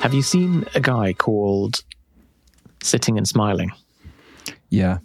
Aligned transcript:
Have 0.00 0.14
you 0.14 0.22
seen 0.22 0.64
a 0.74 0.80
guy 0.80 1.12
called 1.12 1.84
Sitting 2.82 3.18
and 3.18 3.28
Smiling? 3.28 3.70
Yeah. 4.70 4.98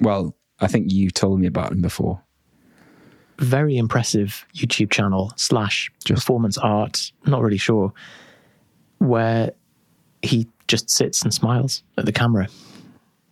Well, 0.00 0.36
I 0.60 0.68
think 0.68 0.92
you 0.92 1.10
told 1.10 1.40
me 1.40 1.46
about 1.46 1.72
him 1.72 1.82
before. 1.82 2.22
Very 3.38 3.76
impressive 3.76 4.46
YouTube 4.54 4.90
channel 4.90 5.32
slash 5.36 5.90
Just- 6.04 6.20
performance 6.22 6.58
art. 6.58 7.10
Not 7.26 7.42
really 7.42 7.58
sure. 7.58 7.92
Where 8.98 9.52
he 10.22 10.48
just 10.68 10.90
sits 10.90 11.22
and 11.22 11.34
smiles 11.34 11.82
at 11.98 12.06
the 12.06 12.12
camera 12.12 12.48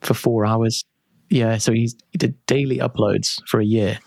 for 0.02 0.14
four 0.14 0.44
hours. 0.44 0.84
Yeah, 1.30 1.58
so 1.58 1.72
he's, 1.72 1.96
he 2.10 2.18
did 2.18 2.34
daily 2.46 2.78
uploads 2.78 3.40
for 3.48 3.60
a 3.60 3.64
year. 3.64 3.98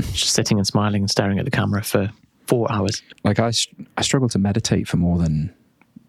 Just 0.00 0.32
sitting 0.34 0.58
and 0.58 0.66
smiling 0.66 1.02
and 1.02 1.10
staring 1.10 1.38
at 1.38 1.44
the 1.44 1.50
camera 1.50 1.82
for 1.82 2.10
four 2.46 2.70
hours. 2.70 3.02
Like 3.24 3.38
I, 3.38 3.52
I 3.96 4.02
struggle 4.02 4.28
to 4.30 4.38
meditate 4.38 4.86
for 4.88 4.96
more 4.96 5.18
than 5.18 5.52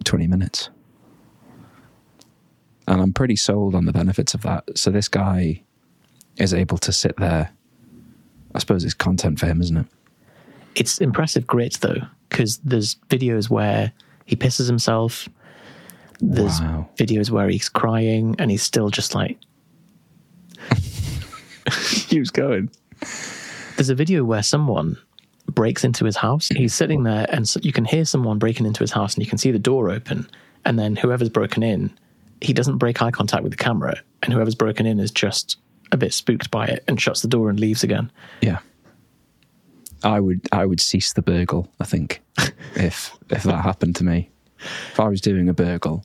20 0.04 0.28
minutes. 0.28 0.70
And 2.88 3.02
I'm 3.02 3.14
pretty 3.14 3.36
sold 3.36 3.74
on 3.74 3.86
the 3.86 3.92
benefits 3.94 4.34
of 4.34 4.42
that. 4.44 4.78
So 4.78 4.92
this 4.92 5.08
guy 5.08 5.64
is 6.38 6.54
able 6.54 6.78
to 6.80 6.92
sit 6.92 7.16
there. 7.18 7.52
I 8.54 8.60
suppose 8.60 8.84
it's 8.84 8.94
content 8.94 9.40
for 9.40 9.48
him, 9.48 9.62
isn't 9.62 9.78
it? 9.78 9.86
it's 10.76 10.98
impressive 11.00 11.48
grit 11.48 11.78
though 11.80 12.02
because 12.28 12.58
there's 12.58 12.96
videos 13.10 13.50
where 13.50 13.94
he 14.26 14.36
pisses 14.36 14.68
himself 14.68 15.30
there's 16.20 16.60
Wow. 16.60 16.90
videos 16.98 17.30
where 17.32 17.48
he's 17.48 17.70
crying 17.70 18.36
and 18.40 18.52
he's 18.52 18.62
still 18.62 18.90
just 18.90 19.16
like 19.16 19.38
Keeps 22.08 22.30
going. 22.30 22.70
there's 23.78 23.88
a 23.90 23.96
video 23.96 24.26
where 24.26 24.44
someone 24.44 24.98
breaks 25.52 25.84
into 25.84 26.06
his 26.06 26.18
house. 26.18 26.50
He's 26.50 26.74
sitting 26.74 27.04
there 27.04 27.26
and 27.30 27.48
so 27.48 27.60
you 27.64 27.72
can 27.72 27.86
hear 27.86 28.06
someone 28.06 28.40
breaking 28.40 28.66
into 28.66 28.82
his 28.82 28.92
house 28.92 29.14
and 29.16 29.24
you 29.24 29.30
can 29.30 29.38
see 29.38 29.52
the 29.52 29.60
door 29.60 29.90
open. 29.90 30.28
And 30.66 30.80
then 30.80 30.96
whoever's 30.96 31.30
broken 31.30 31.62
in 31.64 31.96
he 32.42 32.54
doesn't 32.54 32.78
break 32.78 33.02
eye 33.02 33.12
contact 33.12 33.44
with 33.44 33.52
the 33.52 33.58
camera. 33.58 34.00
And 34.24 34.34
whoever's 34.34 34.56
broken 34.56 34.86
in 34.86 35.00
is 35.00 35.12
just 35.12 35.58
a 35.92 35.98
bit 35.98 36.14
spooked 36.14 36.52
by 36.52 36.66
it 36.66 36.84
and 36.88 37.00
shuts 37.00 37.22
the 37.22 37.28
door 37.28 37.50
and 37.50 37.60
leaves 37.60 37.84
again. 37.84 38.12
Yeah. 38.42 38.60
I 40.04 40.20
would 40.20 40.42
I 40.52 40.66
would 40.66 40.80
cease 40.80 41.14
the 41.14 41.22
burgle, 41.22 41.72
I 41.80 41.86
think, 41.86 42.22
if 42.76 43.16
if 43.30 43.44
that 43.44 43.64
happened 43.64 43.96
to 43.98 44.04
me. 44.04 44.30
If 44.92 45.00
I 45.00 45.08
was 45.08 45.22
doing 45.22 45.50
a 45.50 45.54
burgle, 45.54 46.04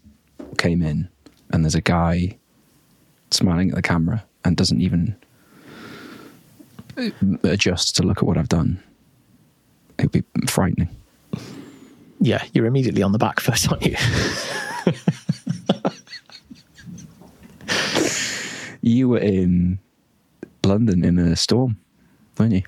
came 0.59 0.83
in, 0.83 1.09
and 1.51 1.65
there's 1.65 1.75
a 1.75 1.83
guy 1.83 2.39
smiling 3.31 3.71
at 3.71 3.77
the 3.77 3.83
camera 3.83 4.25
and 4.45 4.57
doesn't 4.57 4.81
even 4.81 5.17
uh, 6.97 7.11
adjust 7.43 7.97
to 7.97 8.03
look 8.03 8.19
at 8.19 8.25
what 8.25 8.39
I've 8.39 8.49
done, 8.49 8.83
it'd 10.01 10.13
be 10.13 10.23
frightening. 10.49 10.89
yeah 12.21 12.43
you're 12.53 12.67
immediately 12.67 13.03
on 13.03 13.13
the 13.13 13.19
back 13.19 13.39
foot 13.41 13.71
aren't 13.71 13.87
you 13.87 13.97
You 18.83 19.11
were 19.11 19.19
in 19.19 19.79
London 20.65 21.05
in 21.05 21.19
a 21.19 21.37
storm, 21.37 21.79
weren't 22.39 22.53
you? 22.53 22.63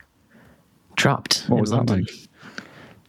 trapped 0.97 1.45
What 1.49 1.57
in 1.57 1.61
was 1.63 1.71
that 1.71 1.77
London. 1.79 2.01
like? 2.03 2.29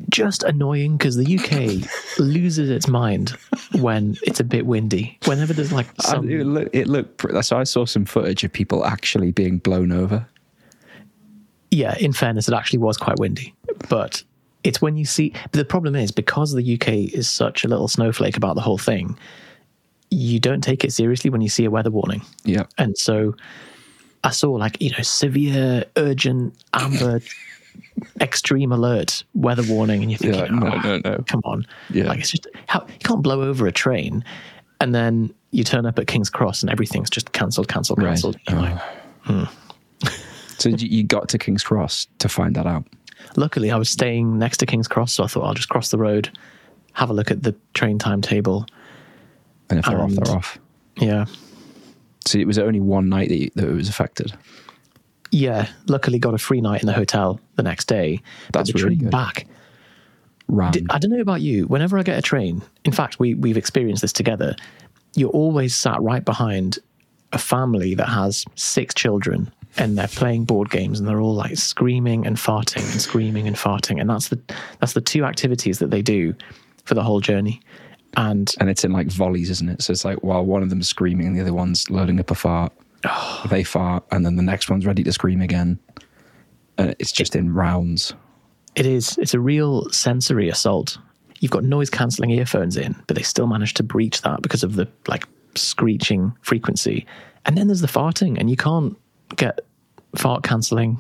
just 0.10 0.44
annoying 0.44 0.98
because 0.98 1.16
the 1.16 1.38
UK 1.38 1.88
loses 2.20 2.70
its 2.70 2.88
mind 2.88 3.32
when 3.80 4.18
it's 4.24 4.40
a 4.40 4.44
bit 4.44 4.66
windy. 4.66 5.18
Whenever 5.26 5.54
there's 5.54 5.72
like 5.74 5.88
I- 6.00 6.12
some, 6.12 6.30
it 6.30 6.46
looked, 6.46 6.74
it 6.76 6.88
looked 6.88 7.24
so 7.46 7.58
I 7.58 7.64
saw 7.66 7.86
some 7.86 8.06
footage 8.06 8.44
of 8.46 8.52
people 8.54 8.86
actually 8.86 9.32
being 9.32 9.58
blown 9.60 9.92
over. 9.92 10.26
yeah. 11.72 11.96
In 12.00 12.14
fairness, 12.14 12.48
it 12.48 12.54
actually 12.54 12.80
was 12.80 12.96
quite 12.98 13.20
windy, 13.20 13.54
but 13.90 14.24
it's 14.64 14.82
when 14.82 14.96
you 14.98 15.06
see. 15.06 15.34
The 15.52 15.66
problem 15.66 15.96
is 15.96 16.12
because 16.12 16.54
the 16.54 16.74
UK 16.76 17.14
is 17.14 17.30
such 17.30 17.64
a 17.64 17.68
little 17.68 17.88
snowflake 17.88 18.38
about 18.38 18.56
the 18.56 18.62
whole 18.62 18.78
thing, 18.78 19.18
you 20.10 20.40
don't 20.40 20.62
take 20.62 20.84
it 20.84 20.94
seriously 20.94 21.30
when 21.30 21.42
you 21.42 21.50
see 21.50 21.66
a 21.66 21.72
weather 21.72 21.92
warning, 21.92 22.22
Yeah. 22.46 22.66
and 22.78 22.98
so 22.98 23.36
I 24.24 24.30
saw 24.30 24.52
like 24.52 24.82
you 24.82 24.92
know 24.92 25.02
severe, 25.04 25.86
urgent, 25.98 26.56
amber. 26.74 27.20
Extreme 28.22 28.72
alert 28.72 29.24
weather 29.34 29.64
warning, 29.68 30.02
and 30.04 30.12
you're 30.12 30.18
thinking, 30.20 30.40
Yeah, 30.46 30.60
no, 30.60 30.68
"Oh, 30.74 30.80
no, 30.80 30.98
no. 31.04 31.24
come 31.28 31.42
on, 31.44 31.66
Yeah. 31.92 32.06
like 32.06 32.20
it's 32.20 32.30
just 32.32 32.48
how 32.68 32.86
you 32.88 33.00
can't 33.04 33.22
blow 33.24 33.42
over 33.42 33.66
a 33.68 33.72
train, 33.72 34.24
and 34.80 34.94
then 34.94 35.34
you 35.52 35.64
turn 35.64 35.86
up 35.88 35.98
at 36.00 36.06
King's 36.08 36.30
Cross 36.30 36.62
and 36.64 36.72
everything's 36.72 37.10
just 37.10 37.32
cancelled, 37.34 37.68
cancelled, 37.68 38.00
cancelled. 38.00 38.38
You're 38.50 38.60
like, 38.62 38.80
oh. 39.28 39.48
hmm. 40.04 40.08
So 40.60 40.70
you 40.70 40.88
you 40.88 41.04
got 41.04 41.30
to 41.30 41.38
King's 41.40 41.64
Cross 41.64 42.08
to 42.20 42.30
find 42.30 42.56
that 42.56 42.66
out. 42.68 42.86
Luckily, 43.36 43.72
I 43.72 43.78
was 43.78 43.90
staying 43.90 44.38
next 44.38 44.58
to 44.58 44.66
King's 44.66 44.88
Cross, 44.88 45.14
so 45.14 45.24
I 45.24 45.28
thought 45.28 45.44
I'll 45.44 45.54
just 45.54 45.70
cross 45.70 45.90
the 45.90 45.98
road, 45.98 46.30
have 46.94 47.10
a 47.10 47.14
look 47.14 47.32
at 47.32 47.44
the 47.44 47.56
train 47.74 47.98
timetable. 48.00 48.66
And 49.70 49.80
if 49.80 49.86
they're 49.86 50.00
off, 50.02 50.12
they're 50.12 50.36
off. 50.36 50.60
Yeah, 50.98 51.26
So 52.26 52.38
it 52.38 52.46
was 52.46 52.60
only 52.60 52.80
one 52.80 53.10
night 53.10 53.30
that, 53.30 53.38
you, 53.38 53.50
that 53.56 53.68
it 53.68 53.74
was 53.74 53.90
affected. 53.90 54.34
yeah. 55.32 55.68
Luckily, 55.88 56.20
got 56.20 56.34
a 56.36 56.38
free 56.38 56.62
night 56.62 56.82
in 56.82 56.88
the 56.88 56.94
hotel 56.94 57.40
the 57.56 57.64
next 57.64 57.86
day. 57.86 58.22
That's 58.52 58.72
but 58.72 58.78
the 58.80 58.84
really 58.86 58.96
train 58.98 59.06
good. 59.06 59.12
back. 59.12 59.48
Did- 60.72 60.86
I 60.92 61.00
don't 61.00 61.10
know 61.12 61.22
about 61.22 61.42
you. 61.42 61.66
Whenever 61.68 61.98
I 61.98 62.04
get 62.04 62.20
a 62.20 62.22
train, 62.22 62.62
in 62.86 62.92
fact, 62.92 63.18
we 63.20 63.34
we've 63.34 63.58
experienced 63.58 64.02
this 64.04 64.14
together. 64.14 64.56
You're 65.16 65.30
always 65.32 65.76
sat 65.76 66.00
right 66.02 66.24
behind 66.24 66.78
a 67.32 67.38
family 67.40 67.96
that 67.96 68.10
has 68.10 68.46
six 68.56 68.94
children, 68.94 69.52
and 69.78 69.98
they're 69.98 70.08
playing 70.08 70.46
board 70.46 70.70
games, 70.70 71.00
and 71.00 71.08
they're 71.08 71.22
all 71.22 71.36
like 71.36 71.58
screaming 71.58 72.26
and 72.26 72.38
farting 72.38 72.92
and 72.92 73.02
screaming 73.02 73.48
and 73.48 73.56
farting, 73.56 74.00
and 74.00 74.10
that's 74.10 74.30
the 74.30 74.40
that's 74.80 74.94
the 74.94 75.02
two 75.02 75.26
activities 75.26 75.80
that 75.80 75.90
they 75.90 76.02
do 76.02 76.34
for 76.86 76.94
the 76.94 77.04
whole 77.04 77.20
journey. 77.20 77.62
And 78.16 78.54
and 78.60 78.70
it's 78.70 78.84
in 78.84 78.92
like 78.92 79.08
volleys, 79.08 79.50
isn't 79.50 79.70
it? 79.70 79.82
So 79.82 79.92
it's 79.92 80.06
like 80.06 80.24
while 80.24 80.46
one 80.46 80.62
of 80.62 80.70
them's 80.70 80.88
screaming 80.88 81.28
and 81.28 81.36
the 81.36 81.42
other 81.42 81.54
one's 81.54 81.90
loading 81.90 82.20
up 82.20 82.30
a 82.30 82.36
fart, 82.36 82.72
oh. 83.06 83.46
they 83.50 83.64
fart, 83.64 84.04
and 84.12 84.26
then 84.26 84.36
the 84.36 84.44
next 84.44 84.70
one's 84.70 84.86
ready 84.86 85.04
to 85.04 85.12
scream 85.12 85.42
again. 85.42 85.80
And 86.78 86.96
it's 87.00 87.12
just 87.12 87.36
in 87.36 87.54
rounds. 87.54 88.14
it 88.76 88.86
is 88.86 89.18
it's 89.18 89.34
a 89.34 89.40
real 89.40 89.90
sensory 89.92 90.50
assault. 90.50 90.98
You've 91.40 91.52
got 91.52 91.64
noise 91.64 91.90
cancelling 91.90 92.32
earphones 92.32 92.78
in, 92.78 92.96
but 93.08 93.16
they 93.18 93.24
still 93.24 93.48
manage 93.48 93.74
to 93.76 93.84
breach 93.84 94.22
that 94.22 94.42
because 94.42 94.64
of 94.64 94.76
the 94.76 94.88
like 95.08 95.28
screeching 95.56 96.34
frequency. 96.42 97.06
And 97.46 97.58
then 97.58 97.68
there's 97.68 97.82
the 97.82 97.88
farting, 97.88 98.40
and 98.40 98.50
you 98.50 98.56
can't 98.56 98.98
get 99.38 99.60
fart 100.16 100.44
cancelling 100.44 101.00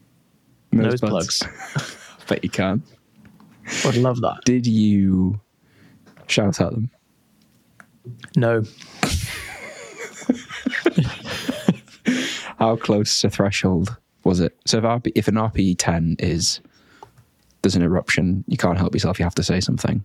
nose 0.72 1.00
buds. 1.00 1.38
plugs. 1.38 1.42
Bet 2.28 2.44
you 2.44 2.50
can. 2.50 2.82
I'd 3.84 3.96
love 3.96 4.20
that. 4.20 4.40
Did 4.44 4.66
you 4.66 5.40
shout 6.26 6.60
at 6.60 6.70
them? 6.72 6.90
No, 8.36 8.62
How 12.58 12.76
close 12.76 13.20
to 13.20 13.30
threshold 13.30 13.96
was 14.24 14.40
it? 14.40 14.56
So 14.66 14.78
if, 14.78 14.84
RP, 14.84 15.12
if 15.14 15.28
an 15.28 15.34
RPE 15.36 15.76
10 15.78 16.16
is 16.18 16.60
there's 17.62 17.76
an 17.76 17.82
eruption, 17.82 18.44
you 18.48 18.56
can't 18.56 18.78
help 18.78 18.94
yourself, 18.94 19.18
you 19.18 19.24
have 19.24 19.34
to 19.36 19.42
say 19.42 19.60
something. 19.60 20.04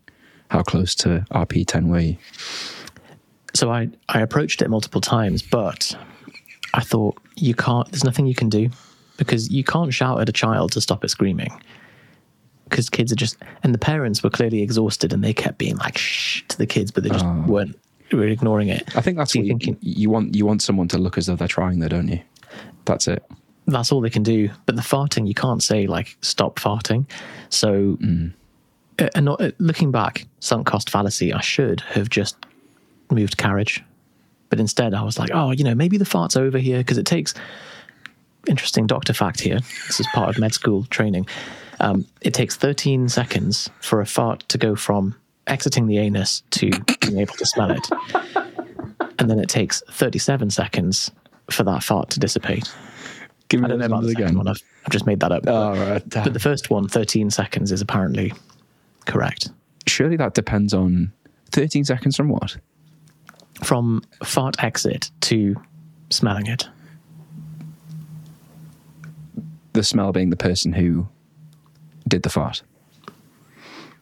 How 0.49 0.61
close 0.61 0.93
to 0.95 1.25
RPE 1.31 1.65
10 1.67 1.87
were 1.89 1.99
you? 1.99 2.17
so 3.55 3.71
I 3.71 3.87
I 4.09 4.19
approached 4.21 4.61
it 4.63 4.69
multiple 4.69 4.99
times, 5.01 5.41
but 5.43 5.95
I 6.73 6.81
thought 6.81 7.17
you 7.35 7.53
can't. 7.53 7.89
There's 7.91 8.03
nothing 8.03 8.25
you 8.25 8.35
can 8.35 8.49
do 8.49 8.69
because 9.17 9.49
you 9.51 9.63
can't 9.63 9.93
shout 9.93 10.19
at 10.21 10.29
a 10.29 10.31
child 10.33 10.71
to 10.73 10.81
stop 10.81 11.03
it 11.03 11.09
screaming. 11.09 11.51
Because 12.69 12.89
kids 12.89 13.11
are 13.11 13.15
just, 13.15 13.37
and 13.61 13.73
the 13.73 13.77
parents 13.79 14.23
were 14.23 14.29
clearly 14.31 14.61
exhausted, 14.63 15.13
and 15.13 15.23
they 15.23 15.33
kept 15.33 15.57
being 15.59 15.75
like 15.77 15.97
"shh" 15.97 16.43
to 16.47 16.57
the 16.57 16.65
kids, 16.65 16.89
but 16.91 17.03
they 17.03 17.09
just 17.09 17.25
weren't. 17.47 17.77
Were 18.11 18.27
ignoring 18.27 18.69
it. 18.69 18.95
I 18.95 19.01
think 19.01 19.17
that's 19.17 19.33
So 19.33 19.39
what 19.39 19.47
you're 19.47 19.57
thinking. 19.57 19.77
you 19.81 20.09
want. 20.09 20.35
You 20.35 20.45
want 20.45 20.61
someone 20.61 20.87
to 20.89 20.97
look 20.99 21.17
as 21.17 21.25
though 21.27 21.35
they're 21.35 21.47
trying, 21.47 21.79
though, 21.79 21.87
don't 21.87 22.07
you? 22.07 22.19
That's 22.85 23.07
it. 23.07 23.23
that's 23.67 23.91
all 23.91 24.01
they 24.01 24.09
can 24.11 24.23
do. 24.23 24.49
But 24.67 24.75
the 24.75 24.81
farting, 24.83 25.27
you 25.27 25.33
can't 25.33 25.63
say 25.63 25.87
like 25.87 26.15
stop 26.21 26.59
farting. 26.59 27.05
So, 27.49 27.97
uh, 28.99 29.09
and 29.15 29.25
not, 29.25 29.41
uh, 29.41 29.51
looking 29.57 29.91
back, 29.91 30.27
sunk 30.39 30.67
cost 30.67 30.89
fallacy. 30.91 31.33
I 31.33 31.41
should 31.41 31.81
have 31.81 32.09
just 32.09 32.35
moved 33.09 33.37
carriage, 33.37 33.83
but 34.53 34.59
instead 34.59 34.93
I 34.93 35.01
was 35.01 35.17
like, 35.17 35.31
oh, 35.33 35.49
you 35.49 35.63
know, 35.63 35.73
maybe 35.73 35.97
the 35.97 36.05
fart's 36.05 36.37
over 36.37 36.59
here 36.59 36.77
because 36.77 36.99
it 36.99 37.07
takes. 37.07 37.33
Interesting 38.45 38.85
doctor 38.85 39.11
fact 39.11 39.39
here. 39.41 39.57
This 39.87 39.99
is 39.99 40.05
part 40.13 40.29
of 40.29 40.37
med 40.37 40.53
school 40.53 40.83
training. 40.91 41.25
Um, 41.79 42.05
it 42.21 42.35
takes 42.35 42.55
13 42.55 43.09
seconds 43.09 43.71
for 43.81 43.99
a 43.99 44.05
fart 44.05 44.41
to 44.49 44.59
go 44.59 44.75
from 44.75 45.15
exiting 45.47 45.87
the 45.87 45.97
anus 45.97 46.43
to 46.51 46.69
being 47.01 47.17
able 47.17 47.33
to 47.33 47.47
smell 47.47 47.71
it. 47.71 47.87
And 49.17 49.29
then 49.29 49.39
it 49.39 49.49
takes 49.49 49.81
37 49.89 50.51
seconds 50.51 51.09
for 51.49 51.63
that 51.63 51.81
fart 51.81 52.11
to 52.11 52.19
dissipate. 52.19 52.71
Give 53.49 53.59
me 53.61 53.65
I 53.65 53.69
don't 53.69 53.79
know 53.79 53.85
about 53.85 54.01
the 54.03 54.09
numbers 54.09 54.25
again. 54.25 54.37
one. 54.37 54.47
I've, 54.47 54.61
I've 54.85 54.91
just 54.91 55.07
made 55.07 55.19
that 55.21 55.31
up. 55.31 55.43
Oh, 55.47 55.71
right. 55.71 56.09
But 56.09 56.33
the 56.33 56.39
first 56.39 56.69
one, 56.69 56.87
13 56.87 57.31
seconds, 57.31 57.71
is 57.71 57.81
apparently 57.81 58.33
correct. 59.07 59.49
Surely 59.87 60.17
that 60.17 60.35
depends 60.35 60.73
on 60.73 61.11
13 61.51 61.85
seconds 61.85 62.15
from 62.17 62.29
what? 62.29 62.57
From 63.61 64.01
fart 64.23 64.63
exit 64.63 65.11
to 65.21 65.55
smelling 66.09 66.47
it. 66.47 66.67
The 69.73 69.83
smell 69.83 70.11
being 70.11 70.29
the 70.29 70.35
person 70.37 70.73
who 70.73 71.07
did 72.07 72.23
the 72.23 72.29
fart. 72.29 72.61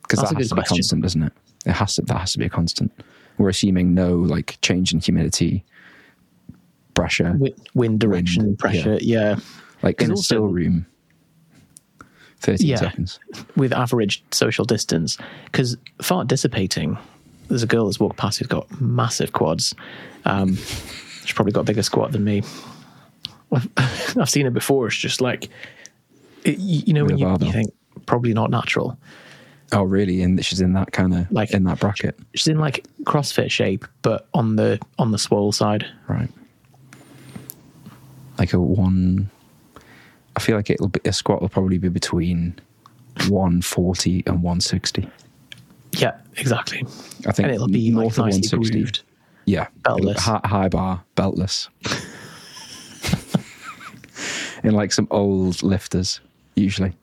Because 0.03 0.19
That's 0.19 0.31
that 0.31 0.35
a 0.35 0.39
has 0.39 0.49
to 0.49 0.55
be 0.55 0.61
question. 0.61 0.75
constant, 0.77 1.01
doesn't 1.03 1.23
it? 1.23 1.33
It 1.65 1.71
has 1.73 1.95
to 1.95 2.01
that 2.03 2.17
has 2.17 2.33
to 2.33 2.39
be 2.39 2.45
a 2.45 2.49
constant. 2.49 2.91
We're 3.37 3.49
assuming 3.49 3.93
no 3.93 4.15
like 4.15 4.57
change 4.61 4.93
in 4.93 4.99
humidity, 4.99 5.63
pressure, 6.93 7.35
Wind, 7.37 7.55
wind 7.73 7.99
direction, 7.99 8.43
Wind, 8.43 8.59
pressure. 8.59 8.97
Yeah. 9.01 9.37
like 9.83 10.01
in 10.01 10.11
a 10.11 10.17
still 10.17 10.47
room. 10.47 10.85
Thirteen 12.39 12.67
Yeah. 12.69 12.77
seconds. 12.77 13.19
with 13.55 13.71
average 13.71 14.23
social 14.31 14.65
distance 14.65 15.17
because 15.45 15.77
fart 16.01 16.27
dissipating 16.27 16.97
there's 17.51 17.63
a 17.63 17.67
girl 17.67 17.85
that's 17.85 17.99
walked 17.99 18.17
past 18.17 18.39
who's 18.39 18.47
got 18.47 18.65
massive 18.81 19.33
quads 19.33 19.75
um, 20.25 20.55
she's 21.23 21.33
probably 21.33 21.51
got 21.51 21.61
a 21.61 21.65
bigger 21.65 21.83
squat 21.83 22.11
than 22.11 22.23
me 22.23 22.41
I've, 23.51 23.67
I've 24.17 24.29
seen 24.29 24.45
it 24.47 24.53
before 24.53 24.87
it's 24.87 24.95
just 24.97 25.21
like 25.21 25.49
it, 26.43 26.57
you 26.57 26.83
you 26.87 26.93
know 26.93 27.05
when 27.05 27.17
you, 27.17 27.29
you 27.41 27.51
think 27.51 27.73
probably 28.05 28.33
not 28.33 28.49
natural 28.49 28.97
Oh, 29.73 29.83
really? 29.83 30.21
And 30.21 30.43
she's 30.43 30.59
in 30.59 30.73
that 30.73 30.91
kind 30.91 31.13
of 31.13 31.31
Like- 31.31 31.51
in 31.51 31.63
that 31.63 31.79
bracket, 31.79 32.19
she's 32.35 32.49
in 32.49 32.59
like 32.59 32.85
crossfit 33.03 33.49
shape 33.51 33.85
but 34.01 34.27
on 34.33 34.57
the 34.57 34.77
on 34.99 35.11
the 35.11 35.17
swole 35.17 35.53
side 35.53 35.85
right? 36.09 36.29
Like 38.37 38.53
a 38.53 38.59
one. 38.59 39.29
I 40.35 40.39
feel 40.39 40.55
like 40.55 40.69
it'll 40.69 40.87
be 40.87 40.99
a 41.05 41.13
squat 41.13 41.41
will 41.41 41.49
probably 41.49 41.77
be 41.77 41.89
between 41.89 42.55
one 43.29 43.61
forty 43.61 44.23
and 44.25 44.41
one 44.43 44.61
sixty. 44.61 45.09
Yeah 45.93 46.17
exactly. 46.37 46.83
I 47.27 47.31
think 47.31 47.47
and 47.47 47.51
it'll 47.55 47.67
be 47.67 47.91
like 47.91 48.03
north 48.03 48.17
of 48.17 48.19
one 48.19 48.29
nicely 48.31 48.59
grooved. 48.59 49.03
Yeah, 49.45 49.67
Beltless. 49.81 50.19
High, 50.19 50.41
high 50.45 50.69
bar, 50.69 51.03
beltless. 51.15 51.67
in 54.63 54.73
like 54.73 54.93
some 54.93 55.07
old 55.09 55.63
lifters, 55.63 56.21
usually. 56.55 56.93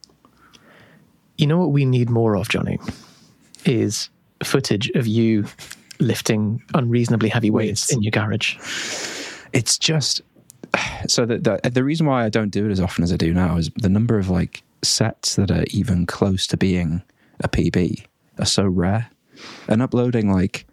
you 1.36 1.46
know 1.46 1.58
what 1.58 1.72
we 1.72 1.84
need 1.84 2.08
more 2.08 2.36
of 2.36 2.48
johnny? 2.48 2.78
Is 3.64 4.08
footage 4.42 4.88
of 4.90 5.06
you 5.06 5.46
lifting 6.00 6.62
unreasonably 6.74 7.28
heavy 7.28 7.50
weights 7.50 7.92
in 7.92 8.02
your 8.02 8.10
garage. 8.10 8.56
It's 9.52 9.78
just 9.78 10.22
so 11.08 11.26
the, 11.26 11.38
the 11.38 11.70
the 11.70 11.84
reason 11.84 12.06
why 12.06 12.24
I 12.24 12.28
don't 12.28 12.50
do 12.50 12.66
it 12.66 12.72
as 12.72 12.80
often 12.80 13.04
as 13.04 13.12
I 13.12 13.16
do 13.16 13.34
now 13.34 13.56
is 13.56 13.70
the 13.76 13.88
number 13.88 14.18
of 14.18 14.28
like 14.28 14.62
sets 14.82 15.36
that 15.36 15.50
are 15.50 15.64
even 15.70 16.06
close 16.06 16.46
to 16.48 16.56
being 16.56 17.02
a 17.40 17.48
PB 17.48 18.04
are 18.38 18.46
so 18.46 18.64
rare, 18.66 19.10
and 19.68 19.82
uploading 19.82 20.32
like 20.32 20.66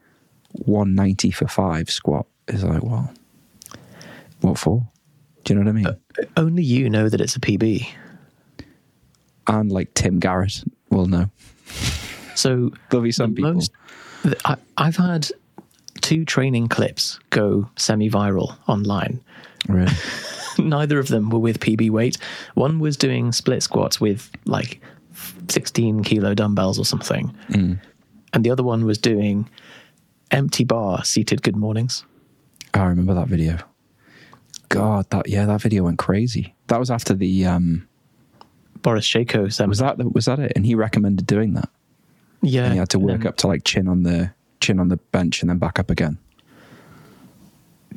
190 0.54 1.32
for 1.32 1.48
five 1.48 1.90
squat 1.90 2.26
is 2.48 2.64
like 2.64 2.84
well, 2.84 3.12
what 4.42 4.58
for? 4.58 4.88
Do 5.44 5.54
you 5.54 5.60
know 5.60 5.66
what 5.66 5.70
I 5.70 5.74
mean? 5.74 5.88
Uh, 5.88 5.96
only 6.38 6.64
you 6.64 6.90
know 6.90 7.08
that 7.10 7.22
it's 7.22 7.36
a 7.36 7.40
pb 7.40 7.88
and 9.48 9.72
like 9.72 9.94
Tim 9.94 10.20
Garrett 10.20 10.64
will 10.90 11.06
know. 11.06 11.30
So 12.36 12.72
There'll 12.90 13.04
be 13.04 13.12
some 13.12 13.32
the 13.32 13.36
people. 13.38 13.54
most- 13.54 13.72
I, 14.46 14.56
I've 14.78 14.96
had 14.96 15.30
two 16.02 16.26
training 16.26 16.68
clips 16.68 17.20
go 17.30 17.70
semi-viral 17.76 18.58
online. 18.68 19.22
Really? 19.70 19.92
Neither 20.58 20.98
of 21.00 21.10
them 21.10 21.30
were 21.30 21.40
with 21.40 21.60
PB 21.60 21.92
weight. 21.92 22.18
One 22.56 22.80
was 22.80 22.98
doing 22.98 23.32
split 23.32 23.62
squats 23.62 24.02
with 24.02 24.32
like 24.46 24.82
16 25.50 26.04
kilo 26.04 26.34
dumbbells 26.34 26.78
or 26.80 26.86
something, 26.86 27.34
Mm. 27.50 27.80
and 28.34 28.44
the 28.44 28.50
other 28.52 28.64
one 28.64 28.86
was 28.86 28.98
doing 28.98 29.50
empty 30.32 30.64
bar 30.64 31.04
seated 31.06 31.42
good 31.42 31.56
mornings. 31.56 32.04
I 32.74 32.84
remember 32.86 33.14
that 33.14 33.28
video. 33.28 33.58
God, 34.70 35.10
that 35.12 35.30
yeah, 35.30 35.46
that 35.46 35.62
video 35.62 35.84
went 35.84 35.98
crazy. 36.00 36.56
That 36.68 36.80
was 36.80 36.90
after 36.92 37.14
the 37.14 37.46
um 37.46 37.88
Boris 38.82 39.08
Sheiko 39.08 39.52
seminar. 39.52 39.70
was 39.70 39.80
that 39.80 39.98
the, 39.98 40.10
was 40.10 40.26
that 40.26 40.40
it? 40.40 40.52
And 40.56 40.66
he 40.66 40.76
recommended 40.76 41.26
doing 41.28 41.54
that. 41.54 41.70
yeah, 42.42 42.64
And 42.66 42.74
he 42.74 42.80
had 42.80 42.90
to 42.90 43.00
work 43.00 43.20
then 43.22 43.28
up 43.28 43.38
to 43.38 43.48
like 43.48 43.64
chin 43.64 43.88
on 43.88 44.04
the 44.04 44.32
chin 44.60 44.80
on 44.80 44.90
the 44.90 44.98
bench 44.98 45.42
and 45.42 45.50
then 45.50 45.58
back 45.60 45.80
up 45.80 45.90
again. 45.90 46.18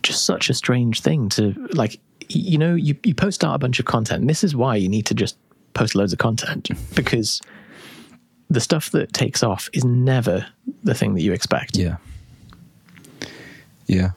Just 0.02 0.24
such 0.24 0.48
a 0.50 0.54
strange 0.54 1.00
thing 1.00 1.28
to 1.30 1.52
like. 1.72 1.98
You 2.30 2.58
know, 2.58 2.74
you 2.74 2.94
you 3.04 3.14
post 3.14 3.42
out 3.42 3.54
a 3.54 3.58
bunch 3.58 3.78
of 3.80 3.86
content. 3.86 4.20
And 4.20 4.28
this 4.30 4.44
is 4.44 4.54
why 4.54 4.76
you 4.76 4.88
need 4.88 5.06
to 5.06 5.14
just 5.14 5.36
post 5.78 5.94
loads 5.94 6.12
of 6.12 6.18
content 6.18 6.68
because 6.94 7.40
the 8.50 8.60
stuff 8.60 8.90
that 8.90 9.12
takes 9.12 9.42
off 9.44 9.68
is 9.72 9.84
never 9.84 10.44
the 10.82 10.94
thing 10.94 11.14
that 11.14 11.22
you 11.22 11.32
expect. 11.32 11.76
Yeah. 11.76 11.96
Yeah. 13.86 14.10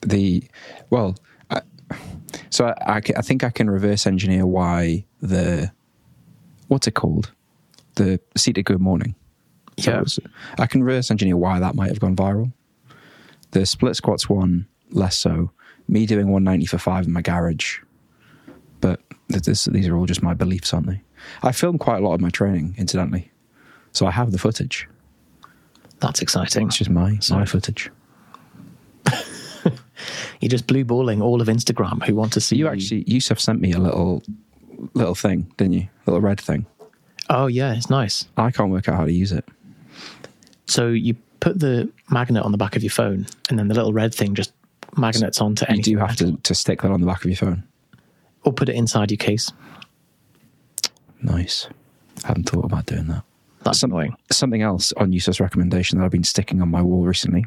The 0.00 0.42
well, 0.90 1.16
I, 1.50 1.60
so 2.50 2.66
I, 2.66 2.74
I, 2.94 2.96
I 3.16 3.22
think 3.22 3.44
I 3.44 3.50
can 3.50 3.68
reverse 3.68 4.06
engineer 4.06 4.46
why 4.46 5.04
the 5.20 5.70
what's 6.68 6.86
it 6.86 6.94
called 6.94 7.30
the 7.96 8.18
seated 8.36 8.64
good 8.64 8.80
morning. 8.80 9.14
So 9.78 9.90
Yeah. 9.90 10.00
was- 10.00 10.18
I 10.58 10.66
can 10.66 10.82
reverse 10.82 11.10
engineer 11.10 11.36
why 11.36 11.58
that 11.60 11.74
might 11.74 11.88
have 11.90 12.00
gone 12.00 12.16
viral. 12.16 12.52
The 13.50 13.66
split 13.66 13.96
squats 13.96 14.28
one 14.28 14.66
less 14.90 15.16
so. 15.18 15.50
Me 15.88 16.06
doing 16.06 16.28
190 16.28 16.66
for 16.66 16.78
five 16.78 17.04
in 17.04 17.12
my 17.12 17.20
garage, 17.20 17.78
but 18.84 19.00
this, 19.28 19.64
these 19.64 19.88
are 19.88 19.96
all 19.96 20.04
just 20.04 20.22
my 20.22 20.34
beliefs, 20.34 20.74
aren't 20.74 20.86
they? 20.88 21.00
I 21.42 21.52
film 21.52 21.78
quite 21.78 22.02
a 22.02 22.06
lot 22.06 22.12
of 22.12 22.20
my 22.20 22.28
training, 22.28 22.74
incidentally, 22.76 23.30
so 23.92 24.04
I 24.06 24.10
have 24.10 24.30
the 24.30 24.38
footage. 24.38 24.86
That's 26.00 26.20
exciting. 26.20 26.66
It's 26.66 26.76
just 26.76 26.90
my 26.90 27.18
my 27.30 27.46
footage. 27.46 27.90
You're 30.40 30.50
just 30.50 30.66
blue 30.66 30.84
balling 30.84 31.22
all 31.22 31.40
of 31.40 31.48
Instagram 31.48 32.04
who 32.04 32.14
want 32.14 32.34
to 32.34 32.40
see 32.42 32.56
You 32.56 32.68
actually, 32.68 33.04
Yusuf 33.06 33.40
sent 33.40 33.62
me 33.62 33.72
a 33.72 33.78
little 33.78 34.22
little 34.92 35.14
thing, 35.14 35.50
didn't 35.56 35.72
you? 35.72 35.88
Little 36.04 36.20
red 36.20 36.38
thing. 36.38 36.66
Oh 37.30 37.46
yeah, 37.46 37.72
it's 37.74 37.88
nice. 37.88 38.26
I 38.36 38.50
can't 38.50 38.70
work 38.70 38.86
out 38.88 38.96
how 38.96 39.06
to 39.06 39.12
use 39.12 39.32
it. 39.32 39.46
So 40.66 40.88
you 40.88 41.14
put 41.40 41.58
the 41.58 41.90
magnet 42.10 42.42
on 42.42 42.52
the 42.52 42.58
back 42.58 42.76
of 42.76 42.82
your 42.82 42.90
phone, 42.90 43.26
and 43.48 43.58
then 43.58 43.68
the 43.68 43.74
little 43.74 43.94
red 43.94 44.14
thing 44.14 44.34
just 44.34 44.52
magnets 44.98 45.40
onto 45.40 45.64
You 45.64 45.72
anything. 45.74 45.94
do 45.94 45.98
have 46.00 46.16
to, 46.16 46.36
to 46.36 46.54
stick 46.54 46.82
that 46.82 46.90
on 46.90 47.00
the 47.00 47.06
back 47.06 47.24
of 47.24 47.30
your 47.30 47.36
phone. 47.36 47.62
Or 48.44 48.52
put 48.52 48.68
it 48.68 48.74
inside 48.74 49.10
your 49.10 49.18
case. 49.18 49.50
Nice. 51.22 51.68
I 52.24 52.28
hadn't 52.28 52.48
thought 52.48 52.64
about 52.64 52.86
doing 52.86 53.06
that. 53.06 53.22
That's 53.64 53.80
Some- 53.80 53.90
annoying. 53.92 54.16
Something 54.30 54.62
else 54.62 54.92
on 54.92 55.12
Yusuf's 55.12 55.40
recommendation 55.40 55.98
that 55.98 56.04
I've 56.04 56.10
been 56.10 56.24
sticking 56.24 56.60
on 56.60 56.70
my 56.70 56.82
wall 56.82 57.04
recently 57.04 57.46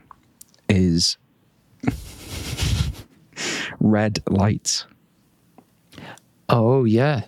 is 0.67 1.17
red 3.79 4.19
lights. 4.29 4.85
Oh 6.49 6.85
yeah. 6.85 7.23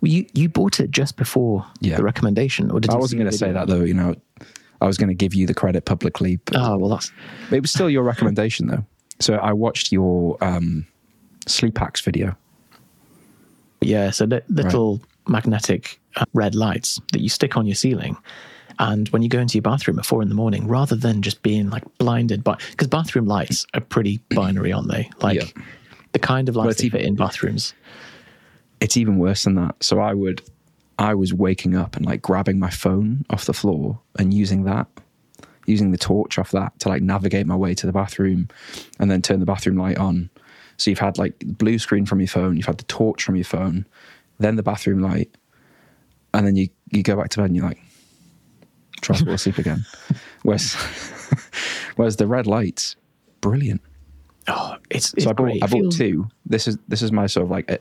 Well, 0.00 0.10
you 0.10 0.26
you 0.34 0.48
bought 0.48 0.80
it 0.80 0.90
just 0.90 1.16
before 1.16 1.66
Yeah. 1.80 1.96
the 1.96 2.04
recommendation, 2.04 2.70
or 2.70 2.80
did 2.80 2.90
I 2.90 2.96
wasn't 2.96 3.20
going 3.20 3.30
to 3.30 3.36
say 3.36 3.52
that 3.52 3.66
though. 3.68 3.82
You 3.82 3.94
know, 3.94 4.14
I 4.80 4.86
was 4.86 4.96
going 4.98 5.08
to 5.08 5.14
give 5.14 5.34
you 5.34 5.46
the 5.46 5.54
credit 5.54 5.84
publicly, 5.84 6.36
but 6.44 6.56
Oh 6.56 6.76
well, 6.78 6.90
that's 6.90 7.10
it 7.50 7.60
was 7.60 7.70
still 7.70 7.88
your 7.88 8.02
recommendation 8.02 8.66
though. 8.66 8.84
So 9.20 9.34
I 9.34 9.52
watched 9.52 9.92
your 9.92 10.36
um, 10.42 10.86
sleep 11.46 11.78
hacks 11.78 12.00
video. 12.00 12.36
Yeah. 13.80 14.10
So 14.10 14.24
li- 14.26 14.40
little 14.48 15.00
magnetic 15.28 16.00
uh, 16.16 16.24
red 16.34 16.54
lights 16.54 17.00
that 17.12 17.20
you 17.20 17.28
stick 17.28 17.56
on 17.56 17.66
your 17.66 17.74
ceiling, 17.76 18.16
and 18.78 19.08
when 19.10 19.22
you 19.22 19.28
go 19.28 19.38
into 19.38 19.54
your 19.56 19.62
bathroom 19.62 19.98
at 19.98 20.06
four 20.06 20.22
in 20.22 20.28
the 20.28 20.34
morning, 20.34 20.66
rather 20.68 20.96
than 20.96 21.22
just 21.22 21.42
being 21.42 21.70
like 21.70 21.84
blinded 21.98 22.42
by 22.44 22.56
because 22.70 22.88
bathroom 22.88 23.26
lights 23.26 23.66
are 23.74 23.80
pretty 23.80 24.18
binary, 24.30 24.72
aren't 24.72 24.88
they? 24.90 25.10
Like 25.20 25.40
Yeah. 25.40 25.62
the 26.12 26.18
kind 26.18 26.48
of 26.48 26.56
lights 26.56 26.82
even- 26.82 26.98
fit 27.00 27.06
in 27.06 27.14
bathrooms. 27.16 27.74
it's 28.80 28.96
even 28.96 29.18
worse 29.18 29.44
than 29.44 29.54
that. 29.56 29.74
So 29.82 30.00
I 30.00 30.14
would, 30.14 30.40
I 30.98 31.14
was 31.14 31.34
waking 31.34 31.76
up 31.76 31.96
and 31.96 32.06
like 32.06 32.22
grabbing 32.22 32.58
my 32.58 32.70
phone 32.70 33.24
off 33.28 33.44
the 33.44 33.52
floor 33.52 34.00
and 34.18 34.32
using 34.32 34.64
that, 34.64 34.86
using 35.66 35.90
the 35.92 35.98
torch 35.98 36.38
off 36.38 36.50
that 36.52 36.78
to 36.80 36.88
like 36.88 37.02
navigate 37.02 37.46
my 37.46 37.56
way 37.56 37.74
to 37.74 37.86
the 37.86 37.92
bathroom 37.92 38.48
and 38.98 39.10
then 39.10 39.20
turn 39.20 39.38
the 39.40 39.46
bathroom 39.46 39.76
light 39.76 39.98
on. 39.98 40.30
So 40.80 40.90
you've 40.90 40.98
had 40.98 41.18
like 41.18 41.34
blue 41.44 41.78
screen 41.78 42.06
from 42.06 42.20
your 42.20 42.28
phone, 42.28 42.56
you've 42.56 42.64
had 42.64 42.78
the 42.78 42.84
torch 42.84 43.22
from 43.22 43.36
your 43.36 43.44
phone, 43.44 43.86
then 44.38 44.56
the 44.56 44.62
bathroom 44.62 45.00
light, 45.00 45.30
and 46.32 46.46
then 46.46 46.56
you, 46.56 46.68
you 46.90 47.02
go 47.02 47.16
back 47.16 47.28
to 47.30 47.38
bed 47.38 47.46
and 47.46 47.56
you're 47.56 47.66
like, 47.66 47.82
try 49.02 49.14
to 49.14 49.24
fall 49.24 49.34
asleep 49.34 49.58
again. 49.58 49.84
Whereas, 50.42 50.74
whereas 51.96 52.16
the 52.16 52.26
red 52.26 52.46
lights, 52.46 52.96
brilliant. 53.42 53.82
Oh, 54.48 54.76
it's, 54.88 55.12
it's 55.12 55.24
So 55.24 55.30
I 55.30 55.32
bought 55.34 55.44
great. 55.44 55.62
I 55.62 55.66
bought 55.66 55.80
feels- 55.80 55.98
two. 55.98 56.28
This 56.46 56.66
is 56.66 56.78
this 56.88 57.02
is 57.02 57.12
my 57.12 57.26
sort 57.26 57.44
of 57.44 57.50
like 57.50 57.70
a, 57.70 57.78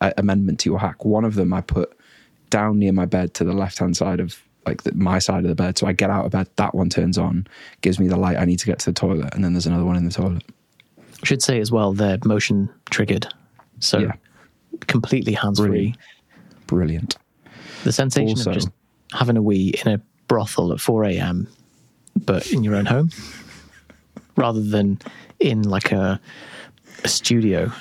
a, 0.00 0.12
amendment 0.18 0.58
to 0.60 0.70
your 0.70 0.80
hack. 0.80 1.04
One 1.04 1.24
of 1.24 1.36
them 1.36 1.52
I 1.52 1.60
put 1.60 1.96
down 2.50 2.80
near 2.80 2.92
my 2.92 3.06
bed 3.06 3.32
to 3.34 3.44
the 3.44 3.52
left 3.52 3.78
hand 3.78 3.96
side 3.96 4.18
of 4.18 4.42
like 4.66 4.82
the, 4.82 4.92
my 4.94 5.20
side 5.20 5.44
of 5.44 5.48
the 5.48 5.54
bed. 5.54 5.78
So 5.78 5.86
I 5.86 5.92
get 5.92 6.10
out 6.10 6.26
of 6.26 6.32
bed, 6.32 6.48
that 6.56 6.74
one 6.74 6.88
turns 6.88 7.16
on, 7.16 7.46
gives 7.80 8.00
me 8.00 8.08
the 8.08 8.16
light 8.16 8.36
I 8.38 8.44
need 8.44 8.58
to 8.58 8.66
get 8.66 8.80
to 8.80 8.86
the 8.86 8.92
toilet, 8.92 9.32
and 9.34 9.44
then 9.44 9.52
there's 9.52 9.66
another 9.66 9.84
one 9.84 9.96
in 9.96 10.04
the 10.04 10.10
toilet. 10.10 10.42
Should 11.22 11.42
say 11.42 11.60
as 11.60 11.70
well 11.70 11.92
they're 11.92 12.18
motion 12.24 12.70
triggered, 12.90 13.26
so 13.78 13.98
Yeah. 13.98 14.12
completely 14.86 15.32
hands 15.34 15.58
free. 15.58 15.94
Brilliant. 16.66 16.66
Brilliant. 16.66 17.16
The 17.84 17.92
sensation 17.92 18.38
Also- 18.38 18.50
of 18.50 18.54
just 18.56 18.68
having 19.12 19.36
a 19.36 19.42
wee 19.42 19.74
in 19.84 19.92
a 19.92 20.00
brothel 20.28 20.72
at 20.72 20.80
4 20.80 21.04
a.m., 21.04 21.48
but 22.24 22.50
in 22.52 22.62
your 22.64 22.74
own 22.74 22.86
home, 22.86 23.10
rather 24.36 24.62
than 24.62 24.98
in 25.40 25.62
like 25.62 25.92
a, 25.92 26.20
a 27.04 27.08
studio. 27.08 27.72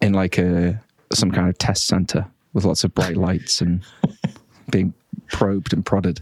In 0.00 0.12
like 0.12 0.38
a 0.38 0.80
some 1.12 1.30
kind 1.30 1.48
of 1.48 1.56
test 1.58 1.86
center 1.86 2.26
with 2.52 2.64
lots 2.64 2.84
of 2.84 2.94
bright 2.94 3.16
lights 3.16 3.60
and 3.60 3.82
being 4.70 4.92
probed 5.28 5.72
and 5.72 5.84
prodded. 5.84 6.20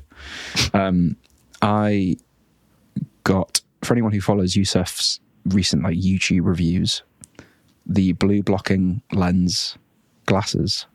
Um, 0.72 1.16
I 1.62 2.16
got 3.24 3.60
for 3.82 3.94
anyone 3.94 4.12
who 4.12 4.20
follows 4.20 4.54
Yusuf's 4.56 5.20
recent 5.46 5.82
like 5.82 5.96
YouTube 5.96 6.44
reviews, 6.44 7.02
the 7.86 8.12
blue 8.12 8.42
blocking 8.42 9.02
lens 9.12 9.76
glasses. 10.26 10.86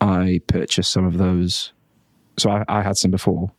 I 0.00 0.40
purchased 0.46 0.92
some 0.92 1.04
of 1.04 1.18
those. 1.18 1.72
So 2.36 2.50
I, 2.50 2.64
I 2.68 2.82
had 2.82 2.96
some 2.96 3.10
before. 3.10 3.50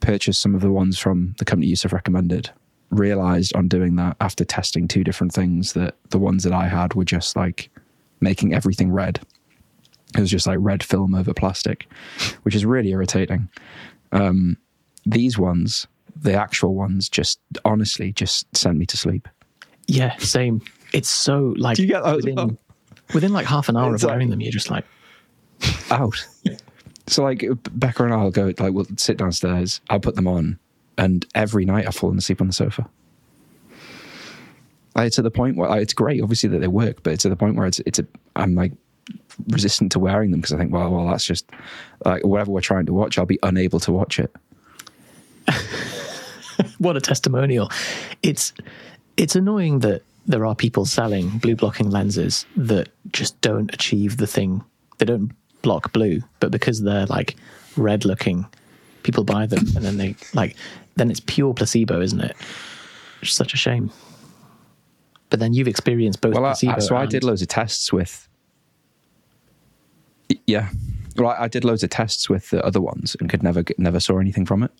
Purchased 0.00 0.40
some 0.40 0.54
of 0.54 0.60
the 0.60 0.70
ones 0.70 0.98
from 0.98 1.34
the 1.38 1.44
company 1.44 1.68
Yusuf 1.68 1.92
recommended. 1.92 2.50
Realized 2.90 3.54
on 3.54 3.68
doing 3.68 3.96
that 3.96 4.16
after 4.20 4.44
testing 4.44 4.88
two 4.88 5.04
different 5.04 5.32
things 5.32 5.74
that 5.74 5.96
the 6.10 6.18
ones 6.18 6.44
that 6.44 6.52
I 6.52 6.66
had 6.66 6.94
were 6.94 7.04
just 7.04 7.36
like 7.36 7.70
making 8.20 8.54
everything 8.54 8.90
red. 8.90 9.20
It 10.16 10.20
was 10.20 10.30
just 10.30 10.46
like 10.46 10.58
red 10.60 10.82
film 10.82 11.14
over 11.14 11.34
plastic, 11.34 11.86
which 12.42 12.54
is 12.54 12.64
really 12.64 12.90
irritating. 12.90 13.48
Um, 14.12 14.56
these 15.04 15.38
ones, 15.38 15.86
the 16.20 16.34
actual 16.34 16.74
ones, 16.74 17.08
just 17.08 17.40
honestly 17.64 18.12
just 18.12 18.54
sent 18.56 18.78
me 18.78 18.86
to 18.86 18.96
sleep. 18.96 19.28
Yeah, 19.86 20.16
same. 20.18 20.60
It's 20.92 21.08
so 21.08 21.54
like 21.56 21.76
Do 21.76 21.82
you 21.82 21.88
get 21.88 22.02
that 22.02 22.16
within, 22.16 22.34
well? 22.34 22.58
within 23.14 23.32
like 23.32 23.46
half 23.46 23.68
an 23.68 23.76
hour 23.76 23.94
It's 23.94 24.02
of 24.02 24.08
like- 24.08 24.14
wearing 24.16 24.30
them, 24.30 24.40
you're 24.40 24.52
just 24.52 24.70
like, 24.70 24.84
out. 25.90 26.26
So 27.06 27.22
like 27.22 27.42
Becca 27.72 28.04
and 28.04 28.12
I'll 28.12 28.30
go 28.30 28.52
like 28.58 28.72
we'll 28.74 28.86
sit 28.96 29.16
downstairs. 29.16 29.80
I'll 29.88 29.98
put 30.00 30.14
them 30.14 30.28
on, 30.28 30.58
and 30.98 31.26
every 31.34 31.64
night 31.64 31.86
I've 31.86 31.94
fallen 31.96 32.18
asleep 32.18 32.40
on 32.40 32.46
the 32.48 32.52
sofa. 32.52 32.86
Like, 34.94 35.12
to 35.12 35.22
the 35.22 35.30
point 35.30 35.56
where 35.56 35.68
like, 35.70 35.82
it's 35.82 35.94
great, 35.94 36.20
obviously 36.22 36.48
that 36.50 36.58
they 36.58 36.66
work, 36.68 37.02
but 37.02 37.12
it's 37.12 37.22
to 37.22 37.28
the 37.28 37.36
point 37.36 37.54
where 37.56 37.66
it's 37.66 37.78
it's 37.80 37.98
a 37.98 38.06
I'm 38.36 38.54
like 38.54 38.72
resistant 39.48 39.92
to 39.92 39.98
wearing 39.98 40.32
them 40.32 40.40
because 40.40 40.52
I 40.52 40.58
think 40.58 40.70
well 40.72 40.90
well 40.90 41.06
that's 41.06 41.24
just 41.24 41.48
like 42.04 42.24
whatever 42.26 42.50
we're 42.50 42.60
trying 42.60 42.84
to 42.86 42.92
watch 42.92 43.16
I'll 43.18 43.24
be 43.24 43.38
unable 43.42 43.80
to 43.80 43.92
watch 43.92 44.18
it. 44.18 44.34
what 46.78 46.96
a 46.96 47.00
testimonial. 47.00 47.70
It's 48.22 48.52
it's 49.16 49.34
annoying 49.36 49.80
that 49.80 50.02
there 50.26 50.44
are 50.46 50.54
people 50.54 50.84
selling 50.84 51.38
blue 51.38 51.56
blocking 51.56 51.90
lenses 51.90 52.44
that 52.56 52.88
just 53.12 53.40
don't 53.40 53.72
achieve 53.72 54.16
the 54.18 54.26
thing. 54.26 54.62
They 54.98 55.06
don't 55.06 55.32
block 55.62 55.92
blue, 55.92 56.20
but 56.40 56.50
because 56.50 56.82
they're 56.82 57.06
like 57.06 57.36
red 57.76 58.04
looking, 58.04 58.46
people 59.02 59.24
buy 59.24 59.46
them 59.46 59.64
and 59.76 59.84
then 59.84 59.96
they 59.96 60.14
like 60.34 60.56
then 60.96 61.10
it's 61.10 61.20
pure 61.20 61.54
placebo, 61.54 62.00
isn't 62.00 62.20
it? 62.20 62.36
It's 63.22 63.32
such 63.32 63.54
a 63.54 63.56
shame. 63.56 63.90
But 65.30 65.40
then 65.40 65.52
you've 65.52 65.68
experienced 65.68 66.20
both 66.20 66.34
Well, 66.34 66.42
placebo. 66.42 66.72
I- 66.76 66.78
so 66.78 66.96
I 66.96 67.06
did 67.06 67.22
loads 67.24 67.42
of 67.42 67.48
tests 67.48 67.92
with. 67.92 68.28
Yeah, 70.46 70.68
well, 71.16 71.28
I, 71.30 71.44
I 71.44 71.48
did 71.48 71.64
loads 71.64 71.82
of 71.82 71.90
tests 71.90 72.28
with 72.28 72.50
the 72.50 72.64
other 72.64 72.80
ones 72.80 73.16
and 73.18 73.30
could 73.30 73.42
never 73.42 73.62
get- 73.62 73.78
never 73.78 73.98
saw 74.00 74.18
anything 74.18 74.44
from 74.46 74.62
it. 74.62 74.70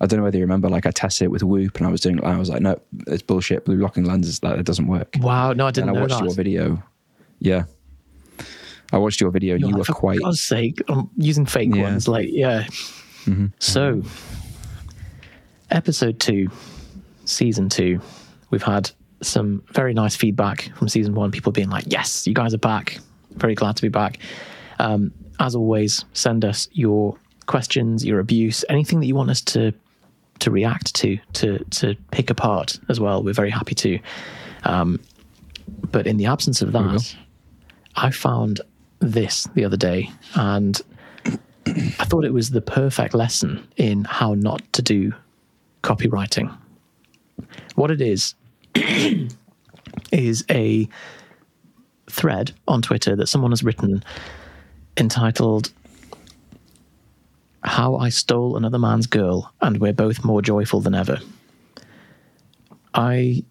I 0.00 0.06
don't 0.06 0.18
know 0.18 0.24
whether 0.24 0.38
you 0.38 0.44
remember. 0.44 0.68
Like 0.68 0.86
I 0.86 0.90
tested 0.90 1.26
it 1.26 1.28
with 1.30 1.42
Whoop, 1.42 1.76
and 1.78 1.86
I 1.86 1.90
was 1.90 2.00
doing. 2.00 2.22
I 2.24 2.36
was 2.36 2.48
like, 2.48 2.62
no, 2.62 2.80
it's 3.06 3.22
bullshit. 3.22 3.64
Blue 3.64 3.78
blocking 3.78 4.04
lenses, 4.04 4.38
that 4.40 4.58
it 4.58 4.64
doesn't 4.66 4.86
work. 4.86 5.14
Wow, 5.18 5.52
no, 5.52 5.66
I 5.66 5.70
didn't 5.72 5.90
I 5.90 5.92
watched 6.00 6.14
that. 6.18 6.24
your 6.24 6.34
video. 6.34 6.82
Yeah, 7.40 7.64
I 8.92 8.98
watched 8.98 9.20
your 9.20 9.30
video, 9.30 9.54
and 9.54 9.60
You're 9.60 9.70
you 9.70 9.74
like, 9.74 9.80
were 9.88 9.92
for 9.94 10.00
quite. 10.00 10.20
God's 10.20 10.40
sake, 10.40 10.80
I'm 10.88 11.10
using 11.16 11.46
fake 11.46 11.74
Yeah. 11.74 11.82
ones. 11.82 12.06
Like, 12.08 12.28
yeah. 12.30 12.66
So, 13.58 14.02
episode 15.70 16.18
two, 16.20 16.48
season 17.24 17.68
two, 17.68 18.00
we've 18.50 18.62
had 18.62 18.90
some 19.20 19.62
very 19.72 19.92
nice 19.94 20.16
feedback 20.16 20.70
from 20.76 20.88
season 20.88 21.14
one. 21.14 21.30
People 21.30 21.52
being 21.52 21.70
like, 21.70 21.84
"Yes, 21.88 22.26
you 22.26 22.34
guys 22.34 22.54
are 22.54 22.58
back. 22.58 22.98
Very 23.36 23.54
glad 23.54 23.76
to 23.76 23.82
be 23.82 23.88
back." 23.88 24.18
Um, 24.78 25.12
as 25.40 25.54
always, 25.54 26.04
send 26.12 26.44
us 26.44 26.68
your 26.72 27.16
questions, 27.46 28.04
your 28.04 28.20
abuse, 28.20 28.64
anything 28.68 29.00
that 29.00 29.06
you 29.06 29.14
want 29.14 29.30
us 29.30 29.40
to 29.40 29.72
to 30.40 30.50
react 30.50 30.94
to, 30.96 31.18
to 31.34 31.58
to 31.64 31.94
pick 32.10 32.30
apart 32.30 32.78
as 32.88 33.00
well. 33.00 33.22
We're 33.22 33.34
very 33.34 33.50
happy 33.50 33.74
to. 33.76 33.98
Um, 34.64 35.00
but 35.90 36.06
in 36.06 36.16
the 36.16 36.26
absence 36.26 36.62
of 36.62 36.72
that, 36.72 37.16
I 37.96 38.10
found 38.10 38.60
this 39.00 39.48
the 39.54 39.64
other 39.64 39.76
day 39.76 40.10
and 40.34 40.80
I 41.66 42.04
thought 42.04 42.24
it 42.24 42.32
was 42.32 42.50
the 42.50 42.60
perfect 42.60 43.14
lesson 43.14 43.66
in 43.76 44.04
how 44.04 44.34
not 44.34 44.62
to 44.72 44.82
do 44.82 45.12
copywriting. 45.82 46.54
What 47.74 47.90
it 47.90 48.00
is, 48.00 48.34
is 50.12 50.44
a 50.50 50.88
thread 52.08 52.52
on 52.66 52.82
Twitter 52.82 53.14
that 53.16 53.26
someone 53.26 53.52
has 53.52 53.62
written 53.62 54.02
entitled 54.96 55.72
How 57.62 57.96
I 57.96 58.08
Stole 58.08 58.56
Another 58.56 58.78
Man's 58.78 59.06
Girl 59.06 59.52
and 59.60 59.78
We're 59.78 59.92
Both 59.92 60.24
More 60.24 60.42
Joyful 60.42 60.80
Than 60.80 60.94
Ever. 60.94 61.18
I 62.94 63.44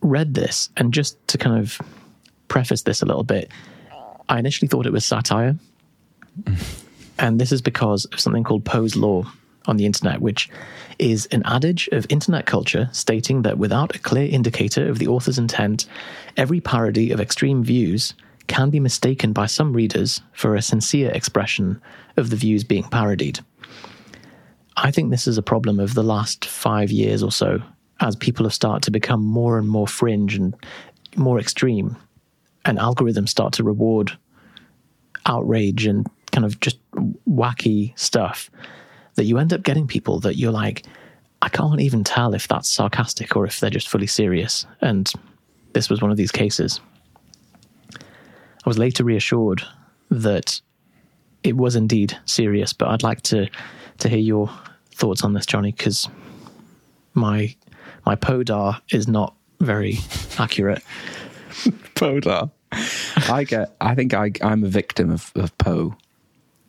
read 0.00 0.34
this 0.34 0.70
and 0.76 0.92
just 0.92 1.16
to 1.28 1.38
kind 1.38 1.58
of 1.58 1.80
preface 2.48 2.82
this 2.82 3.02
a 3.02 3.06
little 3.06 3.24
bit, 3.24 3.50
I 4.28 4.38
initially 4.38 4.68
thought 4.68 4.86
it 4.86 4.92
was 4.92 5.04
satire. 5.04 5.56
and 7.18 7.40
this 7.40 7.52
is 7.52 7.62
because 7.62 8.04
of 8.06 8.20
something 8.20 8.44
called 8.44 8.64
Poe's 8.64 8.96
Law 8.96 9.30
on 9.66 9.76
the 9.76 9.86
internet, 9.86 10.20
which 10.20 10.48
is 10.98 11.26
an 11.26 11.42
adage 11.44 11.88
of 11.92 12.06
internet 12.08 12.46
culture 12.46 12.88
stating 12.92 13.42
that 13.42 13.58
without 13.58 13.94
a 13.94 13.98
clear 13.98 14.28
indicator 14.28 14.88
of 14.88 14.98
the 14.98 15.06
author's 15.06 15.38
intent, 15.38 15.86
every 16.36 16.60
parody 16.60 17.10
of 17.10 17.20
extreme 17.20 17.62
views 17.62 18.14
can 18.48 18.70
be 18.70 18.80
mistaken 18.80 19.32
by 19.32 19.46
some 19.46 19.72
readers 19.72 20.20
for 20.32 20.54
a 20.54 20.62
sincere 20.62 21.10
expression 21.10 21.80
of 22.16 22.30
the 22.30 22.36
views 22.36 22.64
being 22.64 22.84
parodied. 22.84 23.40
I 24.76 24.90
think 24.90 25.10
this 25.10 25.26
is 25.26 25.38
a 25.38 25.42
problem 25.42 25.78
of 25.80 25.94
the 25.94 26.02
last 26.02 26.44
five 26.44 26.90
years 26.90 27.22
or 27.22 27.32
so, 27.32 27.60
as 28.00 28.16
people 28.16 28.44
have 28.46 28.54
started 28.54 28.82
to 28.84 28.90
become 28.90 29.24
more 29.24 29.58
and 29.58 29.68
more 29.68 29.88
fringe 29.88 30.34
and 30.34 30.54
more 31.16 31.38
extreme, 31.38 31.96
and 32.64 32.78
algorithms 32.78 33.28
start 33.28 33.52
to 33.54 33.64
reward 33.64 34.16
outrage 35.26 35.86
and 35.86 36.06
kind 36.32 36.44
of 36.44 36.60
just 36.60 36.78
wacky 37.28 37.98
stuff 37.98 38.50
that 39.14 39.24
you 39.24 39.38
end 39.38 39.52
up 39.52 39.62
getting 39.62 39.86
people 39.86 40.20
that 40.20 40.36
you're 40.36 40.52
like, 40.52 40.84
I 41.42 41.48
can't 41.48 41.80
even 41.80 42.04
tell 42.04 42.34
if 42.34 42.48
that's 42.48 42.70
sarcastic 42.70 43.36
or 43.36 43.44
if 43.46 43.60
they're 43.60 43.70
just 43.70 43.88
fully 43.88 44.06
serious. 44.06 44.64
And 44.80 45.10
this 45.72 45.90
was 45.90 46.00
one 46.00 46.10
of 46.10 46.16
these 46.16 46.32
cases. 46.32 46.80
I 48.64 48.68
was 48.68 48.78
later 48.78 49.04
reassured 49.04 49.62
that 50.10 50.60
it 51.42 51.56
was 51.56 51.76
indeed 51.76 52.18
serious, 52.24 52.72
but 52.72 52.88
I'd 52.88 53.02
like 53.02 53.22
to 53.22 53.48
to 53.98 54.08
hear 54.08 54.18
your 54.18 54.50
thoughts 54.94 55.24
on 55.24 55.32
this, 55.32 55.46
Johnny, 55.46 55.72
because 55.72 56.08
my 57.14 57.54
my 58.06 58.16
podar 58.16 58.80
is 58.90 59.08
not 59.08 59.34
very 59.60 59.98
accurate. 60.38 60.82
Podar. 61.94 62.50
I 63.28 63.44
get. 63.44 63.74
I 63.80 63.94
think 63.94 64.14
I, 64.14 64.30
I'm 64.42 64.62
a 64.62 64.68
victim 64.68 65.10
of, 65.10 65.32
of 65.34 65.56
Poe 65.58 65.96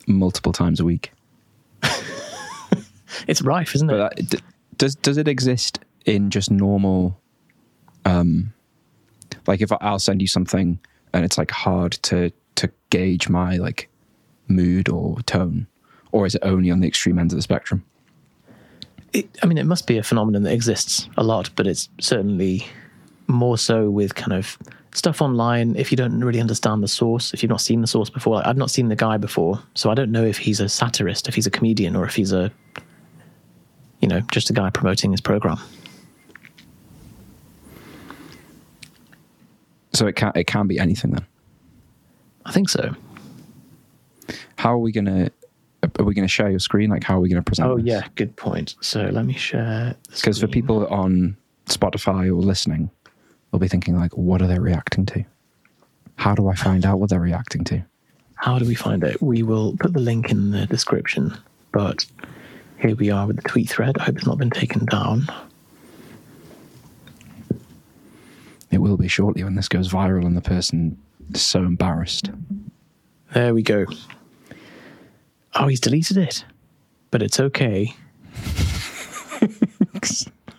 multiple 0.06 0.52
times 0.52 0.80
a 0.80 0.84
week. 0.84 1.12
It's 3.26 3.42
rife, 3.42 3.74
isn't 3.74 3.90
it? 3.90 3.92
But 3.92 4.16
that, 4.16 4.30
d- 4.30 4.38
does 4.76 4.94
does 4.94 5.16
it 5.16 5.28
exist 5.28 5.80
in 6.06 6.30
just 6.30 6.50
normal? 6.50 7.20
Um, 8.04 8.52
like 9.46 9.60
if 9.60 9.72
I, 9.72 9.78
I'll 9.80 9.98
send 9.98 10.22
you 10.22 10.28
something 10.28 10.78
and 11.12 11.24
it's 11.24 11.38
like 11.38 11.50
hard 11.50 11.92
to 11.92 12.32
to 12.56 12.70
gauge 12.90 13.28
my 13.28 13.56
like 13.56 13.88
mood 14.48 14.88
or 14.88 15.20
tone, 15.22 15.66
or 16.12 16.26
is 16.26 16.34
it 16.34 16.42
only 16.42 16.70
on 16.70 16.80
the 16.80 16.88
extreme 16.88 17.18
end 17.18 17.32
of 17.32 17.36
the 17.36 17.42
spectrum? 17.42 17.84
it, 19.12 19.28
I 19.42 19.46
mean, 19.46 19.58
it 19.58 19.64
must 19.66 19.86
be 19.86 19.98
a 19.98 20.02
phenomenon 20.02 20.42
that 20.44 20.52
exists 20.52 21.08
a 21.16 21.22
lot, 21.22 21.50
but 21.56 21.66
it's 21.66 21.88
certainly 22.00 22.66
more 23.26 23.58
so 23.58 23.90
with 23.90 24.14
kind 24.14 24.32
of 24.32 24.58
stuff 24.94 25.20
online. 25.20 25.76
If 25.76 25.90
you 25.90 25.96
don't 25.96 26.22
really 26.22 26.40
understand 26.40 26.82
the 26.82 26.88
source, 26.88 27.34
if 27.34 27.42
you've 27.42 27.50
not 27.50 27.60
seen 27.60 27.80
the 27.80 27.86
source 27.86 28.10
before, 28.10 28.36
like 28.36 28.46
I've 28.46 28.56
not 28.56 28.70
seen 28.70 28.88
the 28.88 28.96
guy 28.96 29.16
before, 29.16 29.60
so 29.74 29.90
I 29.90 29.94
don't 29.94 30.12
know 30.12 30.24
if 30.24 30.38
he's 30.38 30.60
a 30.60 30.68
satirist, 30.68 31.28
if 31.28 31.34
he's 31.34 31.46
a 31.46 31.50
comedian, 31.50 31.96
or 31.96 32.04
if 32.04 32.14
he's 32.14 32.32
a, 32.32 32.52
you 34.00 34.08
know, 34.08 34.20
just 34.32 34.50
a 34.50 34.52
guy 34.52 34.70
promoting 34.70 35.10
his 35.10 35.20
program. 35.20 35.58
So 39.92 40.06
it 40.06 40.16
can 40.16 40.32
it 40.34 40.46
can 40.46 40.66
be 40.66 40.78
anything 40.78 41.12
then. 41.12 41.26
I 42.44 42.52
think 42.52 42.68
so. 42.68 42.94
How 44.56 44.72
are 44.72 44.78
we 44.78 44.92
gonna? 44.92 45.30
Are 45.98 46.04
we 46.04 46.14
gonna 46.14 46.28
share 46.28 46.50
your 46.50 46.60
screen? 46.60 46.90
Like 46.90 47.04
how 47.04 47.16
are 47.16 47.20
we 47.20 47.28
gonna 47.28 47.42
present? 47.42 47.68
Oh 47.68 47.76
yeah, 47.76 48.06
good 48.14 48.36
point. 48.36 48.76
So 48.80 49.02
let 49.12 49.24
me 49.24 49.34
share. 49.34 49.94
Because 50.14 50.40
for 50.40 50.46
people 50.46 50.86
on 50.88 51.36
Spotify 51.66 52.26
or 52.28 52.34
listening, 52.34 52.90
they'll 53.50 53.60
be 53.60 53.68
thinking 53.68 53.96
like, 53.96 54.16
what 54.16 54.42
are 54.42 54.46
they 54.46 54.58
reacting 54.58 55.06
to? 55.06 55.24
How 56.16 56.34
do 56.34 56.48
I 56.48 56.54
find 56.54 56.84
out 56.84 57.00
what 57.00 57.10
they're 57.10 57.20
reacting 57.20 57.64
to? 57.64 57.82
How 58.34 58.58
do 58.58 58.66
we 58.66 58.74
find 58.74 59.02
it? 59.04 59.20
We 59.22 59.42
will 59.42 59.76
put 59.78 59.92
the 59.92 60.00
link 60.00 60.30
in 60.30 60.50
the 60.50 60.66
description. 60.66 61.36
But 61.72 62.06
here 62.78 62.94
we 62.94 63.10
are 63.10 63.26
with 63.26 63.36
the 63.36 63.48
tweet 63.48 63.68
thread. 63.68 63.96
I 63.98 64.04
hope 64.04 64.16
it's 64.16 64.26
not 64.26 64.38
been 64.38 64.50
taken 64.50 64.84
down. 64.86 65.28
It 68.70 68.78
will 68.78 68.96
be 68.96 69.08
shortly 69.08 69.42
when 69.44 69.54
this 69.56 69.68
goes 69.68 69.88
viral 69.90 70.24
and 70.24 70.36
the 70.36 70.40
person 70.40 70.96
is 71.32 71.42
so 71.42 71.60
embarrassed. 71.60 72.30
There 73.32 73.54
we 73.54 73.62
go. 73.62 73.86
Oh, 75.54 75.66
he's 75.66 75.80
deleted 75.80 76.16
it. 76.16 76.44
but 77.10 77.22
it's 77.22 77.40
okay 77.40 77.92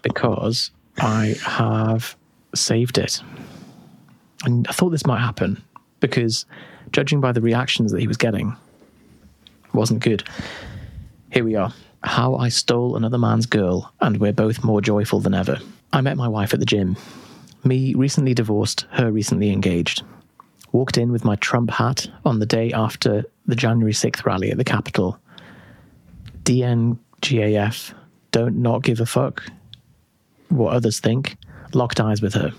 because 0.02 0.72
I 0.98 1.36
have 1.46 2.16
saved 2.54 2.98
it. 2.98 3.22
And 4.44 4.68
I 4.68 4.74
thought 4.74 4.90
this 4.90 5.06
might 5.06 5.20
happen 5.22 5.64
because, 6.00 6.46
judging 6.92 7.22
by 7.22 7.32
the 7.32 7.42
reactions 7.42 7.92
that 7.92 8.02
he 8.02 8.08
was 8.08 8.18
getting, 8.18 8.56
wasn't 9.74 10.02
good. 10.02 10.24
Here 11.32 11.46
we 11.46 11.56
are. 11.56 11.72
How 12.04 12.36
I 12.36 12.50
stole 12.50 12.96
another 12.96 13.20
man's 13.20 13.46
girl, 13.46 13.94
and 14.02 14.18
we're 14.18 14.34
both 14.34 14.64
more 14.64 14.82
joyful 14.82 15.20
than 15.20 15.34
ever. 15.36 15.60
I 15.94 16.02
met 16.02 16.18
my 16.18 16.28
wife 16.28 16.54
at 16.54 16.60
the 16.60 16.66
gym. 16.66 16.98
Me 17.64 17.94
recently 17.94 18.34
divorced, 18.34 18.86
her 18.92 19.12
recently 19.12 19.52
engaged. 19.52 20.04
Walked 20.72 20.98
in 20.98 21.12
with 21.12 21.26
my 21.26 21.36
Trump 21.36 21.70
hat 21.70 22.08
on 22.26 22.40
the 22.40 22.46
day 22.46 22.72
after 22.72 23.26
the 23.46 23.56
January 23.56 23.94
6th 23.94 24.26
rally 24.26 24.52
at 24.52 24.58
the 24.58 24.64
Capitol. 24.64 25.20
DNGAF, 26.44 27.94
don't 28.32 28.58
not 28.58 28.84
give 28.84 29.00
a 29.00 29.06
fuck 29.06 29.44
what 30.52 30.74
others 30.74 31.00
think. 31.00 31.38
Locked 31.74 32.00
eyes 32.00 32.22
with 32.22 32.34
her. 32.34 32.52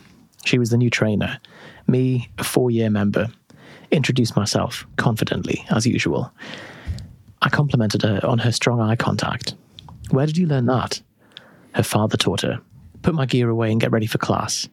She 0.45 0.59
was 0.59 0.71
the 0.71 0.77
new 0.77 0.91
trainer. 0.91 1.39
Me, 1.87 2.31
a 2.39 2.45
four 2.45 2.71
year 2.71 2.91
member. 2.91 3.29
Introduced 3.91 4.37
myself, 4.37 4.87
confidently, 4.97 5.65
as 5.71 5.87
usual. 5.87 6.33
I 7.43 7.49
complimented 7.49 8.03
her 8.03 8.21
on 8.25 8.39
her 8.39 8.53
strong 8.53 8.81
eye 8.81 8.97
contact. 8.97 9.55
Where 10.11 10.27
did 10.27 10.39
you 10.39 10.47
learn 10.47 10.67
that? 10.67 11.03
Her 11.75 11.83
father 11.83 12.17
taught 12.17 12.41
her. 12.43 12.61
Put 13.03 13.15
my 13.15 13.27
gear 13.27 13.51
away 13.51 13.71
and 13.71 13.81
get 13.81 13.91
ready 13.91 14.07
for 14.07 14.19
class. 14.19 14.69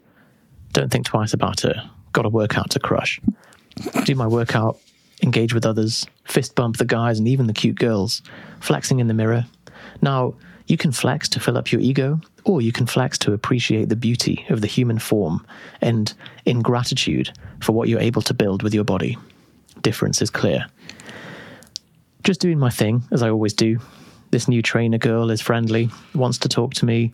Don't 0.74 0.92
think 0.92 1.06
twice 1.06 1.34
about 1.34 1.66
it. 1.66 1.76
Got 2.14 2.26
a 2.26 2.30
workout 2.30 2.70
to 2.72 2.80
crush. 2.80 3.20
Do 4.06 4.16
my 4.16 4.28
workout, 4.28 4.80
engage 5.24 5.54
with 5.54 5.66
others, 5.66 6.06
fist 6.26 6.56
bump 6.56 6.78
the 6.78 6.86
guys 6.86 7.20
and 7.20 7.28
even 7.28 7.48
the 7.48 7.54
cute 7.54 7.78
girls, 7.78 8.22
flexing 8.60 9.00
in 9.00 9.08
the 9.08 9.14
mirror. 9.14 9.46
Now, 10.02 10.36
you 10.68 10.78
can 10.78 10.92
flex 10.92 11.28
to 11.30 11.40
fill 11.40 11.58
up 11.58 11.72
your 11.72 11.82
ego, 11.82 12.22
or 12.44 12.62
you 12.62 12.72
can 12.72 12.86
flex 12.86 13.18
to 13.20 13.34
appreciate 13.34 13.90
the 13.90 13.96
beauty 13.96 14.46
of 14.50 14.62
the 14.62 14.68
human 14.68 15.00
form 15.00 15.46
and 15.82 16.14
in 16.46 16.62
gratitude 16.62 17.32
for 17.60 17.72
what 17.72 17.90
you're 17.90 18.00
able 18.00 18.22
to 18.22 18.34
build 18.34 18.62
with 18.62 18.74
your 18.74 18.84
body. 18.84 19.18
Difference 19.82 20.22
is 20.22 20.30
clear. 20.30 20.68
Just 22.24 22.42
doing 22.42 22.60
my 22.60 22.70
thing, 22.70 23.04
as 23.12 23.24
I 23.24 23.30
always 23.30 23.54
do. 23.54 23.80
This 24.32 24.48
new 24.48 24.62
trainer 24.62 25.00
girl 25.00 25.32
is 25.32 25.42
friendly, 25.42 25.90
wants 26.14 26.38
to 26.40 26.50
talk 26.50 26.76
to 26.76 26.86
me 26.86 27.14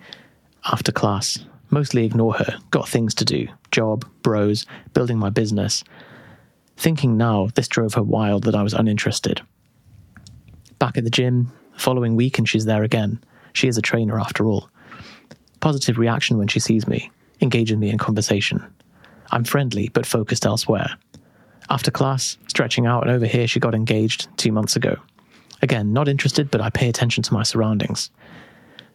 after 0.65 0.91
class. 0.91 1.39
Mostly 1.75 2.05
ignore 2.05 2.35
her, 2.35 2.57
got 2.71 2.87
things 2.87 3.13
to 3.15 3.25
do 3.25 3.49
job, 3.69 4.09
bros, 4.21 4.65
building 4.93 5.17
my 5.17 5.29
business. 5.29 5.83
Thinking 6.77 7.17
now, 7.17 7.49
this 7.55 7.67
drove 7.67 7.95
her 7.95 8.01
wild 8.01 8.45
that 8.45 8.55
I 8.55 8.63
was 8.63 8.73
uninterested. 8.73 9.41
Back 10.79 10.97
at 10.97 11.03
the 11.03 11.09
gym, 11.09 11.51
following 11.75 12.15
week, 12.15 12.37
and 12.37 12.47
she's 12.47 12.63
there 12.63 12.83
again. 12.83 13.21
She 13.51 13.67
is 13.67 13.77
a 13.77 13.81
trainer 13.81 14.17
after 14.17 14.45
all. 14.45 14.69
Positive 15.59 15.97
reaction 15.97 16.37
when 16.37 16.47
she 16.47 16.61
sees 16.61 16.87
me, 16.87 17.11
engaging 17.41 17.81
me 17.81 17.89
in 17.89 17.97
conversation. 17.97 18.65
I'm 19.31 19.43
friendly 19.43 19.89
but 19.89 20.05
focused 20.05 20.45
elsewhere. 20.45 20.95
After 21.69 21.91
class, 21.91 22.37
stretching 22.47 22.85
out, 22.85 23.03
and 23.03 23.11
over 23.11 23.25
here 23.25 23.49
she 23.49 23.59
got 23.59 23.75
engaged 23.75 24.29
two 24.37 24.53
months 24.53 24.77
ago. 24.77 24.95
Again, 25.61 25.91
not 25.91 26.07
interested, 26.07 26.49
but 26.49 26.61
I 26.61 26.69
pay 26.69 26.87
attention 26.87 27.21
to 27.23 27.33
my 27.33 27.43
surroundings. 27.43 28.11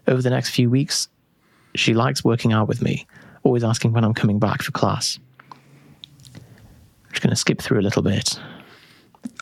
Over 0.08 0.22
the 0.22 0.30
next 0.30 0.48
few 0.48 0.70
weeks, 0.70 1.08
she 1.74 1.94
likes 1.94 2.24
working 2.24 2.52
out 2.52 2.68
with 2.68 2.82
me, 2.82 3.06
always 3.42 3.64
asking 3.64 3.92
when 3.92 4.04
I'm 4.04 4.14
coming 4.14 4.38
back 4.38 4.62
for 4.62 4.72
class. 4.72 5.18
I'm 6.34 6.40
just 7.10 7.22
going 7.22 7.30
to 7.30 7.36
skip 7.36 7.60
through 7.60 7.80
a 7.80 7.82
little 7.82 8.02
bit. 8.02 8.38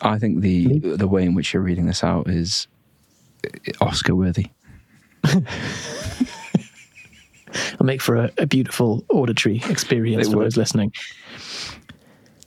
I 0.01 0.17
think 0.19 0.41
the 0.41 0.79
the 0.79 1.07
way 1.07 1.23
in 1.23 1.35
which 1.35 1.53
you're 1.53 1.63
reading 1.63 1.85
this 1.85 2.03
out 2.03 2.29
is 2.29 2.67
Oscar 3.81 4.15
worthy. 4.15 4.47
I'll 5.23 5.41
make 7.85 8.01
for 8.01 8.15
a, 8.15 8.31
a 8.37 8.45
beautiful 8.45 9.03
auditory 9.09 9.61
experience 9.69 10.27
It 10.27 10.31
for 10.31 10.37
would. 10.37 10.45
those 10.45 10.57
listening. 10.57 10.91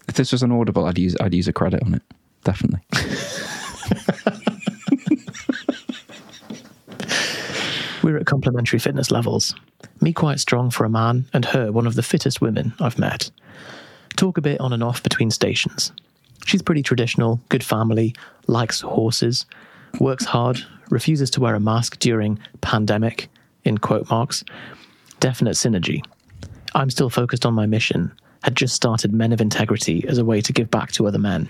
If 0.08 0.14
this 0.14 0.32
was 0.32 0.42
an 0.42 0.52
audible, 0.52 0.84
I'd 0.84 0.98
use 0.98 1.16
I'd 1.20 1.34
use 1.34 1.48
a 1.48 1.52
credit 1.52 1.82
on 1.82 1.94
it. 1.94 2.02
Definitely. 2.44 2.80
We're 8.02 8.18
at 8.18 8.26
complementary 8.26 8.78
fitness 8.80 9.10
levels. 9.10 9.54
Me 10.02 10.12
quite 10.12 10.40
strong 10.40 10.68
for 10.68 10.84
a 10.84 10.90
man, 10.90 11.26
and 11.32 11.44
her 11.44 11.70
one 11.70 11.86
of 11.86 11.94
the 11.94 12.02
fittest 12.02 12.40
women 12.40 12.74
I've 12.80 12.98
met. 12.98 13.30
Talk 14.16 14.36
a 14.36 14.42
bit 14.42 14.60
on 14.60 14.72
and 14.72 14.82
off 14.82 15.00
between 15.00 15.30
stations. 15.30 15.92
She's 16.44 16.60
pretty 16.60 16.82
traditional, 16.82 17.40
good 17.50 17.62
family, 17.62 18.12
likes 18.48 18.80
horses, 18.80 19.46
works 20.00 20.24
hard, 20.24 20.60
refuses 20.90 21.30
to 21.30 21.40
wear 21.40 21.54
a 21.54 21.60
mask 21.60 22.00
during 22.00 22.40
pandemic, 22.60 23.28
in 23.62 23.78
quote 23.78 24.10
marks. 24.10 24.42
Definite 25.20 25.54
synergy. 25.54 26.04
I'm 26.74 26.90
still 26.90 27.08
focused 27.08 27.46
on 27.46 27.54
my 27.54 27.66
mission, 27.66 28.12
had 28.42 28.56
just 28.56 28.74
started 28.74 29.12
Men 29.12 29.32
of 29.32 29.40
Integrity 29.40 30.04
as 30.08 30.18
a 30.18 30.24
way 30.24 30.40
to 30.40 30.52
give 30.52 30.68
back 30.68 30.90
to 30.92 31.06
other 31.06 31.20
men. 31.20 31.48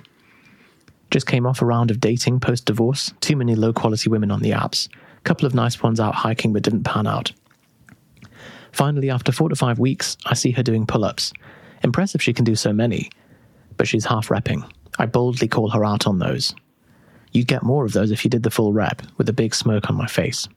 Just 1.11 1.27
came 1.27 1.47
off 1.47 1.63
a 1.63 1.65
round 1.65 1.91
of 1.91 2.01
dating 2.01 2.41
post 2.41 2.67
divorce, 2.67 3.15
too 3.21 3.35
many 3.35 3.55
low 3.55 3.73
quality 3.73 4.11
women 4.11 4.31
on 4.31 4.43
the 4.43 4.51
apps, 4.51 4.91
couple 5.25 5.47
of 5.47 5.55
nice 5.55 5.83
ones 5.83 6.01
out 6.01 6.15
hiking 6.15 6.53
but 6.53 6.63
didn't 6.63 6.85
pan 6.85 7.07
out. 7.07 7.33
Finally, 8.73 9.11
after 9.11 9.33
four 9.33 9.49
to 9.49 9.57
five 9.57 9.79
weeks, 9.79 10.17
I 10.27 10.35
see 10.35 10.51
her 10.53 10.63
doing 10.63 10.87
pull 10.87 11.05
ups. 11.05 11.33
Impressive 11.83 12.23
she 12.23 12.33
can 12.33 12.45
do 12.45 12.55
so 12.55 12.73
many, 12.73 13.11
but 13.77 13.87
she's 13.87 14.07
half 14.07 14.29
repping. 14.29 14.69
I 14.99 15.07
boldly 15.07 15.49
call 15.49 15.71
her 15.71 15.85
out 15.85 16.07
on 16.07 16.19
those. 16.19 16.55
You'd 17.33 17.47
get 17.47 17.63
more 17.63 17.85
of 17.85 17.93
those 17.93 18.11
if 18.11 18.25
you 18.25 18.31
did 18.31 18.43
the 18.43 18.51
full 18.51 18.73
rep, 18.73 19.03
with 19.17 19.29
a 19.29 19.33
big 19.33 19.55
smirk 19.55 19.89
on 19.89 19.97
my 19.97 20.07
face. 20.07 20.49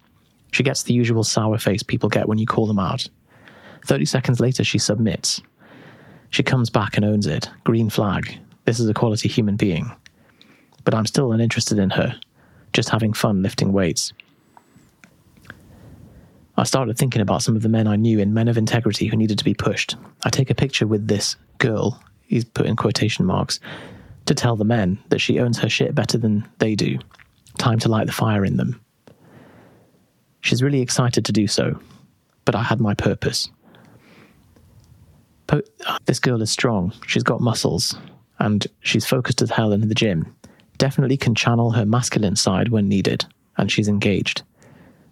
She 0.51 0.63
gets 0.63 0.83
the 0.83 0.93
usual 0.93 1.23
sour 1.23 1.57
face 1.57 1.83
people 1.83 2.09
get 2.09 2.27
when 2.27 2.37
you 2.37 2.45
call 2.45 2.67
them 2.67 2.79
out. 2.79 3.07
30 3.85 4.05
seconds 4.05 4.39
later, 4.39 4.63
she 4.63 4.77
submits. 4.77 5.41
She 6.29 6.43
comes 6.43 6.69
back 6.69 6.95
and 6.95 7.05
owns 7.05 7.27
it. 7.27 7.49
Green 7.63 7.89
flag. 7.89 8.39
This 8.65 8.79
is 8.79 8.89
a 8.89 8.93
quality 8.93 9.29
human 9.29 9.55
being. 9.55 9.91
But 10.83 10.93
I'm 10.93 11.05
still 11.05 11.31
uninterested 11.31 11.79
in 11.79 11.91
her, 11.91 12.19
just 12.73 12.89
having 12.89 13.13
fun 13.13 13.41
lifting 13.41 13.71
weights. 13.71 14.13
I 16.57 16.63
started 16.63 16.97
thinking 16.97 17.21
about 17.21 17.41
some 17.41 17.55
of 17.55 17.63
the 17.63 17.69
men 17.69 17.87
I 17.87 17.97
knew 17.97 18.19
in 18.19 18.33
men 18.33 18.47
of 18.47 18.57
integrity 18.57 19.07
who 19.07 19.17
needed 19.17 19.37
to 19.37 19.43
be 19.43 19.53
pushed. 19.53 19.97
I 20.23 20.29
take 20.29 20.49
a 20.49 20.55
picture 20.55 20.87
with 20.87 21.07
this 21.07 21.35
girl, 21.57 22.01
he's 22.27 22.45
put 22.45 22.65
in 22.65 22.77
quotation 22.77 23.25
marks, 23.25 23.59
to 24.25 24.33
tell 24.33 24.55
the 24.55 24.63
men 24.63 24.97
that 25.09 25.19
she 25.19 25.39
owns 25.39 25.59
her 25.59 25.69
shit 25.69 25.93
better 25.93 26.17
than 26.17 26.47
they 26.59 26.75
do. 26.75 26.97
Time 27.57 27.77
to 27.79 27.89
light 27.89 28.07
the 28.07 28.13
fire 28.13 28.45
in 28.45 28.57
them. 28.57 28.79
She's 30.41 30.63
really 30.63 30.81
excited 30.81 31.25
to 31.25 31.31
do 31.31 31.47
so, 31.47 31.79
but 32.45 32.55
I 32.55 32.63
had 32.63 32.79
my 32.79 32.93
purpose. 32.93 33.49
Po- 35.47 35.61
this 36.05 36.19
girl 36.19 36.41
is 36.41 36.51
strong, 36.51 36.93
she's 37.05 37.23
got 37.23 37.41
muscles, 37.41 37.97
and 38.39 38.65
she's 38.79 39.05
focused 39.05 39.41
as 39.41 39.49
hell 39.49 39.73
in 39.73 39.87
the 39.87 39.95
gym. 39.95 40.35
Definitely 40.77 41.17
can 41.17 41.35
channel 41.35 41.71
her 41.71 41.85
masculine 41.85 42.35
side 42.35 42.69
when 42.69 42.87
needed, 42.87 43.25
and 43.57 43.71
she's 43.71 43.87
engaged 43.87 44.43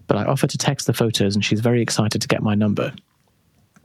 but 0.06 0.16
I 0.16 0.24
offer 0.24 0.46
to 0.46 0.58
text 0.58 0.86
the 0.86 0.92
photos 0.92 1.34
and 1.34 1.44
she's 1.44 1.60
very 1.60 1.82
excited 1.82 2.20
to 2.22 2.28
get 2.28 2.42
my 2.42 2.54
number. 2.54 2.92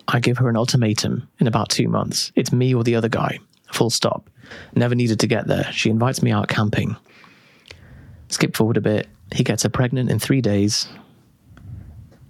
I 0.07 0.19
give 0.19 0.37
her 0.39 0.49
an 0.49 0.57
ultimatum 0.57 1.27
in 1.39 1.47
about 1.47 1.69
two 1.69 1.87
months. 1.87 2.31
It's 2.35 2.51
me 2.51 2.73
or 2.73 2.83
the 2.83 2.95
other 2.95 3.09
guy. 3.09 3.39
Full 3.71 3.89
stop. 3.89 4.29
Never 4.75 4.95
needed 4.95 5.19
to 5.19 5.27
get 5.27 5.47
there. 5.47 5.71
She 5.71 5.89
invites 5.89 6.23
me 6.23 6.31
out 6.31 6.47
camping. 6.47 6.95
Skip 8.29 8.55
forward 8.55 8.77
a 8.77 8.81
bit. 8.81 9.07
He 9.33 9.43
gets 9.43 9.63
her 9.63 9.69
pregnant 9.69 10.09
in 10.09 10.17
three 10.17 10.41
days. 10.41 10.87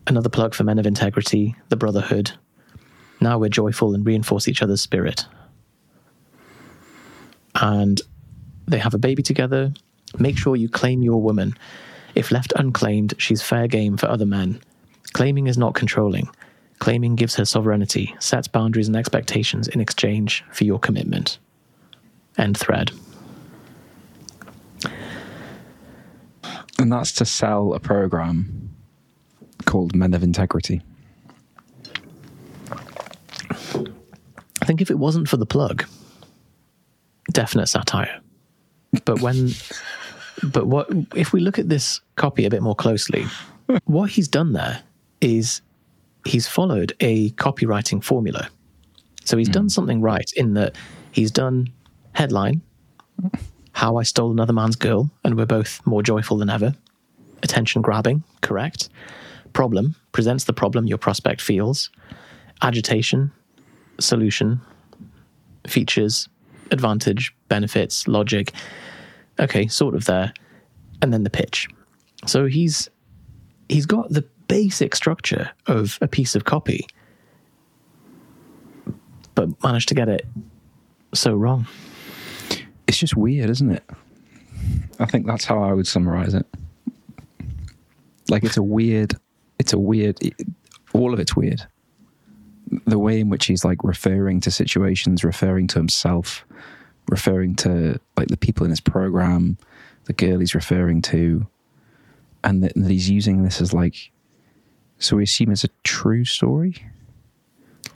Another 0.08 0.30
plug 0.30 0.54
for 0.54 0.64
Men 0.64 0.80
of 0.80 0.86
Integrity, 0.86 1.56
the 1.70 1.78
Brotherhood. 1.78 2.32
Now 3.22 3.38
we're 3.38 3.50
joyful 3.50 3.94
and 3.94 4.06
reinforce 4.06 4.48
each 4.48 4.62
other's 4.62 4.82
spirit. 4.82 5.26
And 7.56 8.02
they 8.68 8.78
have 8.78 8.94
a 8.94 9.00
baby 9.00 9.24
together. 9.24 9.74
Make 10.18 10.38
sure 10.38 10.56
you 10.56 10.70
claim 10.70 11.02
your 11.04 11.22
woman. 11.22 11.56
If 12.16 12.32
left 12.32 12.54
unclaimed, 12.56 13.14
she's 13.18 13.42
fair 13.42 13.68
game 13.68 13.98
for 13.98 14.10
other 14.10 14.26
men. 14.26 14.62
Claiming 15.14 15.48
is 15.48 15.58
not 15.58 15.76
controlling. 15.76 16.30
Claiming 16.80 17.16
gives 17.16 17.36
her 17.36 17.46
sovereignty, 17.46 18.16
sets 18.20 18.48
boundaries 18.48 18.88
and 18.88 18.96
expectations 18.96 19.68
in 19.68 19.82
exchange 19.82 20.46
for 20.52 20.64
your 20.64 20.80
commitment. 20.80 21.38
End 22.38 22.58
thread. 22.58 22.92
And 26.78 26.92
that's 26.92 27.12
to 27.14 27.26
sell 27.26 27.74
a 27.74 27.80
program 27.80 28.70
called 29.66 29.94
Men 29.94 30.14
of 30.14 30.24
Integrity. 30.24 30.82
I 34.62 34.66
think 34.66 34.82
if 34.82 34.90
it 34.90 34.98
wasn't 34.98 35.28
for 35.28 35.36
the 35.36 35.46
plug, 35.46 35.86
definite 37.32 37.68
satire. 37.68 38.22
But 39.04 39.22
when, 39.22 39.50
but 40.44 40.68
what 40.68 40.88
if 41.16 41.34
we 41.34 41.40
look 41.40 41.60
at 41.60 41.70
this 41.70 42.02
copy 42.16 42.46
a 42.46 42.50
bit 42.50 42.62
more 42.62 42.76
closely? 42.76 43.26
What 43.86 44.10
he's 44.10 44.28
done 44.28 44.54
there 44.54 44.82
is 45.22 45.62
he's 46.26 46.48
followed 46.48 46.94
a 47.02 47.30
copywriting 47.32 48.04
formula. 48.04 48.50
So 49.26 49.38
he's 49.38 49.48
hmm. 49.48 49.54
done 49.54 49.70
something 49.70 50.02
right 50.02 50.28
in 50.36 50.56
that 50.56 50.76
he's 51.12 51.30
done 51.30 51.72
headline, 52.14 52.62
how 53.74 53.98
I 53.98 54.04
stole 54.04 54.32
another 54.32 54.54
man's 54.54 54.76
girl, 54.76 55.12
and 55.24 55.38
we're 55.38 55.46
both 55.46 55.86
more 55.86 56.02
joyful 56.02 56.38
than 56.38 56.50
ever. 56.50 56.74
attention 57.44 57.82
grabbing, 57.82 58.24
correct. 58.42 58.90
Problem 59.54 59.96
presents 60.12 60.44
the 60.46 60.54
problem 60.54 60.88
your 60.88 60.98
prospect 60.98 61.42
feels. 61.42 61.90
Agitation, 62.62 63.32
solution, 64.00 64.62
features, 65.68 66.28
advantage, 66.72 67.34
benefits, 67.48 68.08
logic. 68.08 68.54
Okay, 69.40 69.68
sort 69.68 69.96
of 69.96 70.06
there. 70.06 70.34
And 71.02 71.14
then 71.14 71.24
the 71.24 71.30
pitch. 71.30 71.68
So 72.26 72.46
he's 72.48 72.90
he's 73.70 73.86
got 73.86 74.10
the 74.10 74.26
basic 74.48 74.96
structure 74.96 75.50
of 75.68 75.98
a 76.02 76.08
piece 76.08 76.36
of 76.36 76.44
copy, 76.44 76.86
but 79.36 79.64
managed 79.64 79.88
to 79.90 79.96
get 79.96 80.10
it 80.10 80.26
so 81.14 81.34
wrong. 81.34 81.68
It's 82.88 82.98
just 82.98 83.16
weird, 83.16 83.50
isn't 83.50 83.72
it? 83.72 83.84
I 85.00 85.06
think 85.06 85.26
that's 85.26 85.46
how 85.46 85.64
I 85.64 85.72
would 85.74 85.88
summarize 85.88 86.34
it. 86.34 86.46
Like 88.30 88.44
it's 88.44 88.58
a 88.58 88.64
weird, 88.64 89.14
it's 89.58 89.74
a 89.74 89.80
weird, 89.80 90.20
all 90.94 91.14
of 91.14 91.20
it's 91.20 91.36
weird. 91.36 91.66
The 92.86 93.00
way 93.00 93.20
in 93.20 93.30
which 93.30 93.46
he's 93.46 93.64
like 93.64 93.84
referring 93.84 94.42
to 94.42 94.52
situations, 94.52 95.24
referring 95.24 95.68
to 95.68 95.80
himself, 95.80 96.46
referring 97.10 97.56
to 97.56 98.00
like 98.18 98.28
the 98.30 98.38
people 98.38 98.64
in 98.66 98.70
his 98.70 98.80
program, 98.80 99.58
the 100.06 100.14
girl 100.14 100.40
he's 100.40 100.56
referring 100.56 101.02
to, 101.04 101.46
and 102.44 102.64
that, 102.64 102.74
that 102.76 102.90
he's 102.92 103.10
using 103.10 103.44
this 103.44 103.60
as 103.62 103.74
like, 103.74 104.12
so 105.00 105.18
we 105.18 105.24
assume 105.24 105.52
it's 105.52 105.64
a 105.64 105.70
true 105.84 106.24
story, 106.26 106.76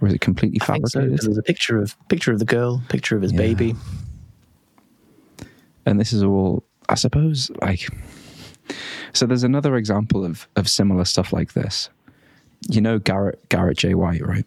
or 0.01 0.07
is 0.07 0.13
it 0.13 0.21
completely 0.21 0.59
fabricated? 0.59 1.19
so. 1.21 1.25
There's 1.27 1.37
a 1.37 1.43
picture 1.43 1.81
of 1.81 1.95
picture 2.09 2.31
of 2.31 2.39
the 2.39 2.45
girl, 2.45 2.81
picture 2.89 3.15
of 3.15 3.21
his 3.21 3.31
Yeah. 3.31 3.37
baby. 3.37 3.75
and 5.85 5.99
this 5.99 6.13
is 6.13 6.23
all 6.23 6.63
i 6.89 6.95
suppose 6.95 7.51
like 7.61 7.87
so 9.13 9.25
there's 9.25 9.43
another 9.43 9.75
example 9.75 10.23
of 10.25 10.47
of 10.55 10.69
similar 10.69 11.03
stuff 11.05 11.33
like 11.33 11.53
this 11.53 11.89
you 12.69 12.79
know 12.81 12.99
garrett 12.99 13.37
garrett 13.49 13.77
j 13.77 13.93
white 13.93 14.25
right 14.25 14.45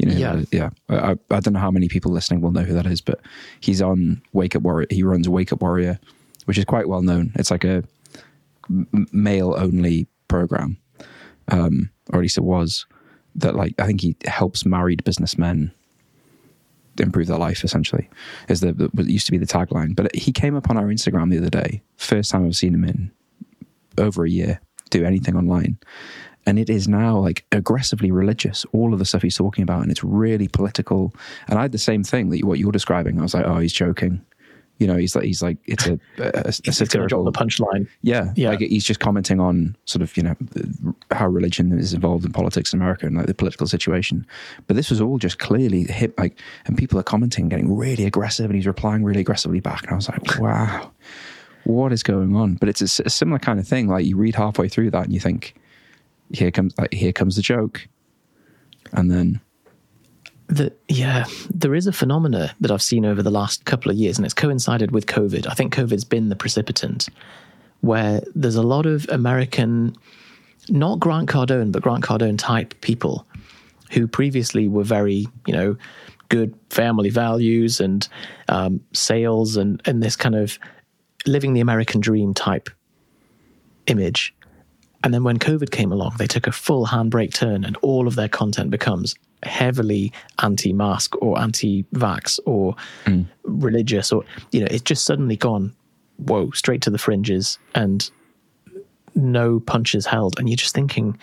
you 0.00 0.06
know 0.06 0.14
Yeah. 0.14 0.42
yeah. 0.50 0.70
I, 0.88 1.16
I 1.30 1.40
don't 1.40 1.52
know 1.54 1.60
how 1.60 1.70
many 1.70 1.88
people 1.88 2.10
listening 2.10 2.40
will 2.40 2.52
know 2.52 2.62
who 2.64 2.74
that 2.74 2.86
is 2.86 3.00
but 3.00 3.20
he's 3.60 3.80
on 3.82 4.20
wake 4.32 4.56
up 4.56 4.62
warrior. 4.62 4.86
He 4.90 5.02
runs 5.02 5.28
wake 5.28 5.52
up 5.52 5.60
warrior 5.62 5.98
which 6.46 6.58
is 6.58 6.64
quite 6.64 6.88
well 6.88 7.02
known. 7.02 7.32
It's 7.36 7.50
like 7.50 7.64
a 7.64 7.84
m- 8.68 9.06
male 9.12 9.54
only 9.56 10.06
program 10.28 10.76
um 11.48 11.90
or 12.12 12.18
at 12.18 12.22
least 12.22 12.38
it 12.38 12.44
was 12.44 12.86
that 13.34 13.54
like 13.56 13.74
i 13.78 13.86
think 13.86 14.00
he 14.00 14.16
helps 14.26 14.64
married 14.64 15.02
businessmen 15.04 15.72
improve 16.98 17.26
their 17.28 17.38
life 17.38 17.64
essentially 17.64 18.08
is 18.48 18.60
the, 18.60 18.72
the 18.72 18.88
what 18.92 19.06
used 19.06 19.26
to 19.26 19.32
be 19.32 19.38
the 19.38 19.46
tagline. 19.46 19.94
But 19.96 20.14
he 20.14 20.32
came 20.32 20.54
up 20.56 20.68
on 20.70 20.76
our 20.76 20.84
instagram 20.86 21.30
the 21.30 21.38
other 21.38 21.50
day. 21.50 21.82
First 21.96 22.30
time 22.30 22.44
i've 22.46 22.56
seen 22.56 22.74
him 22.74 22.84
in 22.84 23.10
over 23.98 24.24
a 24.24 24.30
year. 24.30 24.60
Do 24.90 25.04
anything 25.04 25.36
online 25.36 25.78
and 26.46 26.58
it 26.58 26.70
is 26.70 26.88
now 26.88 27.18
like 27.18 27.44
aggressively 27.52 28.10
religious 28.10 28.64
all 28.72 28.92
of 28.92 28.98
the 28.98 29.04
stuff 29.04 29.22
he's 29.22 29.36
talking 29.36 29.62
about 29.62 29.82
and 29.82 29.90
it's 29.90 30.02
really 30.04 30.48
political 30.48 31.14
and 31.48 31.58
i 31.58 31.62
had 31.62 31.72
the 31.72 31.78
same 31.78 32.02
thing 32.02 32.30
that 32.30 32.38
you, 32.38 32.46
what 32.46 32.58
you're 32.58 32.72
describing 32.72 33.18
i 33.18 33.22
was 33.22 33.34
like 33.34 33.44
oh 33.44 33.58
he's 33.58 33.72
joking 33.72 34.24
you 34.78 34.86
know 34.86 34.96
he's 34.96 35.14
like 35.14 35.24
he's 35.24 35.42
like 35.42 35.58
it's 35.66 35.86
a, 35.86 36.00
a, 36.18 36.48
a 36.48 36.52
satirical 36.72 37.22
the 37.22 37.32
punchline. 37.32 37.86
yeah, 38.00 38.32
Yeah. 38.34 38.48
like 38.48 38.60
he's 38.60 38.82
just 38.82 38.98
commenting 38.98 39.38
on 39.38 39.76
sort 39.84 40.00
of 40.00 40.16
you 40.16 40.22
know 40.22 40.34
how 41.10 41.28
religion 41.28 41.78
is 41.78 41.92
involved 41.92 42.24
in 42.24 42.32
politics 42.32 42.72
in 42.72 42.80
America 42.80 43.06
and 43.06 43.14
like 43.14 43.26
the 43.26 43.34
political 43.34 43.66
situation. 43.66 44.26
But 44.66 44.76
this 44.76 44.88
was 44.88 44.98
all 44.98 45.18
just 45.18 45.38
clearly 45.38 45.84
hit 45.84 46.16
like, 46.18 46.40
and 46.64 46.78
people 46.78 46.98
are 46.98 47.02
commenting, 47.02 47.50
getting 47.50 47.76
really 47.76 48.06
aggressive, 48.06 48.46
and 48.46 48.54
he's 48.54 48.66
replying 48.66 49.04
really 49.04 49.20
aggressively 49.20 49.60
back. 49.60 49.82
And 49.82 49.92
I 49.92 49.96
was 49.96 50.08
like, 50.08 50.40
wow, 50.40 50.90
what 51.64 51.92
is 51.92 52.02
going 52.02 52.34
on? 52.34 52.54
But 52.54 52.70
it's 52.70 52.80
a 53.00 53.10
similar 53.10 53.38
kind 53.38 53.60
of 53.60 53.68
thing. 53.68 53.86
Like 53.86 54.06
you 54.06 54.16
read 54.16 54.34
halfway 54.34 54.68
through 54.68 54.92
that 54.92 55.04
and 55.04 55.12
you 55.12 55.20
think, 55.20 55.54
here 56.32 56.50
comes 56.50 56.74
like 56.78 56.92
here 56.92 57.12
comes 57.12 57.36
the 57.36 57.42
joke, 57.42 57.88
and 58.92 59.10
then 59.10 59.40
The, 60.48 60.72
yeah, 60.88 61.26
there 61.48 61.76
is 61.76 61.86
a 61.86 61.92
phenomena 61.92 62.54
that 62.60 62.72
I've 62.72 62.82
seen 62.82 63.04
over 63.04 63.22
the 63.22 63.30
last 63.30 63.64
couple 63.64 63.90
of 63.90 63.96
years, 63.96 64.18
and 64.18 64.24
it's 64.24 64.34
coincided 64.34 64.90
with 64.90 65.06
COVID. 65.06 65.46
I 65.46 65.54
think 65.54 65.72
COVID's 65.74 66.04
been 66.04 66.28
the 66.28 66.36
precipitant, 66.36 67.08
where 67.82 68.20
there's 68.34 68.56
a 68.56 68.62
lot 68.62 68.84
of 68.84 69.08
American, 69.10 69.94
not 70.68 70.98
Grant 70.98 71.28
Cardone, 71.28 71.70
but 71.70 71.82
Grant 71.82 72.02
Cardone 72.02 72.36
type 72.36 72.74
people 72.80 73.26
who 73.92 74.08
previously 74.08 74.66
were 74.66 74.82
very, 74.84 75.28
you 75.46 75.52
know, 75.52 75.76
good 76.28 76.54
family 76.68 77.10
values 77.10 77.80
and 77.80 78.08
um, 78.48 78.80
sales 78.92 79.56
and, 79.56 79.80
and 79.84 80.02
this 80.02 80.16
kind 80.16 80.34
of 80.34 80.58
living 81.26 81.54
the 81.54 81.60
American 81.60 82.00
dream 82.00 82.34
type 82.34 82.70
image. 83.86 84.34
And 85.02 85.14
then 85.14 85.24
when 85.24 85.38
COVID 85.38 85.70
came 85.70 85.92
along, 85.92 86.16
they 86.18 86.26
took 86.26 86.46
a 86.46 86.52
full 86.52 86.86
handbrake 86.86 87.32
turn, 87.32 87.64
and 87.64 87.76
all 87.78 88.06
of 88.06 88.16
their 88.16 88.28
content 88.28 88.70
becomes 88.70 89.14
heavily 89.42 90.12
anti-mask 90.42 91.16
or 91.22 91.40
anti-vax 91.40 92.38
or 92.44 92.76
religious, 93.44 94.12
or 94.12 94.24
you 94.52 94.60
know, 94.60 94.68
it's 94.70 94.82
just 94.82 95.06
suddenly 95.06 95.36
gone, 95.36 95.74
whoa, 96.18 96.50
straight 96.50 96.82
to 96.82 96.90
the 96.90 96.98
fringes, 96.98 97.58
and 97.74 98.10
no 99.14 99.58
punches 99.60 100.04
held. 100.04 100.38
And 100.38 100.48
you're 100.48 100.56
just 100.56 100.74
thinking, 100.74 101.18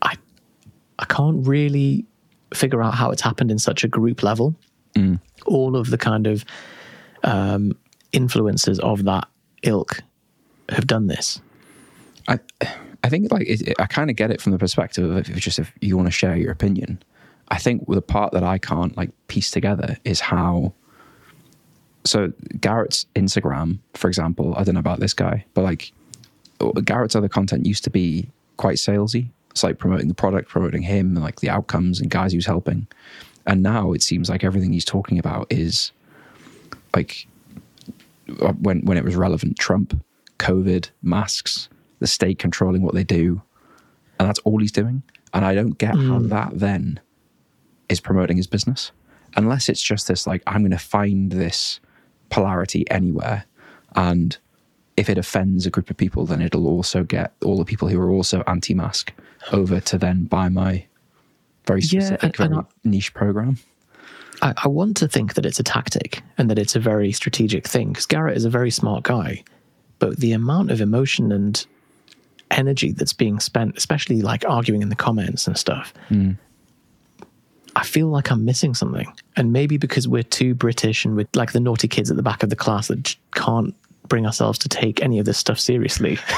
I, 0.00 0.14
I 0.98 1.04
can't 1.04 1.46
really 1.46 2.06
figure 2.54 2.82
out 2.82 2.94
how 2.94 3.10
it's 3.10 3.22
happened 3.22 3.50
in 3.50 3.58
such 3.58 3.84
a 3.84 3.88
group 3.88 4.22
level. 4.22 4.54
All 5.46 5.76
of 5.76 5.90
the 5.90 5.98
kind 5.98 6.26
of 6.26 6.44
um, 7.22 7.76
influences 8.12 8.78
of 8.80 9.04
that 9.04 9.28
ilk 9.62 10.02
have 10.70 10.86
done 10.86 11.06
this. 11.06 11.40
I, 12.28 12.38
I 13.04 13.08
think 13.08 13.32
like 13.32 13.46
it, 13.48 13.74
I 13.78 13.86
kind 13.86 14.10
of 14.10 14.16
get 14.16 14.30
it 14.30 14.40
from 14.40 14.52
the 14.52 14.58
perspective 14.58 15.10
of 15.10 15.16
if 15.16 15.36
just 15.36 15.58
if 15.58 15.72
you 15.80 15.96
want 15.96 16.06
to 16.06 16.12
share 16.12 16.36
your 16.36 16.52
opinion. 16.52 17.02
I 17.48 17.58
think 17.58 17.86
the 17.86 18.00
part 18.00 18.32
that 18.32 18.42
I 18.42 18.58
can't 18.58 18.96
like 18.96 19.10
piece 19.28 19.50
together 19.50 19.98
is 20.04 20.20
how. 20.20 20.72
So 22.04 22.32
Garrett's 22.60 23.06
Instagram, 23.14 23.78
for 23.94 24.08
example, 24.08 24.54
I 24.56 24.64
don't 24.64 24.74
know 24.74 24.80
about 24.80 24.98
this 24.98 25.14
guy, 25.14 25.44
but 25.54 25.62
like 25.62 25.92
Garrett's 26.84 27.14
other 27.14 27.28
content 27.28 27.66
used 27.66 27.84
to 27.84 27.90
be 27.90 28.28
quite 28.56 28.76
salesy. 28.76 29.28
It's 29.50 29.62
like 29.62 29.78
promoting 29.78 30.08
the 30.08 30.14
product, 30.14 30.48
promoting 30.48 30.82
him, 30.82 31.14
and 31.14 31.22
like 31.22 31.40
the 31.40 31.50
outcomes 31.50 32.00
and 32.00 32.10
guys 32.10 32.32
he 32.32 32.38
was 32.38 32.46
helping. 32.46 32.86
And 33.46 33.62
now 33.62 33.92
it 33.92 34.02
seems 34.02 34.28
like 34.28 34.44
everything 34.44 34.72
he's 34.72 34.84
talking 34.84 35.18
about 35.18 35.46
is 35.50 35.92
like 36.94 37.26
uh, 38.40 38.52
when 38.52 38.84
when 38.84 38.96
it 38.96 39.04
was 39.04 39.16
relevant, 39.16 39.58
Trump, 39.58 40.00
COVID, 40.38 40.90
masks, 41.02 41.68
the 42.02 42.06
state 42.06 42.38
controlling 42.38 42.82
what 42.82 42.94
they 42.94 43.04
do, 43.04 43.40
and 44.18 44.28
that's 44.28 44.40
all 44.40 44.58
he's 44.58 44.72
doing. 44.72 45.02
And 45.32 45.44
I 45.44 45.54
don't 45.54 45.78
get 45.78 45.94
how 45.94 46.18
hmm. 46.18 46.28
that 46.28 46.50
then 46.52 47.00
is 47.88 48.00
promoting 48.00 48.36
his 48.36 48.46
business, 48.46 48.92
unless 49.36 49.68
it's 49.68 49.82
just 49.82 50.08
this 50.08 50.26
like 50.26 50.42
I'm 50.46 50.60
going 50.60 50.72
to 50.72 50.78
find 50.78 51.32
this 51.32 51.80
polarity 52.28 52.88
anywhere, 52.90 53.46
and 53.96 54.36
if 54.96 55.08
it 55.08 55.16
offends 55.16 55.64
a 55.64 55.70
group 55.70 55.88
of 55.88 55.96
people, 55.96 56.26
then 56.26 56.42
it'll 56.42 56.68
also 56.68 57.02
get 57.02 57.32
all 57.42 57.56
the 57.56 57.64
people 57.64 57.88
who 57.88 57.98
are 57.98 58.10
also 58.10 58.42
anti-mask 58.46 59.12
over 59.50 59.80
to 59.80 59.96
then 59.96 60.24
buy 60.24 60.48
my 60.48 60.84
very 61.66 61.80
Yeah, 61.80 62.00
specific, 62.00 62.38
and- 62.40 62.52
and 62.52 62.54
very 62.54 62.66
niche 62.84 63.14
program. 63.14 63.56
I, 64.42 64.54
I 64.64 64.68
want 64.68 64.96
to 64.98 65.08
think 65.08 65.34
that 65.34 65.46
it's 65.46 65.60
a 65.60 65.62
tactic 65.62 66.20
and 66.36 66.50
that 66.50 66.58
it's 66.58 66.76
a 66.76 66.80
very 66.80 67.12
strategic 67.12 67.66
thing 67.66 67.88
because 67.88 68.06
Garrett 68.06 68.36
is 68.36 68.44
a 68.44 68.50
very 68.50 68.70
smart 68.70 69.04
guy, 69.04 69.44
but 69.98 70.18
the 70.18 70.32
amount 70.32 70.70
of 70.70 70.80
emotion 70.80 71.30
and 71.30 71.64
energy 72.52 72.92
that's 72.92 73.12
being 73.12 73.40
spent, 73.40 73.76
especially 73.76 74.22
like 74.22 74.44
arguing 74.48 74.82
in 74.82 74.88
the 74.88 74.96
comments 74.96 75.46
and 75.46 75.56
stuff, 75.56 75.92
mm. 76.10 76.36
I 77.74 77.84
feel 77.84 78.08
like 78.08 78.30
I'm 78.30 78.44
missing 78.44 78.74
something. 78.74 79.12
And 79.36 79.52
maybe 79.52 79.76
because 79.78 80.06
we're 80.06 80.22
too 80.22 80.54
British 80.54 81.04
and 81.04 81.16
we're 81.16 81.28
like 81.34 81.52
the 81.52 81.60
naughty 81.60 81.88
kids 81.88 82.10
at 82.10 82.16
the 82.16 82.22
back 82.22 82.42
of 82.42 82.50
the 82.50 82.56
class 82.56 82.88
that 82.88 83.16
can't 83.34 83.74
bring 84.08 84.26
ourselves 84.26 84.58
to 84.58 84.68
take 84.68 85.02
any 85.02 85.18
of 85.18 85.24
this 85.24 85.38
stuff 85.38 85.58
seriously. 85.58 86.18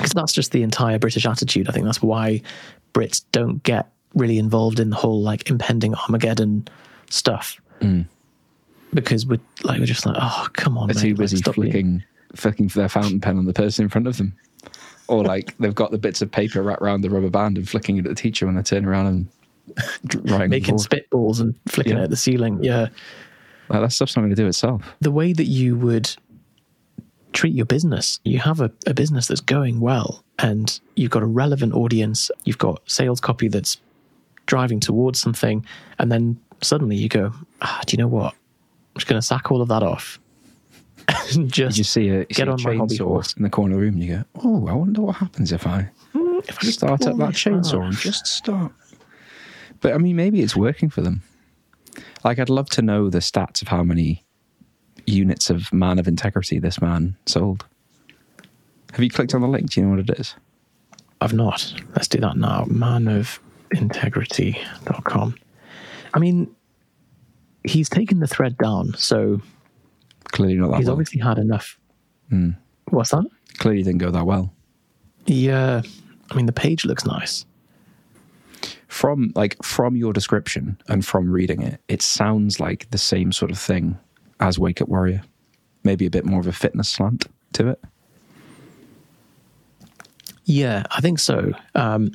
Because 0.00 0.14
that's 0.14 0.32
just 0.32 0.52
the 0.52 0.62
entire 0.62 0.98
British 0.98 1.26
attitude. 1.26 1.68
I 1.68 1.72
think 1.72 1.84
that's 1.84 2.02
why 2.02 2.40
Brits 2.94 3.22
don't 3.32 3.62
get 3.62 3.92
really 4.14 4.38
involved 4.38 4.80
in 4.80 4.88
the 4.88 4.96
whole 4.96 5.20
like 5.20 5.50
impending 5.50 5.94
Armageddon 5.94 6.66
stuff. 7.10 7.60
Mm. 7.80 8.06
Because 8.94 9.26
we're 9.26 9.40
like 9.62 9.78
we're 9.78 9.84
just 9.84 10.06
like, 10.06 10.16
oh 10.18 10.48
come 10.54 10.78
on, 10.78 10.88
They're 10.88 10.94
mate, 10.94 11.02
too 11.02 11.08
like, 11.10 11.18
busy 11.18 11.36
stop 11.36 11.54
being- 11.54 11.70
flicking, 11.70 12.04
flicking 12.34 12.68
for 12.68 12.78
their 12.78 12.88
fountain 12.88 13.20
pen 13.20 13.38
on 13.38 13.44
the 13.44 13.52
person 13.52 13.84
in 13.84 13.88
front 13.88 14.06
of 14.06 14.16
them. 14.16 14.34
Or 15.08 15.24
like 15.24 15.56
they've 15.58 15.74
got 15.74 15.90
the 15.90 15.98
bits 15.98 16.22
of 16.22 16.30
paper 16.30 16.62
wrapped 16.62 16.82
around 16.82 17.00
the 17.02 17.10
rubber 17.10 17.30
band 17.30 17.56
and 17.58 17.68
flicking 17.68 17.96
it 17.96 18.06
at 18.06 18.10
the 18.10 18.14
teacher 18.14 18.46
when 18.46 18.54
they 18.54 18.62
turn 18.62 18.84
around 18.84 19.06
and 19.06 19.28
writing 20.30 20.50
making 20.50 20.76
spitballs 20.76 21.40
and 21.40 21.54
flicking 21.68 21.94
Yeah. 21.94 22.00
it 22.00 22.04
at 22.04 22.10
the 22.10 22.16
ceiling. 22.16 22.62
Yeah. 22.62 22.88
Like, 23.68 23.82
that 23.82 23.92
stuff's 23.92 24.16
not 24.16 24.22
going 24.22 24.30
to 24.34 24.36
do 24.36 24.46
itself. 24.48 24.82
the 25.00 25.10
way 25.12 25.32
that 25.32 25.44
you 25.44 25.76
would 25.76 26.10
treat 27.32 27.54
your 27.54 27.66
business. 27.66 28.18
You 28.24 28.38
have 28.40 28.60
a, 28.60 28.70
a 28.86 28.94
business 28.94 29.28
that's 29.28 29.40
going 29.40 29.78
well 29.80 30.24
and 30.40 30.80
you've 30.96 31.12
got 31.12 31.22
a 31.22 31.26
relevant 31.26 31.74
audience, 31.74 32.30
you've 32.44 32.58
got 32.58 32.82
sales 32.90 33.20
copy 33.20 33.46
that's 33.48 33.76
driving 34.46 34.80
towards 34.80 35.20
something, 35.20 35.64
and 36.00 36.10
then 36.10 36.36
suddenly 36.62 36.96
you 36.96 37.08
go, 37.08 37.32
ah, 37.62 37.80
do 37.86 37.94
you 37.94 37.98
know 37.98 38.08
what? 38.08 38.32
I'm 38.34 38.98
just 38.98 39.06
going 39.06 39.20
to 39.20 39.24
sack 39.26 39.52
all 39.52 39.62
of 39.62 39.68
that 39.68 39.84
off 39.84 40.18
just 41.46 41.78
You 41.78 41.84
see 41.84 42.08
a, 42.08 42.18
you 42.20 42.24
get 42.26 42.36
see 42.36 42.42
a 42.42 42.52
on 42.52 42.62
my 42.62 42.76
chainsaw 42.76 42.98
horse. 43.06 43.34
in 43.34 43.42
the 43.42 43.50
corner 43.50 43.74
of 43.74 43.80
the 43.80 43.84
room 43.86 43.94
and 43.94 44.04
you 44.04 44.16
go, 44.16 44.24
oh, 44.44 44.66
I 44.66 44.72
wonder 44.72 45.02
what 45.02 45.16
happens 45.16 45.52
if 45.52 45.66
I 45.66 45.90
mm, 46.14 46.48
If 46.48 46.58
I 46.62 46.66
start 46.68 47.00
pull 47.00 47.10
up 47.10 47.18
that 47.18 47.34
chainsaw 47.34 47.84
and 47.86 47.96
just 47.96 48.26
start. 48.26 48.72
But 49.80 49.94
I 49.94 49.98
mean, 49.98 50.16
maybe 50.16 50.40
it's 50.42 50.56
working 50.56 50.90
for 50.90 51.00
them. 51.00 51.22
Like, 52.22 52.38
I'd 52.38 52.50
love 52.50 52.68
to 52.70 52.82
know 52.82 53.08
the 53.08 53.18
stats 53.18 53.62
of 53.62 53.68
how 53.68 53.82
many 53.82 54.24
units 55.06 55.48
of 55.50 55.72
man 55.72 55.98
of 55.98 56.06
integrity 56.06 56.58
this 56.58 56.80
man 56.80 57.16
sold. 57.26 57.64
Have 58.92 59.02
you 59.02 59.10
clicked 59.10 59.34
on 59.34 59.40
the 59.40 59.48
link? 59.48 59.70
Do 59.70 59.80
you 59.80 59.86
know 59.86 59.96
what 59.96 60.10
it 60.10 60.20
is? 60.20 60.34
I've 61.20 61.32
not. 61.32 61.72
Let's 61.94 62.08
do 62.08 62.18
that 62.20 62.36
now. 62.36 62.64
Man 62.68 63.08
of 63.08 63.40
Manofintegrity.com. 63.74 65.34
I 66.12 66.18
mean, 66.18 66.54
he's 67.64 67.88
taken 67.88 68.20
the 68.20 68.26
thread 68.26 68.56
down, 68.58 68.94
so 68.96 69.40
Clearly 70.30 70.56
not 70.56 70.70
that 70.70 70.76
he's 70.78 70.86
well. 70.86 70.92
obviously 70.94 71.20
had 71.20 71.38
enough. 71.38 71.78
What's 72.86 73.10
that? 73.10 73.24
Clearly 73.58 73.82
didn't 73.82 73.98
go 73.98 74.10
that 74.10 74.26
well. 74.26 74.52
Yeah. 75.26 75.82
I 76.30 76.34
mean, 76.34 76.46
the 76.46 76.52
page 76.52 76.84
looks 76.84 77.04
nice. 77.04 77.44
From 78.88 79.32
like 79.34 79.60
from 79.62 79.96
your 79.96 80.12
description 80.12 80.80
and 80.88 81.04
from 81.04 81.30
reading 81.30 81.62
it, 81.62 81.80
it 81.88 82.02
sounds 82.02 82.58
like 82.60 82.90
the 82.90 82.98
same 82.98 83.32
sort 83.32 83.50
of 83.50 83.58
thing 83.58 83.98
as 84.40 84.58
Wake 84.58 84.80
Up 84.80 84.88
Warrior. 84.88 85.22
Maybe 85.84 86.06
a 86.06 86.10
bit 86.10 86.24
more 86.24 86.40
of 86.40 86.46
a 86.46 86.52
fitness 86.52 86.88
slant 86.88 87.26
to 87.52 87.68
it. 87.68 87.80
Yeah, 90.44 90.84
I 90.90 91.00
think 91.00 91.18
so. 91.20 91.52
Um, 91.74 92.12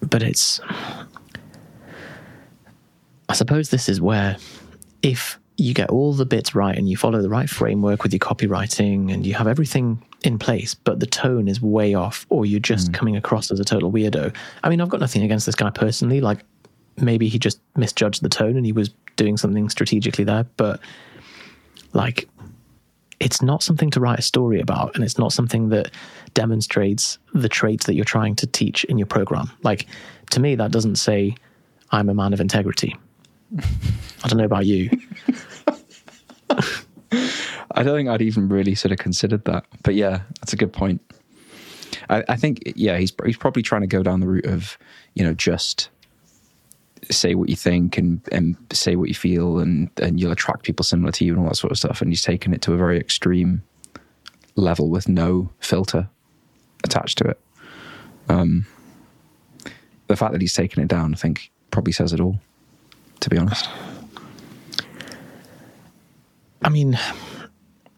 but 0.00 0.22
it's. 0.22 0.60
I 3.28 3.32
suppose 3.34 3.70
this 3.70 3.88
is 3.88 4.00
where, 4.00 4.36
if 5.02 5.38
you 5.56 5.72
get 5.72 5.90
all 5.90 6.12
the 6.12 6.26
bits 6.26 6.54
right 6.54 6.76
and 6.76 6.88
you 6.88 6.96
follow 6.96 7.22
the 7.22 7.28
right 7.28 7.48
framework 7.48 8.02
with 8.02 8.12
your 8.12 8.20
copywriting 8.20 9.12
and 9.12 9.24
you 9.24 9.34
have 9.34 9.46
everything 9.46 10.02
in 10.22 10.38
place, 10.38 10.74
but 10.74 11.00
the 11.00 11.06
tone 11.06 11.48
is 11.48 11.60
way 11.60 11.94
off, 11.94 12.26
or 12.30 12.46
you're 12.46 12.58
just 12.58 12.90
mm. 12.90 12.94
coming 12.94 13.16
across 13.16 13.50
as 13.50 13.60
a 13.60 13.64
total 13.64 13.92
weirdo. 13.92 14.34
I 14.64 14.68
mean, 14.68 14.80
I've 14.80 14.88
got 14.88 15.00
nothing 15.00 15.22
against 15.22 15.46
this 15.46 15.54
guy 15.54 15.70
personally. 15.70 16.20
Like, 16.20 16.40
maybe 16.96 17.28
he 17.28 17.38
just 17.38 17.60
misjudged 17.76 18.22
the 18.22 18.28
tone 18.28 18.56
and 18.56 18.64
he 18.64 18.72
was 18.72 18.90
doing 19.16 19.36
something 19.36 19.68
strategically 19.68 20.24
there, 20.24 20.46
but 20.56 20.80
like, 21.92 22.28
it's 23.20 23.40
not 23.40 23.62
something 23.62 23.90
to 23.90 24.00
write 24.00 24.18
a 24.18 24.22
story 24.22 24.60
about 24.60 24.94
and 24.94 25.04
it's 25.04 25.18
not 25.18 25.32
something 25.32 25.68
that 25.70 25.90
demonstrates 26.34 27.18
the 27.32 27.48
traits 27.48 27.86
that 27.86 27.94
you're 27.94 28.04
trying 28.04 28.34
to 28.34 28.46
teach 28.46 28.84
in 28.84 28.98
your 28.98 29.06
program 29.06 29.50
like 29.62 29.86
to 30.30 30.40
me 30.40 30.54
that 30.54 30.70
doesn't 30.70 30.96
say 30.96 31.34
i'm 31.90 32.08
a 32.08 32.14
man 32.14 32.32
of 32.32 32.40
integrity 32.40 32.96
i 33.58 34.28
don't 34.28 34.38
know 34.38 34.44
about 34.44 34.66
you 34.66 34.90
I 37.70 37.82
don't 37.82 37.96
think 37.96 38.08
I'd 38.08 38.22
even 38.22 38.48
really 38.48 38.74
sort 38.74 38.92
of 38.92 38.98
considered 38.98 39.44
that. 39.44 39.64
But 39.82 39.94
yeah, 39.94 40.22
that's 40.40 40.52
a 40.52 40.56
good 40.56 40.72
point. 40.72 41.00
I, 42.10 42.24
I 42.28 42.36
think 42.36 42.62
yeah, 42.76 42.98
he's 42.98 43.12
he's 43.24 43.36
probably 43.36 43.62
trying 43.62 43.82
to 43.82 43.86
go 43.86 44.02
down 44.02 44.20
the 44.20 44.26
route 44.26 44.46
of 44.46 44.78
you 45.14 45.24
know 45.24 45.34
just 45.34 45.88
say 47.10 47.34
what 47.34 47.48
you 47.48 47.56
think 47.56 47.98
and 47.98 48.20
and 48.32 48.56
say 48.72 48.96
what 48.96 49.08
you 49.08 49.14
feel 49.14 49.58
and 49.58 49.90
and 50.00 50.20
you'll 50.20 50.32
attract 50.32 50.62
people 50.62 50.84
similar 50.84 51.12
to 51.12 51.24
you 51.24 51.32
and 51.32 51.42
all 51.42 51.48
that 51.48 51.56
sort 51.56 51.70
of 51.70 51.78
stuff. 51.78 52.00
And 52.00 52.10
he's 52.10 52.22
taken 52.22 52.52
it 52.54 52.62
to 52.62 52.72
a 52.72 52.76
very 52.76 52.98
extreme 52.98 53.62
level 54.56 54.88
with 54.90 55.08
no 55.08 55.50
filter 55.60 56.08
attached 56.84 57.18
to 57.18 57.24
it. 57.24 57.40
Um, 58.28 58.66
the 60.06 60.16
fact 60.16 60.32
that 60.32 60.40
he's 60.40 60.54
taken 60.54 60.82
it 60.82 60.88
down, 60.88 61.14
I 61.14 61.16
think, 61.16 61.50
probably 61.70 61.92
says 61.92 62.12
it 62.12 62.20
all. 62.20 62.40
To 63.20 63.30
be 63.30 63.38
honest, 63.38 63.68
i 66.64 66.68
mean 66.68 66.98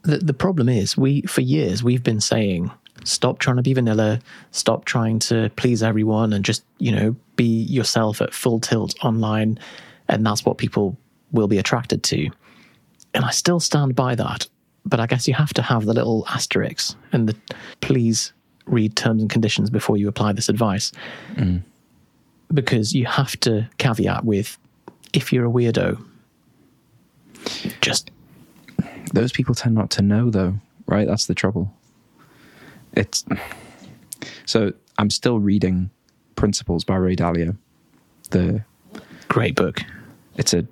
the, 0.02 0.18
the 0.18 0.34
problem 0.34 0.68
is 0.68 0.96
we 0.96 1.22
for 1.22 1.40
years 1.40 1.82
we've 1.82 2.02
been 2.02 2.20
saying 2.20 2.70
stop 3.04 3.38
trying 3.38 3.56
to 3.56 3.62
be 3.62 3.72
vanilla. 3.72 4.18
Stop 4.50 4.84
trying 4.84 5.18
to 5.20 5.50
please 5.56 5.82
everyone 5.82 6.32
and 6.32 6.44
just 6.44 6.64
you 6.78 6.92
know 6.92 7.16
be 7.36 7.44
yourself 7.44 8.20
at 8.20 8.34
full 8.34 8.60
tilt 8.60 8.94
online 9.04 9.58
and 10.08 10.24
that's 10.24 10.44
what 10.44 10.58
people 10.58 10.96
will 11.32 11.48
be 11.48 11.58
attracted 11.58 12.02
to. 12.04 12.30
And 13.14 13.24
i 13.24 13.30
still 13.30 13.60
stand 13.60 13.94
by 13.94 14.14
that 14.14 14.46
but 14.84 15.00
i 15.00 15.06
guess 15.06 15.26
you 15.26 15.34
have 15.34 15.54
to 15.54 15.62
have 15.62 15.86
the 15.86 15.94
little 15.94 16.24
asterisks 16.28 16.96
and 17.12 17.28
the 17.28 17.36
please 17.80 18.32
read 18.66 18.96
terms 18.96 19.22
and 19.22 19.30
conditions 19.30 19.70
before 19.70 19.96
you 19.96 20.08
apply 20.08 20.32
this 20.32 20.48
advice. 20.48 20.90
Mm. 21.34 21.62
Because 22.52 22.92
you 22.92 23.06
have 23.06 23.38
to 23.40 23.68
caveat 23.78 24.24
with 24.24 24.58
if 25.12 25.32
you're 25.32 25.46
a 25.46 25.50
weirdo 25.50 26.04
just 27.80 28.10
those 29.20 29.32
people 29.32 29.54
tend 29.54 29.74
not 29.74 29.90
to 29.90 30.02
know 30.02 30.30
though 30.30 30.54
right? 30.86 31.06
That's 31.06 31.26
the 31.26 31.34
trouble. 31.34 31.72
It's 32.92 33.24
so 34.46 34.72
i'm 34.98 35.10
still 35.10 35.38
reading 35.38 35.90
principles 36.36 36.82
by 36.82 36.96
ray 36.96 37.14
dalio 37.14 37.56
the 38.30 38.64
great 39.28 39.54
book. 39.54 39.82
It's 40.36 40.54
a 40.54 40.66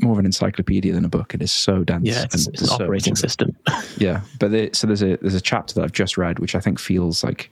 more 0.00 0.12
of 0.12 0.18
an 0.18 0.26
encyclopedia 0.26 0.92
than 0.92 1.04
a 1.04 1.08
book. 1.08 1.34
It 1.34 1.42
is 1.42 1.52
so 1.52 1.84
dense 1.84 2.04
yeah 2.04 2.24
it's, 2.24 2.46
and 2.46 2.54
it's 2.54 2.62
an 2.62 2.68
so 2.68 2.74
operating 2.74 3.14
system. 3.14 3.56
Yeah 3.98 4.22
but 4.40 4.50
the, 4.50 4.70
so 4.72 4.86
there's 4.86 5.02
a 5.02 5.16
there's 5.18 5.34
a 5.34 5.40
chapter 5.40 5.74
that 5.74 5.84
i've 5.84 5.92
just 5.92 6.16
read 6.16 6.38
which 6.38 6.54
i 6.54 6.60
think 6.60 6.78
feels 6.78 7.22
like 7.22 7.50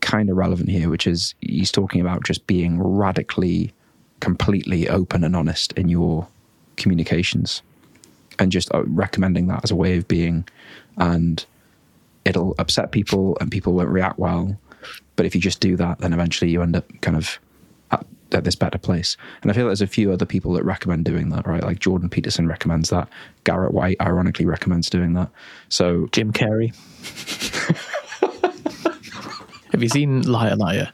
kind 0.00 0.28
of 0.30 0.36
relevant 0.36 0.68
here 0.68 0.88
which 0.88 1.06
is 1.06 1.34
he's 1.40 1.72
talking 1.72 2.00
about 2.00 2.24
just 2.24 2.46
being 2.46 2.80
radically 2.80 3.72
completely 4.20 4.88
open 4.88 5.24
and 5.24 5.36
honest 5.36 5.72
in 5.72 5.88
your 5.88 6.26
communications 6.76 7.62
and 8.38 8.52
just 8.52 8.72
uh, 8.74 8.84
recommending 8.86 9.46
that 9.48 9.64
as 9.64 9.70
a 9.70 9.76
way 9.76 9.96
of 9.96 10.08
being. 10.08 10.46
And 10.96 11.44
it'll 12.24 12.54
upset 12.58 12.92
people 12.92 13.36
and 13.40 13.50
people 13.50 13.72
won't 13.72 13.88
react 13.88 14.18
well. 14.18 14.58
But 15.14 15.26
if 15.26 15.34
you 15.34 15.40
just 15.40 15.60
do 15.60 15.76
that 15.76 15.98
then 15.98 16.12
eventually 16.12 16.50
you 16.50 16.62
end 16.62 16.76
up 16.76 16.84
kind 17.00 17.16
of 17.16 17.38
at, 17.90 18.04
at 18.32 18.44
this 18.44 18.54
better 18.54 18.78
place. 18.78 19.16
And 19.42 19.50
i 19.50 19.54
feel 19.54 19.66
there's 19.66 19.80
a 19.80 19.86
few 19.86 20.12
other 20.12 20.26
people 20.26 20.52
that 20.54 20.64
recommend 20.64 21.04
doing 21.04 21.30
that 21.30 21.46
right? 21.46 21.62
Like 21.62 21.78
jordan 21.78 22.08
peterson 22.08 22.48
recommends 22.48 22.90
that. 22.90 23.08
Garrett 23.44 23.72
white 23.72 23.96
ironically 24.00 24.44
recommends 24.44 24.90
doing 24.90 25.14
that. 25.14 25.30
So 25.68 26.08
jim 26.12 26.32
carrey. 26.32 26.74
Have 29.72 29.82
you 29.82 29.88
seen 29.88 30.22
liar 30.22 30.56
liar 30.56 30.90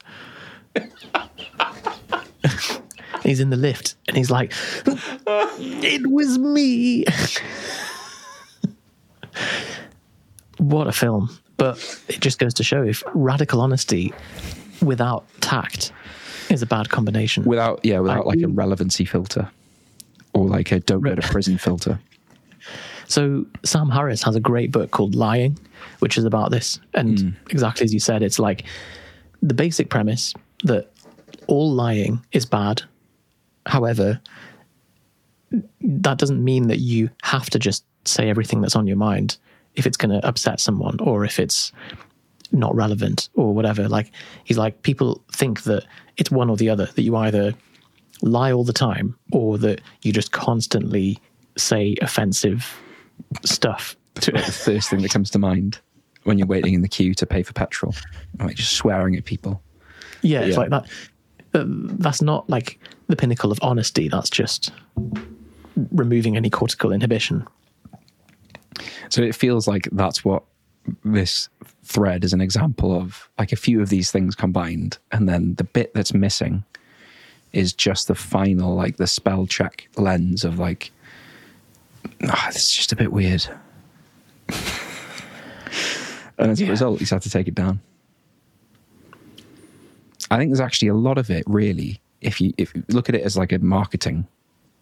he's 3.23 3.39
in 3.39 3.49
the 3.49 3.57
lift 3.57 3.95
and 4.07 4.17
he's 4.17 4.31
like 4.31 4.53
it 4.85 6.07
was 6.07 6.37
me. 6.37 7.05
What 10.57 10.87
a 10.87 10.91
film. 10.91 11.29
But 11.57 11.77
it 12.07 12.19
just 12.19 12.39
goes 12.39 12.53
to 12.55 12.63
show 12.63 12.83
if 12.83 13.03
radical 13.13 13.61
honesty 13.61 14.13
without 14.81 15.25
tact 15.41 15.91
is 16.49 16.61
a 16.61 16.65
bad 16.65 16.89
combination. 16.89 17.43
Without 17.43 17.79
yeah 17.83 17.99
without 17.99 18.25
like 18.25 18.41
a 18.41 18.47
relevancy 18.47 19.05
filter 19.05 19.49
or 20.33 20.47
like 20.47 20.71
a 20.71 20.79
don't 20.79 21.01
go 21.01 21.15
to 21.15 21.21
prison 21.21 21.57
filter. 21.57 21.99
So 23.07 23.45
Sam 23.63 23.89
Harris 23.89 24.23
has 24.23 24.35
a 24.35 24.39
great 24.39 24.71
book 24.71 24.91
called 24.91 25.15
Lying, 25.15 25.57
which 25.99 26.17
is 26.17 26.25
about 26.25 26.51
this. 26.51 26.79
And 26.93 27.19
hmm. 27.19 27.29
exactly 27.49 27.83
as 27.83 27.93
you 27.93 27.99
said, 27.99 28.23
it's 28.23 28.39
like 28.39 28.63
the 29.41 29.53
basic 29.53 29.89
premise 29.89 30.33
that 30.63 30.91
all 31.47 31.71
lying 31.71 32.21
is 32.31 32.45
bad. 32.45 32.83
However, 33.65 34.19
that 35.81 36.17
doesn't 36.17 36.43
mean 36.43 36.67
that 36.67 36.79
you 36.79 37.09
have 37.23 37.49
to 37.51 37.59
just 37.59 37.85
say 38.05 38.29
everything 38.29 38.61
that's 38.61 38.75
on 38.75 38.87
your 38.87 38.97
mind 38.97 39.37
if 39.75 39.85
it's 39.85 39.97
going 39.97 40.09
to 40.19 40.25
upset 40.27 40.59
someone 40.59 40.99
or 40.99 41.23
if 41.25 41.39
it's 41.39 41.71
not 42.51 42.75
relevant 42.75 43.29
or 43.35 43.53
whatever. 43.53 43.87
Like 43.87 44.11
he's 44.43 44.57
like 44.57 44.81
people 44.83 45.23
think 45.31 45.63
that 45.63 45.85
it's 46.17 46.31
one 46.31 46.49
or 46.49 46.57
the 46.57 46.69
other 46.69 46.85
that 46.87 47.01
you 47.01 47.15
either 47.15 47.53
lie 48.21 48.51
all 48.51 48.63
the 48.63 48.73
time 48.73 49.15
or 49.31 49.57
that 49.59 49.81
you 50.01 50.11
just 50.13 50.31
constantly 50.31 51.19
say 51.57 51.95
offensive 52.01 52.77
stuff. 53.43 53.95
the 54.15 54.31
first 54.63 54.89
thing 54.89 55.01
that 55.01 55.11
comes 55.11 55.29
to 55.31 55.39
mind 55.39 55.79
when 56.23 56.37
you're 56.37 56.47
waiting 56.47 56.73
in 56.73 56.81
the 56.81 56.87
queue 56.87 57.13
to 57.15 57.25
pay 57.25 57.41
for 57.43 57.51
petrol 57.53 57.93
like 58.39 58.55
just 58.55 58.73
swearing 58.73 59.15
at 59.15 59.25
people 59.25 59.61
Yeah, 60.21 60.41
it's 60.41 60.55
like 60.55 60.69
that. 60.69 60.85
uh, 61.55 61.63
That's 61.67 62.21
not 62.21 62.47
like 62.49 62.79
the 63.13 63.21
pinnacle 63.21 63.51
of 63.51 63.59
honesty. 63.61 64.07
That's 64.07 64.29
just 64.29 64.71
removing 65.91 66.35
any 66.35 66.49
cortical 66.49 66.91
inhibition. 66.91 67.47
So 69.09 69.21
it 69.21 69.35
feels 69.35 69.67
like 69.67 69.87
that's 69.91 70.25
what 70.25 70.41
this 71.05 71.47
thread 71.83 72.23
is 72.23 72.33
an 72.33 72.41
example 72.41 72.95
of 72.95 73.29
like 73.37 73.51
a 73.51 73.55
few 73.55 73.81
of 73.81 73.89
these 73.89 74.09
things 74.11 74.33
combined. 74.35 74.97
And 75.11 75.29
then 75.29 75.53
the 75.55 75.63
bit 75.63 75.93
that's 75.93 76.11
missing 76.13 76.63
is 77.51 77.71
just 77.71 78.07
the 78.07 78.15
final, 78.15 78.73
like 78.73 78.97
the 78.97 79.05
spell 79.05 79.45
check 79.45 79.87
lens 79.95 80.43
of 80.43 80.57
like, 80.57 80.91
ah, 82.27 82.47
this 82.51 82.63
is 82.63 82.71
just 82.75 82.91
a 82.91 82.95
bit 82.95 83.11
weird. 83.11 83.45
and 86.39 86.49
as 86.51 86.59
a 86.59 86.65
Yeah. 86.65 86.71
result, 86.71 86.97
he's 86.99 87.11
had 87.11 87.21
to 87.21 87.29
take 87.29 87.47
it 87.47 87.53
down. 87.53 87.79
I 90.31 90.37
think 90.37 90.49
there's 90.49 90.59
actually 90.59 90.87
a 90.87 90.95
lot 90.95 91.19
of 91.19 91.29
it, 91.29 91.43
really. 91.45 91.99
If 92.23 92.39
you 92.41 92.53
if 92.57 92.73
you 92.75 92.83
look 92.89 93.09
at 93.09 93.15
it 93.15 93.21
as 93.21 93.37
like 93.37 93.51
a 93.51 93.59
marketing 93.59 94.27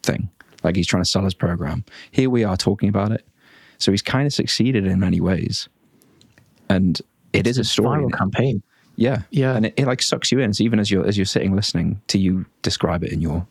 thing, 0.04 0.30
Like 0.63 0.75
he's 0.75 0.88
trying 0.88 1.04
to 1.04 1.10
sell 1.10 1.23
his 1.23 1.34
program. 1.34 1.84
Here 2.12 2.30
we 2.30 2.43
are 2.43 2.58
talking 2.58 2.89
about 2.89 3.12
it. 3.12 3.25
So 3.77 3.91
he's 3.91 4.01
kind 4.04 4.25
of 4.27 4.34
succeeded 4.34 4.86
in 4.86 4.99
many 4.99 5.19
ways. 5.19 5.67
And 6.69 6.99
it 7.34 7.47
is 7.47 7.58
a 7.58 7.63
story. 7.63 8.08
Campaign. 8.12 8.62
Yeah, 8.95 9.23
Yeah. 9.32 9.56
and 9.56 9.65
it, 9.65 9.73
it 9.77 9.88
like 9.88 10.01
sucks 10.01 10.32
you 10.32 10.39
in. 10.39 10.54
So 10.54 10.63
even 10.63 10.80
as 10.80 10.91
you're 10.91 11.06
as 11.08 11.17
you're 11.17 11.25
sitting 11.25 11.56
listening 11.56 12.01
to 12.08 12.17
you 12.19 12.45
describe 12.62 13.04
it 13.04 13.12
in 13.12 13.21
your 13.21 13.45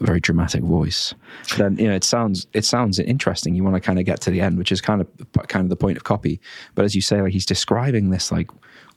very 0.00 0.20
dramatic 0.20 0.62
voice, 0.62 1.14
then 1.58 1.76
you 1.78 1.86
know 1.88 1.94
it 1.94 2.04
sounds 2.04 2.46
it 2.52 2.64
sounds 2.64 2.98
interesting. 2.98 3.54
You 3.54 3.62
want 3.64 3.76
to 3.76 3.80
kind 3.80 3.98
of 3.98 4.04
get 4.04 4.20
to 4.22 4.30
the 4.30 4.40
end, 4.40 4.58
which 4.58 4.72
is 4.72 4.80
kind 4.80 5.00
of 5.00 5.06
kind 5.48 5.64
of 5.64 5.70
the 5.70 5.76
point 5.76 5.96
of 5.96 6.04
copy. 6.04 6.40
But 6.74 6.84
as 6.84 6.94
you 6.94 7.00
say, 7.02 7.22
like 7.22 7.32
he's 7.32 7.46
describing 7.46 8.10
this 8.10 8.30
like 8.32 8.50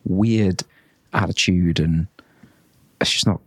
weird 0.04 0.64
attitude, 1.14 1.80
and 1.80 2.08
it's 3.00 3.12
just 3.12 3.28
not 3.28 3.40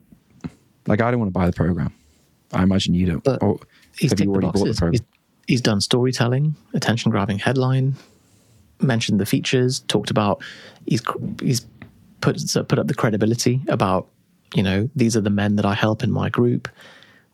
like 0.89 1.01
I 1.01 1.11
don't 1.11 1.21
want 1.21 1.33
to 1.33 1.39
buy 1.39 1.47
the 1.47 1.53
program. 1.53 1.93
I 2.53 2.63
imagine 2.63 2.95
you 2.95 3.07
don't. 3.07 3.25
But 3.25 3.43
or 3.43 3.61
He's 3.97 4.11
have 4.11 4.21
you 4.21 4.27
ticked 4.27 4.41
the 4.41 4.47
already 4.47 4.59
bought 4.59 4.67
the 4.67 4.75
program? 4.75 4.93
He's, 4.93 5.03
he's 5.47 5.61
done 5.61 5.81
storytelling, 5.81 6.55
attention 6.75 7.11
grabbing 7.11 7.39
headline, 7.39 7.95
mentioned 8.81 9.21
the 9.21 9.27
features, 9.27 9.81
talked 9.81 10.11
about 10.11 10.43
he's 10.87 11.03
he's 11.41 11.67
put 12.21 12.41
so 12.41 12.63
put 12.65 12.79
up 12.79 12.87
the 12.87 12.95
credibility 12.95 13.61
about 13.69 14.09
you 14.55 14.63
know 14.63 14.89
these 14.97 15.17
are 15.17 15.21
the 15.21 15.31
men 15.31 15.57
that 15.57 15.67
I 15.67 15.75
help 15.75 16.03
in 16.03 16.11
my 16.11 16.29
group 16.29 16.69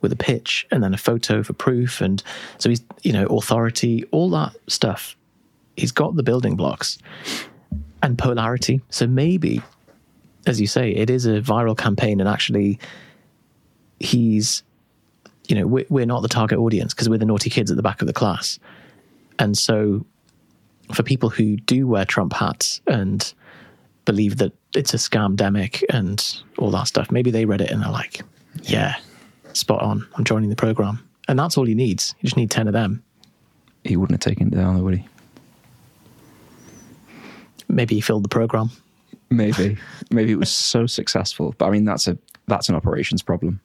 with 0.01 0.13
a 0.13 0.17
pitch 0.17 0.67
and 0.71 0.83
then 0.83 0.93
a 0.93 0.99
photo 0.99 1.43
for 1.43 1.55
proof 1.55 2.01
and 2.01 2.23
so 2.59 2.69
he's 2.69 2.83
you 3.03 3.13
know 3.13 3.27
authority 3.27 4.05
all 4.11 4.29
that 4.31 4.55
stuff 4.69 5.17
he's 5.77 5.93
got 5.93 6.15
the 6.17 6.23
building 6.23 6.57
blocks 6.57 6.99
and 8.03 8.19
polarity 8.19 8.83
so 8.91 9.07
maybe 9.07 9.63
as 10.47 10.61
you 10.61 10.67
say 10.67 10.91
it 10.91 11.09
is 11.09 11.25
a 11.25 11.41
viral 11.41 11.77
campaign 11.77 12.21
and 12.21 12.29
actually 12.29 12.79
he's 14.01 14.63
you 15.49 15.57
know 15.57 15.67
we're, 15.67 15.87
we're 15.89 16.07
not 16.07 16.23
the 16.23 16.29
target 16.29 16.59
audience 16.59 16.95
because 16.95 17.09
we're 17.09 17.19
the 17.19 17.27
naughty 17.27 17.51
kids 17.51 17.71
at 17.71 17.77
the 17.77 17.83
back 17.83 18.01
of 18.01 18.07
the 18.07 18.13
class. 18.13 18.59
And 19.39 19.57
so 19.57 20.05
for 20.93 21.03
people 21.03 21.31
who 21.31 21.57
do 21.57 21.87
wear 21.89 22.05
trump 22.05 22.33
hats 22.33 22.81
and 22.87 23.33
believe 24.05 24.37
that 24.37 24.53
it's 24.75 24.93
a 24.93 24.99
scam 24.99 25.35
demic 25.35 25.83
and 25.89 26.43
all 26.59 26.71
that 26.71 26.87
stuff 26.87 27.11
maybe 27.11 27.31
they 27.31 27.47
read 27.47 27.63
it 27.63 27.71
and 27.71 27.83
they're 27.83 27.91
like 27.91 28.21
yeah 28.65 28.97
spot 29.55 29.83
on. 29.83 30.07
I'm 30.17 30.25
joining 30.25 30.51
the 30.51 30.57
program. 30.57 31.03
And 31.27 31.39
that's 31.39 31.57
all 31.57 31.65
he 31.65 31.75
needs. 31.75 32.15
You 32.21 32.27
just 32.27 32.37
need 32.37 32.51
10 32.51 32.67
of 32.67 32.75
them. 32.75 33.03
He 33.85 33.97
wouldn't 33.97 34.23
have 34.23 34.33
taken 34.33 34.49
it 34.49 34.57
down, 34.57 34.83
would 34.83 34.99
he? 34.99 35.09
maybe 37.69 37.95
he 37.95 38.01
filled 38.01 38.25
the 38.25 38.29
program. 38.29 38.71
Maybe, 39.31 39.77
maybe 40.11 40.33
it 40.33 40.39
was 40.39 40.53
so 40.53 40.87
successful. 40.87 41.55
But 41.59 41.67
I 41.67 41.71
mean, 41.71 41.85
that's 41.85 42.07
a 42.07 42.17
that's 42.47 42.69
an 42.69 42.75
operations 42.75 43.23
problem. 43.23 43.61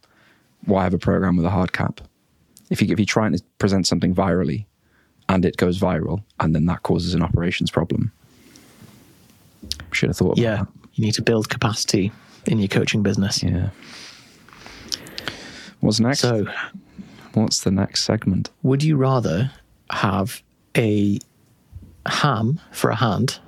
Why 0.65 0.84
have 0.84 0.93
a 0.93 1.00
program 1.00 1.38
with 1.38 1.45
a 1.45 1.50
hard 1.50 1.74
cap? 1.74 2.02
If 2.69 2.82
you 2.82 2.88
if 2.91 3.00
you're 3.00 3.06
trying 3.06 3.34
to 3.34 3.43
present 3.58 3.88
something 3.88 4.13
virally, 4.13 4.65
and 5.28 5.45
it 5.45 5.58
goes 5.58 5.80
viral, 5.80 6.24
and 6.39 6.54
then 6.56 6.65
that 6.67 6.84
causes 6.84 7.13
an 7.13 7.24
operations 7.24 7.72
problem, 7.72 8.12
should 9.91 10.10
have 10.10 10.17
thought. 10.17 10.34
About 10.34 10.38
yeah 10.38 10.58
that. 10.58 10.67
you 10.93 11.06
need 11.06 11.13
to 11.15 11.22
build 11.22 11.50
capacity 11.50 12.12
in 12.45 12.60
your 12.60 12.67
coaching 12.67 13.04
business 13.04 13.43
yeah. 13.43 13.69
What's 15.82 16.00
next? 16.00 16.19
so 16.19 16.45
What's 17.34 17.62
the 17.62 17.72
next 17.72 18.04
segment? 18.04 18.50
would 18.63 18.84
you 18.84 18.98
rather 18.98 19.52
have 19.91 20.41
a 20.78 21.19
ham 22.06 22.60
for 22.72 22.89
a 22.89 22.95
hand 22.95 23.39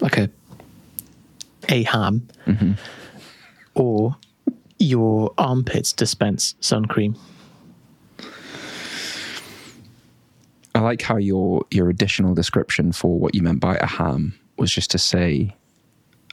like 0.00 0.16
a 0.18 0.30
a 1.68 1.82
ham 1.84 2.26
mm-hmm. 2.46 2.72
or 3.74 4.16
your 4.78 5.32
armpits 5.38 5.92
dispense 5.92 6.54
sun 6.60 6.84
cream 6.86 7.16
I 10.74 10.80
like 10.80 11.02
how 11.02 11.16
your 11.16 11.64
your 11.70 11.88
additional 11.88 12.34
description 12.34 12.92
for 12.92 13.18
what 13.18 13.34
you 13.34 13.42
meant 13.42 13.60
by 13.60 13.76
a 13.76 13.86
ham 13.86 14.38
was 14.58 14.70
just 14.72 14.90
to 14.92 14.98
say 14.98 15.54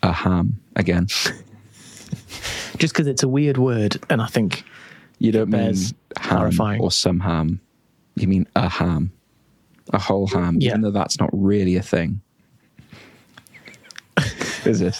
a 0.03 0.11
ham 0.11 0.59
again. 0.75 1.07
just 2.77 2.93
because 2.93 3.07
it's 3.07 3.23
a 3.23 3.27
weird 3.27 3.57
word 3.57 3.97
and 4.09 4.21
i 4.21 4.27
think 4.27 4.63
You 5.17 5.31
don't 5.31 5.49
mean 5.49 5.73
ham 5.73 5.93
clarifying. 6.15 6.81
or 6.81 6.91
some 6.91 7.19
ham. 7.21 7.59
You 8.15 8.27
mean 8.27 8.47
a 8.55 8.69
ham, 8.69 9.11
a 9.93 9.97
whole 9.99 10.27
ham, 10.27 10.57
Yeah. 10.59 10.69
even 10.71 10.81
though 10.81 10.91
that's 10.91 11.19
not 11.19 11.29
really 11.33 11.75
a 11.77 11.81
thing. 11.81 12.21
Is 14.65 14.81
it? 14.81 14.97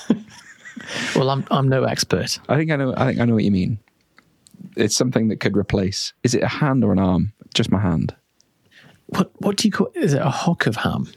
Well 1.15 1.29
i'm 1.29 1.45
i'm 1.51 1.67
no 1.69 1.83
expert 1.83 2.39
I 2.49 2.57
think 2.57 2.71
I 2.71 2.75
know. 2.75 2.93
I 2.95 3.05
think 3.07 3.19
I 3.19 3.25
know 3.25 3.33
what 3.35 3.43
you 3.43 3.51
mean. 3.51 3.79
It's 4.75 4.95
something 4.95 5.27
that 5.29 5.39
could 5.39 5.55
replace. 5.57 6.13
Is 6.23 6.33
it 6.33 6.43
a 6.43 6.47
hand 6.47 6.83
or 6.83 6.91
an 6.91 6.99
arm? 6.99 7.31
Just 7.53 7.71
my 7.71 7.79
hand. 7.79 8.15
what 9.07 9.31
what 9.41 9.57
do 9.57 9.67
you 9.67 9.71
call 9.71 9.89
is 9.95 10.13
it 10.13 10.21
a 10.21 10.29
hock 10.29 10.65
of 10.67 10.75
ham 10.77 11.07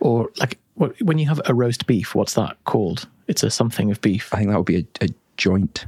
or 0.00 0.30
like 0.38 0.58
what, 0.74 1.00
when 1.02 1.18
you 1.18 1.26
have 1.28 1.40
a 1.46 1.54
roast 1.54 1.86
beef 1.86 2.14
what's 2.14 2.34
that 2.34 2.56
called 2.64 3.08
it's 3.28 3.42
a 3.42 3.50
something 3.50 3.90
of 3.90 4.00
beef 4.00 4.32
I 4.32 4.38
think 4.38 4.50
that 4.50 4.56
would 4.56 4.66
be 4.66 4.78
a, 4.78 5.04
a 5.04 5.08
joint. 5.36 5.86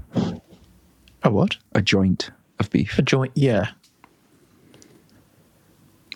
a 1.22 1.30
what 1.30 1.56
A 1.74 1.80
joint 1.82 2.30
of 2.60 2.70
beef. 2.70 2.98
a 2.98 3.02
joint 3.02 3.32
yeah 3.34 3.68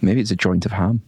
Maybe 0.01 0.21
it's 0.21 0.31
a 0.31 0.37
joint 0.37 0.65
of 0.65 0.73
ham. 0.73 1.03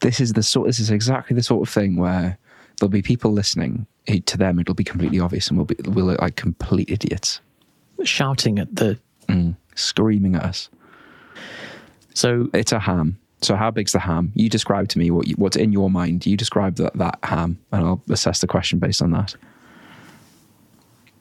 This 0.00 0.18
is 0.20 0.32
the 0.32 0.42
sort. 0.42 0.66
This 0.66 0.80
is 0.80 0.90
exactly 0.90 1.34
the 1.36 1.42
sort 1.44 1.66
of 1.68 1.72
thing 1.72 1.96
where 1.96 2.38
there'll 2.78 2.90
be 2.90 3.02
people 3.02 3.32
listening. 3.32 3.86
Eh, 4.06 4.20
to 4.26 4.36
them, 4.36 4.58
it'll 4.58 4.74
be 4.74 4.84
completely 4.84 5.20
obvious, 5.20 5.48
and 5.48 5.56
we'll 5.56 5.66
be 5.66 5.76
we'll 5.86 6.06
look 6.06 6.20
like 6.20 6.36
complete 6.36 6.90
idiots, 6.90 7.40
shouting 8.04 8.58
at 8.58 8.74
the 8.74 8.98
mm. 9.28 9.56
screaming 9.74 10.34
at 10.34 10.42
us. 10.42 10.68
so 12.12 12.48
It's 12.52 12.72
a 12.72 12.78
ham. 12.78 13.18
So 13.40 13.56
how 13.56 13.70
big's 13.70 13.92
the 13.92 13.98
ham? 13.98 14.32
You 14.34 14.48
describe 14.48 14.88
to 14.88 14.98
me 14.98 15.10
what 15.10 15.26
you, 15.26 15.34
what's 15.36 15.56
in 15.56 15.72
your 15.72 15.90
mind. 15.90 16.24
You 16.24 16.36
describe 16.36 16.76
that 16.76 16.94
that 16.94 17.18
ham, 17.22 17.58
and 17.72 17.84
I'll 17.84 18.02
assess 18.10 18.40
the 18.40 18.46
question 18.46 18.78
based 18.78 19.02
on 19.02 19.10
that. 19.12 19.34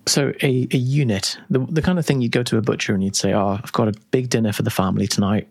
So 0.06 0.34
a, 0.42 0.68
a 0.72 0.78
unit, 0.78 1.38
the 1.50 1.60
the 1.60 1.82
kind 1.82 2.00
of 2.00 2.06
thing 2.06 2.22
you'd 2.22 2.32
go 2.32 2.44
to 2.44 2.58
a 2.58 2.62
butcher 2.62 2.94
and 2.94 3.04
you'd 3.04 3.16
say, 3.16 3.34
"Oh, 3.34 3.60
I've 3.62 3.72
got 3.72 3.88
a 3.88 3.94
big 4.12 4.30
dinner 4.30 4.52
for 4.52 4.64
the 4.64 4.70
family 4.70 5.08
tonight. 5.08 5.48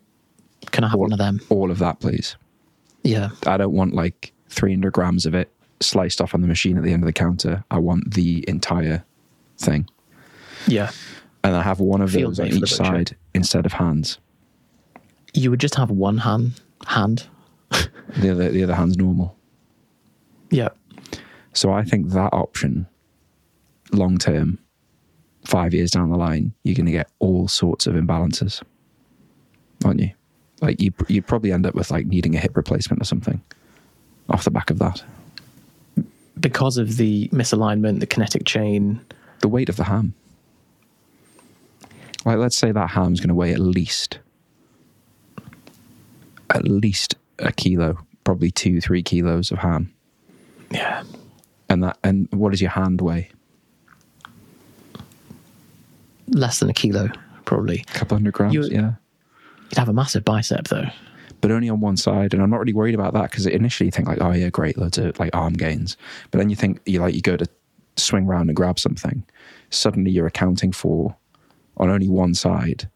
Can 0.71 0.83
I 0.83 0.89
have 0.89 0.99
one 0.99 1.11
of 1.11 1.17
them?" 1.17 1.41
All 1.49 1.71
of 1.71 1.79
that, 1.79 1.99
please. 1.99 2.35
Yeah, 3.03 3.29
I 3.45 3.57
don't 3.57 3.73
want 3.73 3.93
like 3.93 4.31
300 4.49 4.93
grams 4.93 5.25
of 5.25 5.35
it 5.35 5.51
sliced 5.83 6.21
off 6.21 6.33
on 6.33 6.41
the 6.41 6.47
machine 6.47 6.77
at 6.77 6.83
the 6.83 6.91
end 6.93 7.03
of 7.03 7.07
the 7.07 7.13
counter. 7.13 7.63
I 7.71 7.79
want 7.79 8.13
the 8.13 8.43
entire 8.47 9.03
thing. 9.57 9.87
yeah. 10.67 10.91
And 11.45 11.55
I 11.57 11.61
have 11.61 11.81
one 11.81 12.01
of 12.01 12.11
Field 12.11 12.31
those 12.37 12.39
on 12.39 12.45
day 12.45 12.51
for 12.53 12.59
the 12.59 12.65
each 12.65 12.73
side 12.73 13.17
instead 13.33 13.65
of 13.65 13.73
hands. 13.73 14.17
You 15.33 15.49
would 15.49 15.59
just 15.59 15.75
have 15.75 15.91
one 15.91 16.19
hand. 16.19 16.61
Hand. 16.87 17.27
The 18.17 18.29
other, 18.29 18.49
the 18.49 18.63
other 18.63 18.75
hand's 18.75 18.95
normal. 18.95 19.35
Yeah, 20.51 20.69
So 21.53 21.71
I 21.73 21.83
think 21.83 22.09
that 22.11 22.31
option, 22.31 22.85
long 23.91 24.19
term, 24.19 24.59
five 25.45 25.73
years 25.73 25.89
down 25.89 26.11
the 26.11 26.15
line, 26.17 26.53
you're 26.63 26.75
going 26.75 26.85
to 26.85 26.91
get 26.91 27.09
all 27.17 27.47
sorts 27.47 27.87
of 27.87 27.95
imbalances, 27.95 28.61
aren't 29.83 29.99
you? 29.99 30.11
Like 30.61 30.79
you, 30.79 30.91
you'd 31.07 31.25
probably 31.25 31.51
end 31.51 31.65
up 31.65 31.73
with 31.73 31.89
like 31.89 32.05
needing 32.05 32.35
a 32.35 32.39
hip 32.39 32.55
replacement 32.55 33.01
or 33.01 33.05
something 33.05 33.41
off 34.29 34.43
the 34.43 34.51
back 34.51 34.69
of 34.69 34.77
that. 34.79 35.03
Because 36.39 36.77
of 36.77 36.97
the 36.97 37.27
misalignment, 37.29 37.99
the 37.99 38.05
kinetic 38.07 38.45
chain. 38.45 39.01
The 39.39 39.47
weight 39.47 39.69
of 39.69 39.75
the 39.75 39.83
ham. 39.85 40.13
Like, 42.25 42.37
let's 42.37 42.55
say 42.55 42.71
that 42.71 42.91
ham's 42.91 43.19
going 43.19 43.29
to 43.29 43.35
weigh 43.35 43.51
at 43.53 43.59
least, 43.59 44.19
at 46.49 46.63
least 46.67 47.15
a 47.39 47.51
kilo, 47.51 47.97
probably 48.23 48.49
two, 48.51 48.79
three 48.79 49.03
kilos 49.03 49.51
of 49.51 49.59
ham. 49.59 49.93
Yeah, 50.71 51.03
And 51.69 51.83
that, 51.83 51.97
and 52.03 52.27
what 52.31 52.51
does 52.51 52.61
your 52.61 52.71
hand 52.71 53.01
weigh? 53.01 53.29
less 56.29 56.59
than 56.59 56.69
a 56.69 56.73
kilo 56.73 57.09
probably. 57.45 57.83
A 57.89 57.93
couple 57.93 58.15
hundred 58.17 58.33
grams, 58.33 58.53
You- 58.55 58.63
yeah. 58.71 58.93
You'd 59.69 59.77
have 59.77 59.89
a 59.89 59.93
massive 59.93 60.23
bicep 60.23 60.67
though. 60.69 60.85
But 61.43 61.51
only 61.51 61.69
on 61.69 61.81
one 61.81 61.97
side. 61.97 62.33
And 62.33 62.41
I'm 62.41 62.49
not 62.49 62.61
really 62.61 62.73
worried 62.73 62.95
about 62.95 63.11
that 63.15 63.29
because 63.29 63.45
initially 63.45 63.87
you 63.87 63.91
think 63.91 64.07
like, 64.07 64.21
oh 64.21 64.31
yeah, 64.31 64.47
great, 64.47 64.77
loads 64.77 64.97
of 64.97 65.19
like 65.19 65.35
arm 65.35 65.51
gains. 65.51 65.97
But 66.31 66.37
then 66.37 66.49
you 66.49 66.55
think 66.55 66.79
you 66.85 67.01
like 67.01 67.13
you 67.13 67.21
go 67.21 67.35
to 67.35 67.45
swing 67.97 68.25
round 68.25 68.49
and 68.49 68.55
grab 68.55 68.79
something, 68.79 69.25
suddenly 69.69 70.09
you're 70.09 70.25
accounting 70.25 70.71
for 70.71 71.17
on 71.75 71.89
only 71.89 72.07
one 72.07 72.33
side 72.33 72.89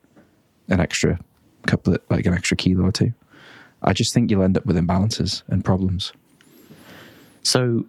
an 0.70 0.80
extra 0.80 1.20
couple 1.66 1.96
of 1.96 2.02
like 2.10 2.26
an 2.26 2.34
extra 2.34 2.56
kilo 2.56 2.86
or 2.86 2.92
two. 2.94 3.14
I 3.84 3.92
just 3.92 4.14
think 4.14 4.32
you'll 4.32 4.44
end 4.44 4.56
up 4.56 4.66
with 4.66 4.78
imbalances 4.78 5.44
and 5.50 5.66
problems. 5.66 6.14
So 7.44 7.86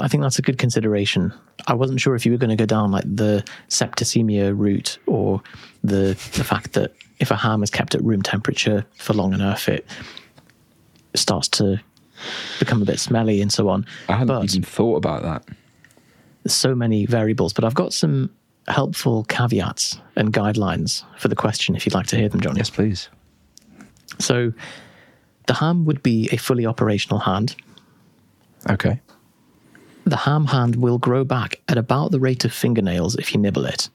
I 0.00 0.08
think 0.08 0.24
that's 0.24 0.40
a 0.40 0.42
good 0.42 0.58
consideration. 0.58 1.32
I 1.68 1.74
wasn't 1.74 2.00
sure 2.00 2.16
if 2.16 2.26
you 2.26 2.32
were 2.32 2.38
going 2.38 2.50
to 2.50 2.56
go 2.56 2.66
down 2.66 2.90
like 2.90 3.04
the 3.06 3.44
septicemia 3.68 4.52
route 4.52 4.98
or 5.06 5.42
the 5.84 6.18
the 6.34 6.42
fact 6.42 6.72
that 6.72 6.92
if 7.18 7.30
a 7.30 7.36
ham 7.36 7.62
is 7.62 7.70
kept 7.70 7.94
at 7.94 8.02
room 8.04 8.22
temperature 8.22 8.84
for 8.96 9.14
long 9.14 9.32
enough, 9.32 9.68
it 9.68 9.86
starts 11.14 11.48
to 11.48 11.80
become 12.58 12.82
a 12.82 12.84
bit 12.84 12.98
smelly 12.98 13.40
and 13.40 13.52
so 13.52 13.68
on. 13.68 13.86
I 14.08 14.12
hadn't 14.12 14.28
but 14.28 14.44
even 14.44 14.62
thought 14.62 14.96
about 14.96 15.22
that. 15.22 15.44
there's 16.42 16.54
so 16.54 16.74
many 16.74 17.06
variables. 17.06 17.52
But 17.52 17.64
I've 17.64 17.74
got 17.74 17.92
some 17.92 18.30
helpful 18.68 19.24
caveats 19.24 20.00
and 20.16 20.32
guidelines 20.32 21.04
for 21.18 21.28
the 21.28 21.36
question 21.36 21.76
if 21.76 21.84
you'd 21.86 21.94
like 21.94 22.06
to 22.08 22.16
hear 22.16 22.28
them, 22.28 22.40
Johnny. 22.40 22.58
Yes, 22.58 22.70
please. 22.70 23.08
So, 24.18 24.52
the 25.46 25.54
ham 25.54 25.84
would 25.84 26.02
be 26.02 26.28
a 26.32 26.36
fully 26.36 26.64
operational 26.66 27.18
hand. 27.18 27.56
Okay. 28.70 29.00
The 30.04 30.16
ham 30.16 30.46
hand 30.46 30.76
will 30.76 30.98
grow 30.98 31.24
back 31.24 31.60
at 31.68 31.78
about 31.78 32.10
the 32.10 32.20
rate 32.20 32.44
of 32.44 32.52
fingernails 32.52 33.16
if 33.16 33.34
you 33.34 33.40
nibble 33.40 33.66
it. 33.66 33.88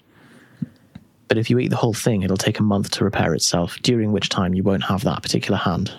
But 1.30 1.38
if 1.38 1.50
you 1.50 1.60
eat 1.60 1.70
the 1.70 1.78
whole 1.78 1.94
thing, 1.94 2.24
it'll 2.24 2.38
take 2.38 2.60
a 2.60 2.64
month 2.64 2.90
to 2.92 3.06
repair 3.06 3.34
itself, 3.34 3.78
during 3.82 4.12
which 4.12 4.28
time 4.28 4.56
you 4.56 4.64
won't 4.64 4.84
have 4.84 5.04
that 5.06 5.22
particular 5.22 5.58
hand. 5.58 5.94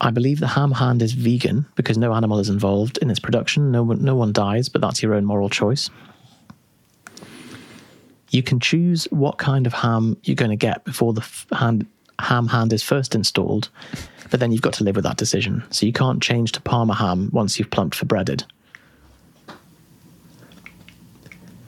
I 0.00 0.10
believe 0.10 0.40
the 0.40 0.46
ham 0.46 0.72
hand 0.72 1.02
is 1.02 1.12
vegan 1.12 1.66
because 1.74 1.98
no 1.98 2.14
animal 2.14 2.38
is 2.38 2.48
involved 2.48 2.98
in 2.98 3.10
its 3.10 3.20
production. 3.20 3.70
No 3.70 3.82
one, 3.82 4.02
no 4.02 4.14
one 4.14 4.32
dies, 4.32 4.70
but 4.70 4.80
that's 4.80 5.02
your 5.02 5.12
own 5.12 5.26
moral 5.26 5.50
choice. 5.50 5.90
You 8.30 8.42
can 8.42 8.60
choose 8.60 9.06
what 9.10 9.38
kind 9.38 9.66
of 9.66 9.74
ham 9.74 10.16
you're 10.22 10.36
going 10.36 10.52
to 10.52 10.56
get 10.56 10.84
before 10.84 11.12
the 11.12 11.26
hand, 11.52 11.86
ham 12.20 12.46
hand 12.46 12.72
is 12.72 12.82
first 12.82 13.14
installed, 13.14 13.68
but 14.30 14.38
then 14.38 14.52
you've 14.52 14.62
got 14.62 14.74
to 14.74 14.84
live 14.84 14.94
with 14.94 15.04
that 15.04 15.16
decision. 15.16 15.64
So 15.70 15.84
you 15.84 15.92
can't 15.92 16.22
change 16.22 16.52
to 16.52 16.62
Parma 16.62 16.94
ham 16.94 17.28
once 17.32 17.58
you've 17.58 17.70
plumped 17.70 17.96
for 17.96 18.06
breaded. 18.06 18.44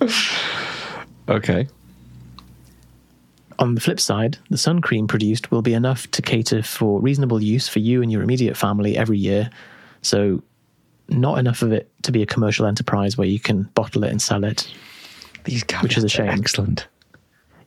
Okay. 1.28 1.68
On 3.59 3.74
the 3.74 3.80
flip 3.80 4.00
side, 4.00 4.38
the 4.50 4.59
sun 4.59 4.80
cream 4.80 5.07
produced 5.07 5.50
will 5.50 5.62
be 5.62 5.72
enough 5.72 6.11
to 6.11 6.22
cater 6.22 6.62
for 6.62 7.00
reasonable 7.00 7.40
use 7.40 7.68
for 7.68 7.78
you 7.78 8.03
and 8.03 8.11
your 8.11 8.22
immediate 8.22 8.57
family 8.57 8.96
every 8.96 9.18
year. 9.18 9.50
So, 10.03 10.42
not 11.09 11.38
enough 11.38 11.62
of 11.62 11.72
it 11.72 11.90
to 12.03 12.12
be 12.12 12.22
a 12.22 12.26
commercial 12.26 12.66
enterprise 12.66 13.16
where 13.16 13.28
you 13.28 13.38
can 13.38 13.64
bottle 13.74 14.03
it 14.03 14.11
and 14.11 14.20
sell 14.20 14.42
it. 14.44 14.66
These 15.44 15.64
Which 15.80 15.96
is 15.96 16.05
a 16.05 16.09
shame. 16.09 16.28
Excellent. 16.28 16.88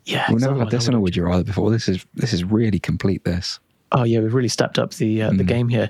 Yeah, 0.04 0.26
We've 0.30 0.42
never 0.42 0.60
had 0.60 0.70
this 0.70 0.88
on 0.88 0.94
a 0.94 1.00
Would 1.00 1.16
You 1.16 1.26
Rather 1.26 1.44
before. 1.44 1.72
This 1.72 1.88
is 1.88 2.06
this 2.14 2.34
is 2.34 2.44
really 2.44 2.80
complete. 2.80 3.24
This. 3.24 3.60
Oh 3.92 4.04
yeah, 4.04 4.20
we've 4.20 4.34
really 4.34 4.50
stepped 4.50 4.78
up 4.78 4.94
the 4.96 5.24
uh, 5.24 5.32
the 5.32 5.44
game 5.44 5.68
here. 5.70 5.90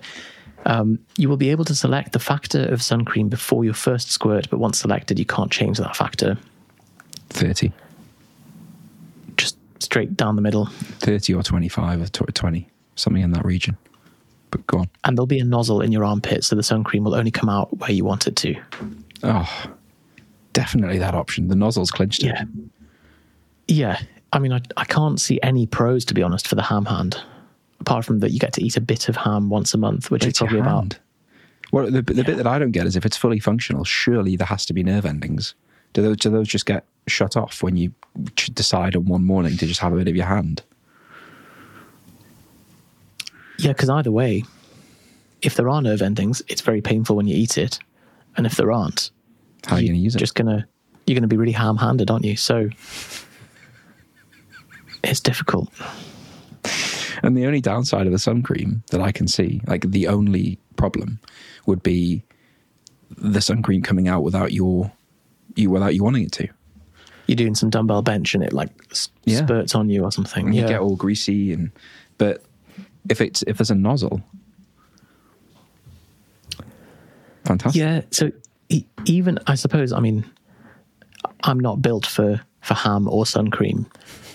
Um, 0.66 1.00
you 1.18 1.30
will 1.30 1.38
be 1.38 1.52
able 1.52 1.66
to 1.66 1.76
select 1.76 2.12
the 2.14 2.20
factor 2.20 2.66
of 2.66 2.82
sun 2.82 3.06
cream 3.06 3.30
before 3.30 3.64
your 3.64 3.76
first 3.76 4.12
squirt, 4.12 4.50
but 4.50 4.58
once 4.60 4.80
selected, 4.80 5.20
you 5.20 5.26
can't 5.26 5.52
change 5.52 5.78
that 5.78 5.96
factor. 5.96 6.38
Thirty. 7.30 7.72
Just 9.38 9.58
straight 9.80 10.16
down 10.18 10.36
the 10.36 10.42
middle, 10.42 10.66
30 10.66 11.34
or 11.34 11.44
25 11.44 12.02
or 12.02 12.08
20, 12.08 12.68
something 12.96 13.22
in 13.22 13.32
that 13.32 13.46
region. 13.46 13.78
But 14.52 14.66
go 14.68 14.80
on. 14.80 14.90
and 15.04 15.18
there'll 15.18 15.28
be 15.28 15.40
a 15.40 15.44
nozzle 15.44 15.82
in 15.82 15.92
your 15.92 16.04
armpit, 16.06 16.44
so 16.44 16.56
the 16.56 16.64
sun 16.64 16.84
cream 16.84 17.04
will 17.04 17.14
only 17.16 17.32
come 17.32 17.50
out 17.50 17.78
where 17.78 17.92
you 17.92 18.06
want 18.06 18.26
it 18.26 18.36
to. 18.38 18.56
Oh, 19.24 19.66
definitely 20.54 20.98
that 21.00 21.14
option. 21.14 21.48
The 21.50 21.56
nozzle's 21.56 21.92
clinched 21.92 22.24
it. 22.24 22.28
Yeah, 22.28 22.44
yeah. 23.68 24.00
I 24.34 24.40
mean, 24.40 24.54
I 24.54 24.62
I 24.78 24.86
can't 24.86 25.20
see 25.20 25.40
any 25.44 25.68
pros 25.68 26.06
to 26.06 26.14
be 26.14 26.24
honest 26.24 26.48
for 26.48 26.56
the 26.56 26.64
ham 26.64 26.86
hand, 26.86 27.22
apart 27.86 28.04
from 28.04 28.20
that 28.20 28.32
you 28.32 28.40
get 28.40 28.54
to 28.54 28.64
eat 28.64 28.78
a 28.78 28.82
bit 28.82 29.10
of 29.10 29.16
ham 29.16 29.50
once 29.50 29.74
a 29.76 29.78
month, 29.78 30.10
which 30.10 30.24
is 30.24 30.30
it's 30.30 30.42
your 30.42 30.48
probably 30.48 30.62
about. 30.62 31.00
Well, 31.72 31.92
the, 31.92 32.02
the 32.02 32.24
bit 32.24 32.38
that 32.38 32.48
I 32.48 32.58
don't 32.58 32.72
get 32.72 32.88
is 32.88 32.96
if 32.96 33.06
it's 33.06 33.18
fully 33.18 33.40
functional, 33.40 33.84
surely 33.84 34.36
there 34.36 34.48
has 34.48 34.66
to 34.68 34.74
be 34.74 34.82
nerve 34.84 35.06
endings. 35.06 35.54
Do 35.94 36.02
those, 36.02 36.18
do 36.18 36.30
those 36.32 36.48
just 36.48 36.66
get 36.66 36.86
shut 37.08 37.38
off 37.38 37.62
when 37.62 37.78
you 37.78 37.94
decide 38.54 38.96
on 38.96 39.06
one 39.06 39.24
morning 39.24 39.56
to 39.58 39.68
just 39.68 39.80
have 39.82 39.94
a 39.94 39.98
bit 39.98 40.08
of 40.08 40.16
your 40.16 40.26
hand? 40.26 40.64
Yeah, 43.60 43.72
because 43.72 43.90
either 43.90 44.12
way, 44.12 44.44
if 45.42 45.56
there 45.56 45.70
are 45.70 45.82
nerve 45.82 46.02
endings, 46.02 46.42
it's 46.48 46.62
very 46.62 46.82
painful 46.82 47.16
when 47.16 47.28
you 47.28 47.36
eat 47.36 47.58
it, 47.58 47.80
and 48.36 48.46
if 48.46 48.56
there 48.56 48.72
aren't, 48.72 49.12
How 49.66 49.76
are 49.76 49.80
you 49.80 49.90
going 49.90 50.00
to 50.00 50.04
use 50.04 50.16
it? 50.16 50.20
just 50.20 50.36
gonna 50.36 50.68
you're 51.06 51.16
gonna 51.16 51.28
be 51.28 51.38
really 51.38 51.52
ham-handed, 51.54 52.10
aren't 52.10 52.26
you? 52.26 52.36
So 52.36 52.70
it's 55.04 55.20
difficult. 55.20 55.70
And 57.26 57.36
the 57.36 57.46
only 57.46 57.60
downside 57.62 58.06
of 58.06 58.12
the 58.12 58.20
sun 58.20 58.42
cream 58.44 58.84
that 58.92 59.02
I 59.02 59.12
can 59.12 59.28
see, 59.28 59.62
like 59.68 59.90
the 59.90 60.08
only 60.08 60.60
problem, 60.78 61.20
would 61.66 61.82
be 61.84 62.24
the 63.18 63.42
sun 63.42 63.62
cream 63.64 63.82
coming 63.82 64.08
out 64.08 64.22
without 64.24 64.54
your 64.54 64.92
you 65.56 65.70
without 65.70 65.96
you 65.96 66.04
wanting 66.04 66.24
it 66.26 66.32
to. 66.34 66.48
You're 67.28 67.36
doing 67.38 67.56
some 67.56 67.70
dumbbell 67.72 68.02
bench 68.04 68.36
and 68.36 68.44
it 68.44 68.54
like 68.54 68.70
Yeah. 69.24 69.38
spurts 69.38 69.74
on 69.74 69.90
you 69.90 70.04
or 70.04 70.12
something. 70.12 70.46
And 70.48 70.56
yeah. 70.56 70.62
you 70.64 70.68
get 70.68 70.80
all 70.82 70.96
greasy 70.96 71.52
and 71.54 71.72
but 72.18 72.44
if 73.10 73.20
it's 73.22 73.42
if 73.48 73.58
there's 73.58 73.72
a 73.72 73.76
nozzle, 73.76 74.22
fantastic. 77.46 77.80
Yeah, 77.80 78.02
so 78.12 78.32
e- 78.70 78.86
even 79.06 79.40
I 79.48 79.56
suppose 79.56 79.92
I 79.94 80.00
mean 80.00 80.26
I'm 81.44 81.60
not 81.60 81.82
built 81.82 82.06
for 82.06 82.42
for 82.62 82.74
ham 82.74 83.08
or 83.08 83.26
sun 83.26 83.50
cream. 83.50 83.86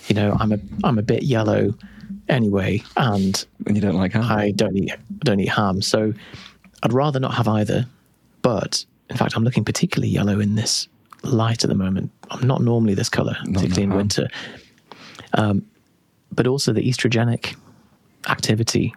You 0.07 0.15
know, 0.15 0.35
I'm 0.39 0.51
a 0.51 0.59
I'm 0.83 0.97
a 0.97 1.03
bit 1.03 1.23
yellow 1.23 1.73
anyway, 2.29 2.83
and 2.97 3.45
And 3.65 3.75
you 3.75 3.81
don't 3.81 3.95
like 3.95 4.13
ham. 4.13 4.23
I 4.23 4.51
don't 4.51 4.75
eat 4.75 4.93
don't 5.19 5.39
eat 5.39 5.49
ham, 5.49 5.81
so 5.81 6.13
I'd 6.83 6.93
rather 6.93 7.19
not 7.19 7.33
have 7.33 7.47
either. 7.47 7.85
But 8.41 8.85
in 9.09 9.17
fact, 9.17 9.35
I'm 9.35 9.43
looking 9.43 9.63
particularly 9.65 10.09
yellow 10.09 10.39
in 10.39 10.55
this 10.55 10.87
light 11.23 11.63
at 11.63 11.69
the 11.69 11.75
moment. 11.75 12.11
I'm 12.29 12.47
not 12.47 12.61
normally 12.61 12.93
this 12.93 13.09
color, 13.09 13.35
particularly 13.45 13.83
in 13.83 13.93
winter. 13.93 14.27
Um, 15.33 15.65
but 16.31 16.47
also 16.47 16.73
the 16.73 16.81
estrogenic 16.81 17.55
activity 18.27 18.93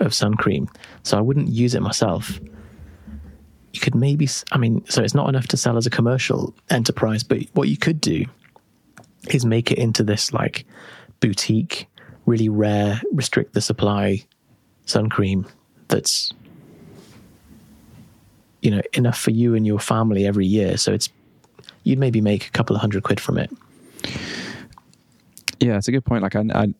of 0.00 0.12
sun 0.14 0.34
cream, 0.34 0.68
so 1.02 1.16
I 1.16 1.20
wouldn't 1.20 1.48
use 1.48 1.74
it 1.74 1.80
myself. 1.80 2.38
You 3.72 3.80
could 3.80 3.94
maybe, 3.94 4.28
I 4.52 4.58
mean, 4.58 4.84
so 4.88 5.02
it's 5.02 5.14
not 5.14 5.28
enough 5.28 5.48
to 5.48 5.56
sell 5.56 5.76
as 5.76 5.86
a 5.86 5.90
commercial 5.90 6.54
enterprise, 6.70 7.24
but 7.24 7.38
what 7.54 7.68
you 7.68 7.76
could 7.76 8.00
do 8.00 8.24
is 9.30 9.44
make 9.44 9.72
it 9.72 9.78
into 9.78 10.04
this 10.04 10.32
like 10.32 10.64
boutique, 11.20 11.88
really 12.26 12.48
rare, 12.48 13.00
restrict 13.12 13.54
the 13.54 13.60
supply 13.60 14.24
sun 14.86 15.08
cream 15.08 15.46
that's 15.88 16.32
you 18.62 18.70
know 18.70 18.80
enough 18.94 19.18
for 19.18 19.30
you 19.30 19.54
and 19.54 19.66
your 19.66 19.78
family 19.78 20.26
every 20.26 20.46
year. 20.46 20.76
So 20.76 20.92
it's 20.92 21.08
you'd 21.84 21.98
maybe 21.98 22.20
make 22.20 22.46
a 22.46 22.50
couple 22.50 22.74
of 22.74 22.80
hundred 22.80 23.02
quid 23.02 23.20
from 23.20 23.38
it. 23.38 23.50
Yeah, 25.60 25.76
it's 25.76 25.88
a 25.88 25.92
good 25.92 26.04
point. 26.04 26.22
Like 26.22 26.36
I, 26.36 26.44
I, 26.54 26.74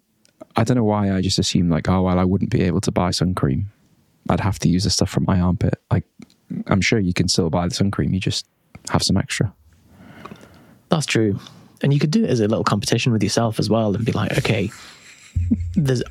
I 0.56 0.64
don't 0.64 0.76
know 0.76 0.84
why 0.84 1.12
I 1.12 1.20
just 1.20 1.38
assumed 1.38 1.70
like, 1.70 1.88
oh 1.88 2.02
well, 2.02 2.18
I 2.18 2.24
wouldn't 2.24 2.50
be 2.50 2.62
able 2.62 2.80
to 2.82 2.90
buy 2.90 3.10
sun 3.10 3.34
cream. 3.34 3.70
I'd 4.28 4.40
have 4.40 4.58
to 4.60 4.68
use 4.68 4.84
the 4.84 4.90
stuff 4.90 5.10
from 5.10 5.24
my 5.26 5.40
armpit. 5.40 5.74
Like, 5.90 6.04
I'm 6.66 6.80
sure 6.80 6.98
you 6.98 7.12
can 7.12 7.28
still 7.28 7.50
buy 7.50 7.68
the 7.68 7.74
sun 7.74 7.90
cream. 7.90 8.14
You 8.14 8.20
just 8.20 8.46
have 8.88 9.02
some 9.02 9.16
extra. 9.16 9.52
That's 10.88 11.06
true. 11.06 11.38
And 11.82 11.92
you 11.92 12.00
could 12.00 12.10
do 12.10 12.24
it 12.24 12.30
as 12.30 12.40
a 12.40 12.48
little 12.48 12.64
competition 12.64 13.12
with 13.12 13.22
yourself 13.22 13.58
as 13.58 13.68
well 13.68 13.94
and 13.94 14.04
be 14.04 14.12
like, 14.12 14.38
okay, 14.38 14.70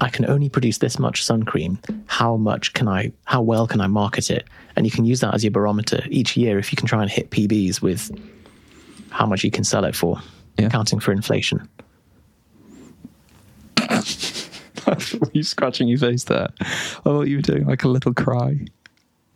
I 0.02 0.10
can 0.10 0.30
only 0.30 0.50
produce 0.50 0.78
this 0.80 1.00
much 1.00 1.24
sun 1.24 1.44
cream. 1.44 1.80
How 2.06 2.36
much 2.38 2.74
can 2.74 2.88
I, 2.88 3.12
how 3.26 3.42
well 3.42 3.66
can 3.68 3.82
I 3.82 3.88
market 3.88 4.30
it? 4.30 4.48
And 4.76 4.86
you 4.86 4.92
can 4.92 5.06
use 5.06 5.20
that 5.22 5.34
as 5.34 5.44
your 5.44 5.52
barometer 5.52 6.02
each 6.10 6.36
year 6.38 6.60
if 6.60 6.72
you 6.72 6.76
can 6.76 6.88
try 6.88 7.02
and 7.02 7.10
hit 7.10 7.30
PBs 7.32 7.82
with 7.82 8.12
how 9.10 9.26
much 9.26 9.44
you 9.44 9.52
can 9.52 9.64
sell 9.64 9.86
it 9.86 9.96
for, 9.96 10.20
Yeah. 10.58 10.68
accounting 10.68 11.00
for 11.00 11.12
inflation. 11.12 11.68
were 14.88 15.32
you 15.34 15.44
scratching 15.44 15.88
your 15.88 16.00
face 16.00 16.26
there? 16.26 16.50
I 16.60 16.66
thought 17.04 17.24
you 17.28 17.38
were 17.38 17.42
doing 17.42 17.66
like 17.66 17.84
a 17.84 17.88
little 17.88 18.14
cry. 18.14 18.60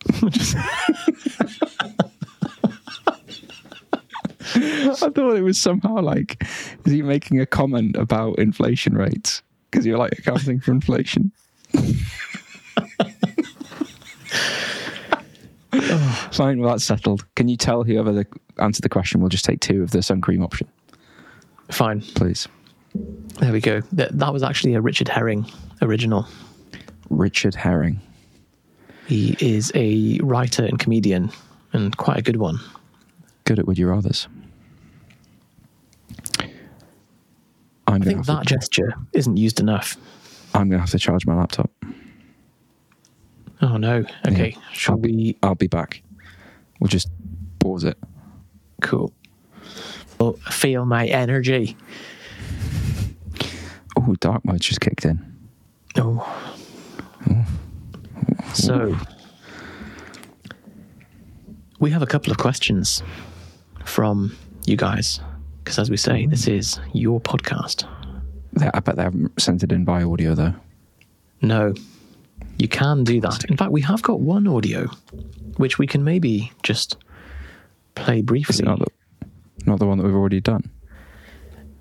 I 4.56 4.96
thought 4.96 5.36
it 5.36 5.44
was 5.44 5.58
somehow 5.58 6.02
like, 6.02 6.44
is 6.86 6.92
he 6.92 7.02
making 7.02 7.40
a 7.40 7.46
comment 7.46 7.96
about 7.96 8.40
inflation 8.40 8.98
rates? 8.98 9.42
Because 9.70 9.86
you're 9.86 9.98
like 9.98 10.14
accounting 10.14 10.60
for 10.60 10.72
inflation. 10.72 11.32
Fine, 16.32 16.60
well, 16.60 16.72
that's 16.72 16.84
settled. 16.84 17.26
Can 17.36 17.48
you 17.48 17.58
tell 17.58 17.84
whoever 17.84 18.12
the, 18.12 18.26
answered 18.60 18.84
the 18.84 18.90
question 18.90 19.20
We'll 19.20 19.30
just 19.30 19.46
take 19.46 19.60
two 19.60 19.84
of 19.84 19.92
the 19.92 20.02
sun 20.02 20.22
cream 20.22 20.42
option, 20.44 20.68
Fine. 21.70 22.02
please? 22.02 22.48
There 23.40 23.52
we 23.52 23.60
go. 23.62 23.82
That, 23.92 24.18
that 24.18 24.34
was 24.34 24.44
actually 24.44 24.74
a 24.74 24.82
Richard 24.82 25.08
Herring 25.08 25.46
original. 25.82 26.28
Richard 27.10 27.56
Herring. 27.56 28.00
He 29.08 29.38
is 29.40 29.72
a 29.76 30.20
writer 30.22 30.66
and 30.66 30.80
comedian 30.80 31.32
and 31.74 31.96
quite 31.96 32.18
a 32.18 32.22
good 32.22 32.38
one. 32.38 32.60
Good 33.46 33.60
at 33.60 33.68
Would 33.68 33.78
You 33.78 33.88
Rathers. 33.88 34.28
I'm 37.88 38.02
I 38.02 38.06
think 38.06 38.26
that 38.26 38.46
to, 38.46 38.54
gesture 38.54 38.94
isn't 39.14 39.38
used 39.38 39.60
enough. 39.60 39.98
I'm 40.54 40.70
gonna 40.70 40.82
have 40.82 40.92
to 40.92 41.00
charge 41.00 41.26
my 41.26 41.36
laptop. 41.36 41.72
Oh 43.62 43.78
no. 43.78 44.06
Okay. 44.28 44.52
Yeah. 44.56 44.62
Shall 44.74 44.96
I'll 44.96 45.02
be, 45.02 45.16
we? 45.16 45.38
I'll 45.42 45.56
be 45.56 45.68
back. 45.68 46.04
We'll 46.80 46.90
just 46.90 47.10
pause 47.60 47.84
it. 47.84 47.98
Cool. 48.82 49.12
Oh, 50.20 50.34
feel 50.52 50.86
my 50.86 51.08
energy. 51.08 51.78
Oh, 53.98 54.16
dark 54.20 54.46
mode 54.46 54.62
just 54.62 54.82
kicked 54.82 55.06
in. 55.06 55.24
Oh. 55.96 56.24
So, 58.54 58.96
we 61.80 61.92
have 61.92 62.02
a 62.02 62.08
couple 62.08 62.32
of 62.32 62.38
questions 62.38 63.04
from 63.86 64.36
you 64.66 64.76
guys. 64.76 65.20
Because 65.68 65.80
as 65.80 65.90
we 65.90 65.98
say, 65.98 66.26
this 66.28 66.48
is 66.48 66.80
your 66.94 67.20
podcast. 67.20 67.84
They- 68.54 68.70
I 68.74 68.80
bet 68.80 68.96
they 68.96 69.04
haven't 69.04 69.38
sent 69.38 69.64
it 69.64 69.74
in 69.74 69.84
by 69.84 70.02
audio 70.02 70.34
though. 70.34 70.54
No, 71.42 71.74
you 72.58 72.70
can 72.70 73.04
do 73.04 73.20
that. 73.20 73.44
In 73.50 73.58
fact, 73.58 73.74
we 73.74 73.82
have 73.82 74.02
got 74.02 74.22
one 74.22 74.48
audio, 74.48 74.88
which 75.58 75.78
we 75.78 75.86
can 75.86 76.06
maybe 76.06 76.54
just 76.64 76.96
play 77.96 78.20
Is 78.20 78.24
briefly. 78.24 78.60
it 78.60 78.66
not 78.66 78.80
the, 78.80 78.86
not 79.66 79.80
the 79.80 79.86
one 79.86 79.98
that 79.98 80.06
we've 80.06 80.16
already 80.16 80.40
done? 80.40 80.72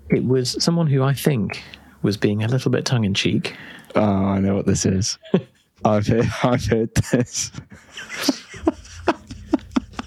It 0.09 0.25
was 0.25 0.61
someone 0.61 0.87
who 0.87 1.01
I 1.01 1.13
think 1.13 1.63
was 2.01 2.17
being 2.17 2.43
a 2.43 2.49
little 2.49 2.69
bit 2.69 2.83
tongue 2.83 3.05
in 3.05 3.13
cheek. 3.13 3.55
Oh, 3.95 4.01
ah, 4.01 4.25
I 4.33 4.39
know 4.41 4.53
what 4.55 4.65
this 4.65 4.85
is. 4.85 5.17
I've 5.85 6.05
heard, 6.07 6.27
I've 6.43 6.65
heard 6.65 6.93
this. 7.13 7.53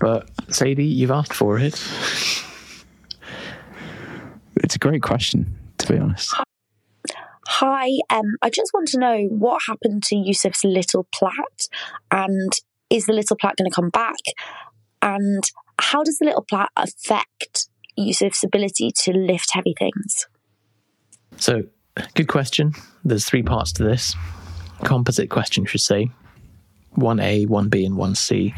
But 0.00 0.28
Sadie, 0.48 0.84
you've 0.84 1.10
asked 1.10 1.34
for 1.34 1.58
it. 1.58 1.74
It's 4.70 4.76
a 4.76 4.78
great 4.78 5.02
question, 5.02 5.52
to 5.78 5.92
be 5.92 5.98
honest. 5.98 6.32
Hi, 7.48 7.88
um, 8.08 8.36
I 8.40 8.50
just 8.50 8.70
want 8.72 8.86
to 8.90 9.00
know 9.00 9.22
what 9.28 9.62
happened 9.66 10.04
to 10.04 10.14
Yusuf's 10.14 10.62
little 10.62 11.08
plat, 11.12 11.66
and 12.12 12.52
is 12.88 13.06
the 13.06 13.12
little 13.12 13.36
plat 13.36 13.56
going 13.56 13.68
to 13.68 13.74
come 13.74 13.90
back? 13.90 14.14
And 15.02 15.42
how 15.80 16.04
does 16.04 16.18
the 16.18 16.26
little 16.26 16.44
plat 16.48 16.68
affect 16.76 17.66
Yusuf's 17.98 18.44
ability 18.44 18.92
to 19.00 19.12
lift 19.12 19.48
heavy 19.52 19.74
things? 19.76 20.28
So, 21.36 21.64
good 22.14 22.28
question. 22.28 22.74
There's 23.04 23.24
three 23.24 23.42
parts 23.42 23.72
to 23.72 23.82
this. 23.82 24.14
Composite 24.84 25.30
question, 25.30 25.66
should 25.66 25.80
say. 25.80 26.12
One 26.90 27.18
A, 27.18 27.44
one 27.46 27.70
B, 27.70 27.84
and 27.84 27.96
one 27.96 28.14
C. 28.14 28.54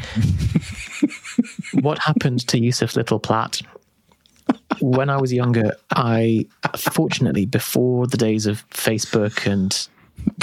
what 1.81 1.97
happened 1.97 2.47
to 2.49 2.59
Yusuf's 2.59 2.95
Little 2.95 3.19
Platt? 3.19 3.63
When 4.79 5.09
I 5.09 5.17
was 5.17 5.31
younger, 5.33 5.75
I 5.91 6.45
fortunately 6.77 7.45
before 7.45 8.07
the 8.07 8.17
days 8.17 8.45
of 8.45 8.67
Facebook 8.69 9.45
and 9.51 9.87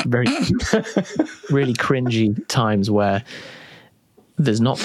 very 0.06 0.26
really 1.50 1.74
cringy 1.74 2.46
times 2.48 2.90
where 2.90 3.24
there's 4.36 4.60
not 4.60 4.78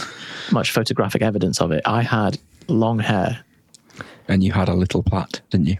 much 0.52 0.72
photographic 0.72 1.22
evidence 1.22 1.62
of 1.62 1.72
it. 1.72 1.82
I 1.86 2.02
had 2.02 2.38
long 2.68 3.00
hair 3.00 3.44
And 4.28 4.44
you 4.44 4.52
had 4.52 4.70
a 4.70 4.74
little 4.74 5.04
plait, 5.04 5.42
didn't 5.50 5.68
you? 5.68 5.78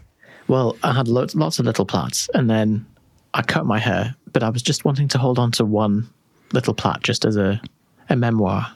well, 0.48 0.76
I 0.82 0.92
had 0.92 1.08
lots, 1.08 1.34
lots 1.34 1.58
of 1.58 1.66
little 1.66 1.84
plaits, 1.84 2.30
and 2.32 2.48
then 2.48 2.86
I 3.34 3.42
cut 3.42 3.66
my 3.66 3.78
hair. 3.78 4.14
But 4.32 4.42
I 4.42 4.50
was 4.50 4.62
just 4.62 4.84
wanting 4.84 5.08
to 5.08 5.18
hold 5.18 5.38
on 5.38 5.50
to 5.52 5.64
one 5.64 6.08
little 6.52 6.74
plait, 6.74 7.02
just 7.02 7.24
as 7.24 7.36
a 7.36 7.60
a 8.08 8.16
memoir, 8.16 8.66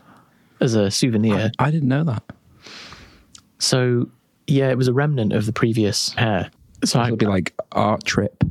as 0.61 0.75
a 0.75 0.91
souvenir. 0.91 1.53
I 1.59 1.71
didn't 1.71 1.89
know 1.89 2.03
that. 2.05 2.25
So 3.59 4.09
yeah, 4.51 4.69
it 4.71 4.77
was 4.77 4.89
a 4.89 4.93
remnant 4.93 5.33
of 5.33 5.47
the 5.47 5.53
previous 5.53 6.11
hair. 6.15 6.51
So 6.85 7.03
It'll 7.03 7.17
be 7.17 7.27
like 7.27 7.55
art 7.73 8.05
trip 8.05 8.43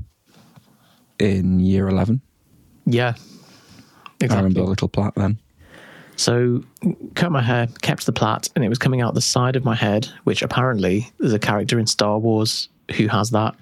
in 1.20 1.60
year 1.60 1.88
11. 1.88 2.22
yeah, 2.86 3.14
I 4.22 4.26
remember 4.26 4.48
exactly. 4.48 4.62
a 4.62 4.66
little 4.66 4.88
plat 4.88 5.14
then. 5.16 5.40
So 6.16 6.64
cut 7.16 7.32
my 7.32 7.42
hair, 7.42 7.68
kept 7.82 8.06
the 8.06 8.12
plait, 8.12 8.50
and 8.56 8.64
it 8.66 8.70
was 8.70 8.78
coming 8.78 9.02
out 9.02 9.14
the 9.14 9.22
side 9.22 9.56
of 9.56 9.64
my 9.64 9.76
head, 9.76 10.08
which 10.26 10.42
apparently 10.42 11.10
there's 11.20 11.34
a 11.34 11.40
character 11.40 11.80
in 11.80 11.88
Star 11.88 12.20
Wars 12.20 12.68
who 12.98 13.08
has 13.08 13.30
that. 13.32 13.56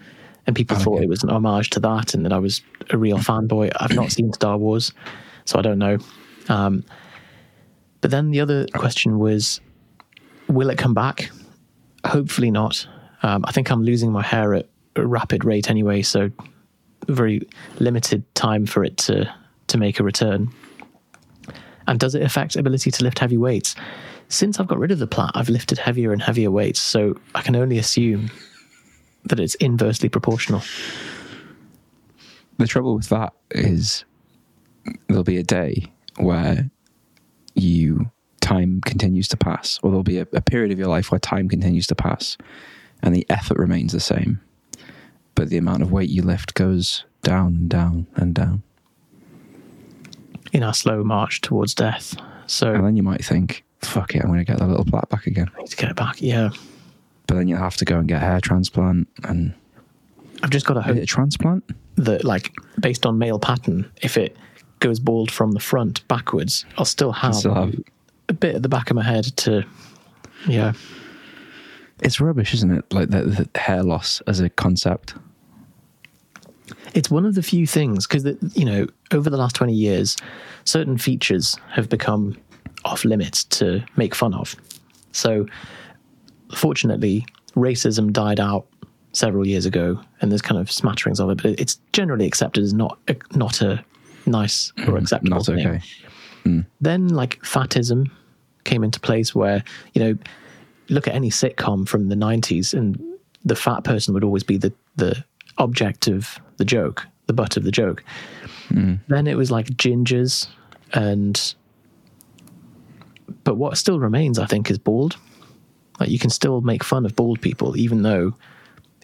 And 0.47 0.55
people 0.55 0.77
Oh, 0.77 0.79
thought 0.79 1.01
it 1.03 1.09
was 1.09 1.23
an 1.23 1.29
homage 1.29 1.69
to 1.71 1.79
that 1.81 2.13
and 2.13 2.25
that 2.25 2.33
I 2.33 2.39
was 2.39 2.61
a 2.89 2.97
real 2.97 3.17
fanboy. 3.19 3.71
I've 3.79 3.93
not 3.93 4.11
seen 4.11 4.31
Star 4.33 4.57
Wars, 4.57 4.91
so 5.45 5.59
I 5.59 5.61
don't 5.61 5.77
know. 5.77 5.97
Um, 6.49 6.83
but 8.01 8.11
then 8.11 8.31
the 8.31 8.39
other 8.39 8.65
question 8.73 9.19
was 9.19 9.59
will 10.47 10.69
it 10.69 10.77
come 10.77 10.93
back? 10.93 11.29
Hopefully 12.07 12.51
not. 12.51 12.87
Um, 13.23 13.43
I 13.45 13.51
think 13.51 13.69
I'm 13.69 13.83
losing 13.83 14.11
my 14.11 14.23
hair 14.23 14.53
at 14.53 14.69
a 14.95 15.05
rapid 15.05 15.45
rate 15.45 15.69
anyway, 15.69 16.01
so 16.01 16.31
very 17.07 17.47
limited 17.79 18.23
time 18.35 18.65
for 18.65 18.83
it 18.83 18.97
to, 18.97 19.31
to 19.67 19.77
make 19.77 19.99
a 19.99 20.03
return. 20.03 20.51
And 21.87 21.99
does 21.99 22.15
it 22.15 22.21
affect 22.21 22.55
ability 22.55 22.91
to 22.91 23.03
lift 23.03 23.19
heavy 23.19 23.37
weights? 23.37 23.75
Since 24.29 24.59
I've 24.59 24.67
got 24.67 24.79
rid 24.79 24.91
of 24.91 24.99
the 24.99 25.07
plait, 25.07 25.31
I've 25.35 25.49
lifted 25.49 25.77
heavier 25.77 26.11
and 26.11 26.21
heavier 26.21 26.51
weights, 26.51 26.81
so 26.81 27.17
I 27.33 27.41
can 27.41 27.55
only 27.55 27.77
assume 27.77 28.29
that 29.25 29.39
it's 29.39 29.55
inversely 29.55 30.09
proportional. 30.09 30.61
The 32.57 32.67
trouble 32.67 32.95
with 32.95 33.09
that 33.09 33.33
is 33.51 34.03
there'll 35.07 35.23
be 35.23 35.37
a 35.37 35.43
day 35.43 35.91
where 36.17 36.69
you 37.55 38.11
time 38.47 38.81
continues 38.81 39.27
to 39.29 39.37
pass, 39.37 39.79
or 39.83 39.89
there'll 39.91 40.03
be 40.03 40.19
a, 40.19 40.27
a 40.33 40.41
period 40.41 40.71
of 40.71 40.79
your 40.79 40.87
life 40.87 41.11
where 41.11 41.19
time 41.19 41.49
continues 41.49 41.87
to 41.87 41.95
pass 41.95 42.37
and 43.03 43.15
the 43.15 43.25
effort 43.29 43.57
remains 43.57 43.91
the 43.91 43.99
same, 43.99 44.39
but 45.35 45.49
the 45.49 45.57
amount 45.57 45.83
of 45.83 45.91
weight 45.91 46.09
you 46.09 46.21
lift 46.23 46.53
goes 46.53 47.05
down 47.21 47.47
and 47.47 47.69
down 47.69 48.07
and 48.15 48.33
down. 48.33 48.63
in 50.53 50.63
our 50.63 50.73
slow 50.73 51.03
march 51.03 51.41
towards 51.41 51.75
death. 51.75 52.15
So 52.47 52.73
And 52.73 52.85
then 52.85 52.95
you 52.95 53.03
might 53.03 53.23
think, 53.23 53.63
fuck 53.81 54.15
it, 54.15 54.21
I'm 54.23 54.27
going 54.27 54.39
to 54.39 54.45
get 54.45 54.59
that 54.59 54.67
little 54.67 54.85
plat 54.85 55.09
back 55.09 55.27
again. 55.27 55.51
need 55.59 55.67
to 55.67 55.75
get 55.75 55.89
it 55.89 55.95
back. 55.95 56.21
Yeah. 56.21 56.49
But 57.27 57.35
then 57.35 57.47
you'll 57.49 57.59
have 57.59 57.75
to 57.77 57.85
go 57.85 57.99
and 57.99 58.07
get 58.07 58.23
a 58.23 58.25
hair 58.25 58.39
transplant 58.39 59.07
and 59.23 59.53
I've 60.41 60.49
just 60.51 60.65
got 60.65 60.77
is 60.77 60.85
hope 60.85 60.95
a 60.97 61.05
transplant? 61.05 61.63
that, 61.97 62.23
like, 62.23 62.53
based 62.79 63.05
on 63.05 63.17
male 63.17 63.39
pattern, 63.39 63.91
if 64.01 64.17
it 64.17 64.37
goes 64.79 64.99
bald 64.99 65.31
from 65.31 65.51
the 65.51 65.59
front 65.59 66.07
backwards, 66.07 66.65
I'll 66.77 66.85
still 66.85 67.11
have, 67.11 67.35
Still 67.35 67.55
have 67.55 67.75
a 68.29 68.33
bit 68.33 68.55
at 68.55 68.63
the 68.63 68.69
back 68.69 68.89
of 68.89 68.95
my 68.95 69.03
head 69.03 69.25
to, 69.37 69.63
yeah. 70.47 70.73
it's 72.01 72.19
rubbish, 72.19 72.53
isn't 72.53 72.71
it? 72.71 72.93
Like 72.93 73.09
the, 73.09 73.47
the 73.53 73.59
hair 73.59 73.83
loss 73.83 74.21
as 74.27 74.39
a 74.39 74.49
concept. 74.49 75.15
It's 76.93 77.09
one 77.09 77.25
of 77.25 77.35
the 77.35 77.43
few 77.43 77.67
things 77.67 78.07
because, 78.07 78.25
you 78.55 78.65
know, 78.65 78.87
over 79.13 79.29
the 79.29 79.37
last 79.37 79.55
20 79.55 79.73
years, 79.73 80.17
certain 80.65 80.97
features 80.97 81.57
have 81.71 81.89
become 81.89 82.37
off 82.85 83.05
limits 83.05 83.43
to 83.43 83.83
make 83.95 84.15
fun 84.15 84.33
of. 84.33 84.55
So, 85.11 85.45
fortunately, 86.55 87.25
racism 87.55 88.11
died 88.11 88.39
out 88.39 88.67
several 89.13 89.47
years 89.47 89.65
ago, 89.65 89.99
and 90.21 90.31
there's 90.31 90.41
kind 90.41 90.59
of 90.59 90.71
smatterings 90.71 91.19
of 91.19 91.29
it, 91.29 91.41
but 91.41 91.59
it's 91.59 91.79
generally 91.93 92.25
accepted 92.25 92.63
as 92.63 92.73
not 92.73 92.97
a, 93.07 93.15
not 93.33 93.61
a 93.61 93.83
nice 94.25 94.71
or 94.79 94.93
mm, 94.93 95.01
acceptable 95.01 95.37
Not 95.37 95.45
thing. 95.45 95.81
Then, 96.81 97.09
like 97.09 97.43
fatism 97.43 98.11
came 98.63 98.83
into 98.83 98.99
place, 98.99 99.33
where 99.33 99.63
you 99.93 100.03
know, 100.03 100.17
look 100.89 101.07
at 101.07 101.15
any 101.15 101.29
sitcom 101.29 101.87
from 101.87 102.09
the 102.09 102.15
'90s, 102.15 102.73
and 102.73 103.01
the 103.45 103.55
fat 103.55 103.83
person 103.83 104.13
would 104.13 104.23
always 104.23 104.43
be 104.43 104.57
the 104.57 104.73
the 104.95 105.23
object 105.57 106.07
of 106.07 106.39
the 106.57 106.65
joke, 106.65 107.05
the 107.27 107.33
butt 107.33 107.57
of 107.57 107.63
the 107.63 107.71
joke. 107.71 108.03
Then 109.07 109.27
it 109.27 109.37
was 109.37 109.51
like 109.51 109.67
gingers, 109.67 110.47
and 110.93 111.55
but 113.43 113.55
what 113.55 113.77
still 113.77 113.99
remains, 113.99 114.39
I 114.39 114.45
think, 114.45 114.69
is 114.69 114.77
bald. 114.77 115.17
Like 115.99 116.09
you 116.09 116.19
can 116.19 116.29
still 116.29 116.61
make 116.61 116.83
fun 116.83 117.05
of 117.05 117.15
bald 117.15 117.41
people, 117.41 117.77
even 117.77 118.03
though 118.03 118.33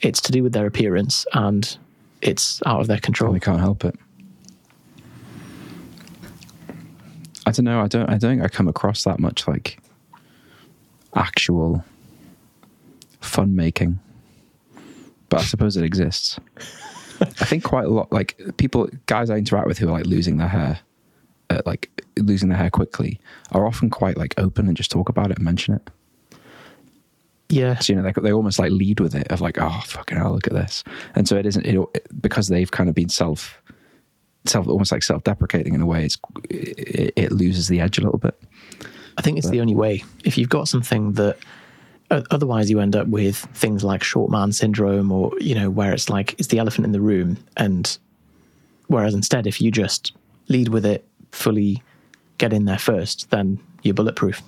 it's 0.02 0.22
to 0.22 0.32
do 0.32 0.44
with 0.44 0.54
their 0.54 0.66
appearance 0.66 1.26
and 1.34 1.78
it's 2.22 2.62
out 2.66 2.82
of 2.82 2.88
their 2.88 3.00
control. 3.00 3.30
Probably 3.30 3.40
can't 3.40 3.60
help 3.60 3.86
it. 3.86 3.96
I 7.46 7.52
don't 7.52 7.66
know. 7.66 7.82
I 7.82 7.88
don't. 7.88 8.10
I 8.10 8.18
don't 8.18 8.32
think 8.32 8.44
I 8.44 8.48
come 8.48 8.68
across 8.68 9.04
that 9.04 9.20
much 9.20 9.48
like 9.48 9.80
actual 11.16 11.84
fun 13.22 13.56
making, 13.56 14.00
but 15.30 15.42
I 15.42 15.44
suppose 15.44 15.78
it 15.78 15.84
exists. 15.84 16.40
I 17.22 17.46
think 17.46 17.64
quite 17.64 17.86
a 17.86 17.90
lot. 17.90 18.12
Like 18.12 18.40
people, 18.58 18.90
guys 19.06 19.30
I 19.30 19.38
interact 19.38 19.68
with 19.68 19.78
who 19.78 19.88
are 19.90 19.92
like 19.92 20.06
losing 20.06 20.38
their 20.38 20.48
hair, 20.48 20.80
uh, 21.50 21.62
like 21.66 21.90
losing 22.18 22.50
their 22.50 22.58
hair 22.58 22.70
quickly, 22.70 23.20
are 23.52 23.66
often 23.66 23.90
quite 23.90 24.18
like 24.18 24.34
open 24.38 24.68
and 24.68 24.76
just 24.76 24.92
talk 24.92 25.10
about 25.10 25.32
it 25.32 25.38
and 25.38 25.46
mention 25.46 25.76
it. 25.76 25.90
Yeah, 27.50 27.78
So, 27.78 27.94
you 27.94 28.02
know, 28.02 28.12
they, 28.12 28.20
they 28.20 28.34
almost 28.34 28.58
like 28.58 28.72
lead 28.72 29.00
with 29.00 29.14
it 29.14 29.28
of 29.32 29.40
like, 29.40 29.60
oh, 29.62 29.82
fucking 29.86 30.18
hell, 30.18 30.34
look 30.34 30.48
at 30.48 30.54
this. 30.54 30.84
And 31.14 31.28
so 31.28 31.36
it 31.36 31.46
isn't, 31.46 31.66
it, 31.66 31.78
because 32.20 32.48
they've 32.48 32.72
kind 32.72 32.90
of 32.90 32.96
been 32.96 33.10
self, 33.10 33.62
self, 34.46 34.68
almost 34.68 34.92
like 34.92 35.04
self 35.04 35.24
deprecating 35.24 35.74
in 35.74 35.82
a 35.82 35.86
way, 35.86 36.06
it's, 36.06 36.18
it, 36.50 37.14
it 37.16 37.32
loses 37.32 37.68
the 37.68 37.80
edge 37.80 37.98
a 37.98 38.02
little 38.02 38.20
bit. 38.20 38.40
I 39.18 39.22
think 39.22 39.38
it's 39.38 39.50
the 39.50 39.62
only 39.62 39.76
way. 39.76 40.04
If 40.24 40.38
you've 40.38 40.50
got 40.50 40.68
something 40.68 41.14
that 41.14 41.38
otherwise 42.10 42.70
you 42.70 42.80
end 42.80 42.96
up 42.96 43.08
with 43.08 43.38
things 43.54 43.84
like 43.84 44.04
short 44.04 44.32
man 44.32 44.52
syndrome 44.52 45.12
or, 45.12 45.32
you 45.40 45.56
know, 45.56 45.70
where 45.70 45.94
it's 45.94 46.10
like 46.10 46.34
it's 46.40 46.50
the 46.50 46.60
elephant 46.60 46.86
in 46.86 46.92
the 46.92 47.02
room. 47.02 47.38
And 47.58 47.98
whereas 48.88 49.14
instead, 49.14 49.48
if 49.48 49.62
you 49.62 49.72
just 49.72 50.14
lead 50.48 50.70
with 50.70 50.86
it, 50.86 51.06
fully 51.32 51.82
get 52.38 52.54
in 52.54 52.66
there 52.66 52.80
first, 52.80 53.30
then 53.32 53.60
you're 53.84 53.94
bulletproof. 53.94 54.42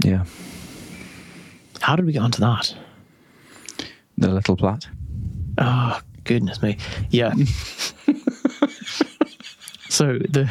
Yeah. 0.00 0.24
How 1.80 1.96
did 1.96 2.06
we 2.06 2.12
get 2.12 2.22
onto 2.22 2.40
that? 2.40 2.74
The 4.18 4.28
little 4.28 4.56
plat. 4.56 4.86
Oh, 5.58 6.00
goodness 6.24 6.62
me. 6.62 6.76
Yeah. 7.10 7.32
so 9.88 10.18
the 10.18 10.50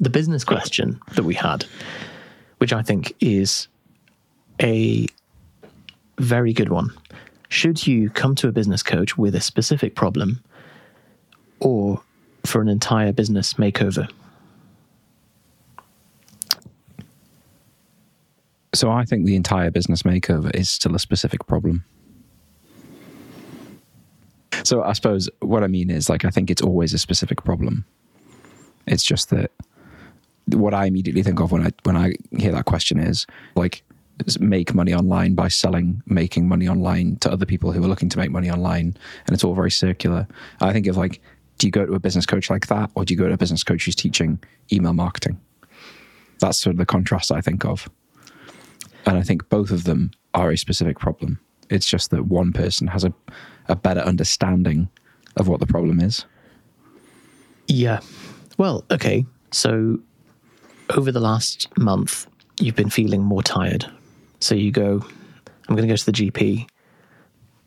the 0.00 0.10
business 0.10 0.44
question 0.44 1.00
that 1.14 1.24
we 1.24 1.34
had, 1.34 1.64
which 2.58 2.72
I 2.72 2.82
think 2.82 3.14
is 3.20 3.68
a 4.60 5.06
very 6.18 6.52
good 6.52 6.68
one. 6.68 6.90
Should 7.48 7.86
you 7.86 8.10
come 8.10 8.34
to 8.36 8.48
a 8.48 8.52
business 8.52 8.82
coach 8.82 9.18
with 9.18 9.34
a 9.34 9.40
specific 9.40 9.94
problem 9.94 10.42
or 11.58 12.00
for 12.44 12.60
an 12.60 12.68
entire 12.68 13.12
business 13.12 13.54
makeover? 13.54 14.08
So 18.72 18.90
I 18.90 19.04
think 19.04 19.26
the 19.26 19.34
entire 19.34 19.70
business 19.70 20.04
makeover 20.04 20.54
is 20.54 20.70
still 20.70 20.94
a 20.94 20.98
specific 20.98 21.46
problem. 21.46 21.84
So 24.64 24.82
I 24.82 24.92
suppose 24.92 25.28
what 25.40 25.62
I 25.62 25.66
mean 25.66 25.90
is 25.90 26.08
like 26.08 26.24
I 26.24 26.30
think 26.30 26.50
it's 26.50 26.62
always 26.62 26.92
a 26.92 26.98
specific 26.98 27.44
problem. 27.44 27.84
It's 28.86 29.04
just 29.04 29.30
that 29.30 29.52
what 30.46 30.74
I 30.74 30.86
immediately 30.86 31.22
think 31.22 31.40
of 31.40 31.52
when 31.52 31.66
I 31.66 31.70
when 31.84 31.96
I 31.96 32.14
hear 32.36 32.52
that 32.52 32.64
question 32.64 32.98
is 32.98 33.26
like 33.54 33.82
make 34.38 34.74
money 34.74 34.92
online 34.92 35.34
by 35.34 35.48
selling 35.48 36.02
making 36.06 36.46
money 36.46 36.68
online 36.68 37.16
to 37.16 37.32
other 37.32 37.46
people 37.46 37.72
who 37.72 37.82
are 37.82 37.88
looking 37.88 38.10
to 38.10 38.18
make 38.18 38.30
money 38.30 38.50
online 38.50 38.96
and 39.26 39.34
it's 39.34 39.44
all 39.44 39.54
very 39.54 39.70
circular. 39.70 40.26
I 40.60 40.72
think 40.72 40.86
of 40.86 40.96
like 40.96 41.20
do 41.58 41.66
you 41.66 41.70
go 41.70 41.84
to 41.84 41.92
a 41.92 42.00
business 42.00 42.26
coach 42.26 42.50
like 42.50 42.66
that 42.68 42.90
or 42.94 43.04
do 43.04 43.14
you 43.14 43.18
go 43.18 43.28
to 43.28 43.34
a 43.34 43.38
business 43.38 43.62
coach 43.62 43.84
who's 43.84 43.94
teaching 43.94 44.42
email 44.72 44.94
marketing? 44.94 45.38
That's 46.40 46.58
sort 46.58 46.74
of 46.74 46.78
the 46.78 46.86
contrast 46.86 47.30
I 47.30 47.42
think 47.42 47.64
of. 47.64 47.88
And 49.06 49.18
I 49.18 49.22
think 49.22 49.48
both 49.48 49.70
of 49.70 49.84
them 49.84 50.10
are 50.34 50.50
a 50.50 50.56
specific 50.56 50.98
problem. 50.98 51.38
It's 51.68 51.86
just 51.86 52.10
that 52.10 52.26
one 52.26 52.52
person 52.52 52.86
has 52.88 53.04
a, 53.04 53.12
a 53.70 53.76
better 53.76 54.00
understanding 54.00 54.88
of 55.36 55.48
what 55.48 55.60
the 55.60 55.66
problem 55.66 56.00
is. 56.00 56.26
Yeah. 57.66 58.00
Well, 58.58 58.84
okay. 58.90 59.24
So 59.52 60.00
over 60.90 61.12
the 61.12 61.20
last 61.20 61.68
month, 61.78 62.26
you've 62.58 62.74
been 62.74 62.90
feeling 62.90 63.22
more 63.22 63.42
tired. 63.42 63.86
So 64.40 64.54
you 64.54 64.72
go, 64.72 65.04
I'm 65.68 65.76
going 65.76 65.88
to 65.88 65.92
go 65.92 65.96
to 65.96 66.06
the 66.06 66.12
GP. 66.12 66.66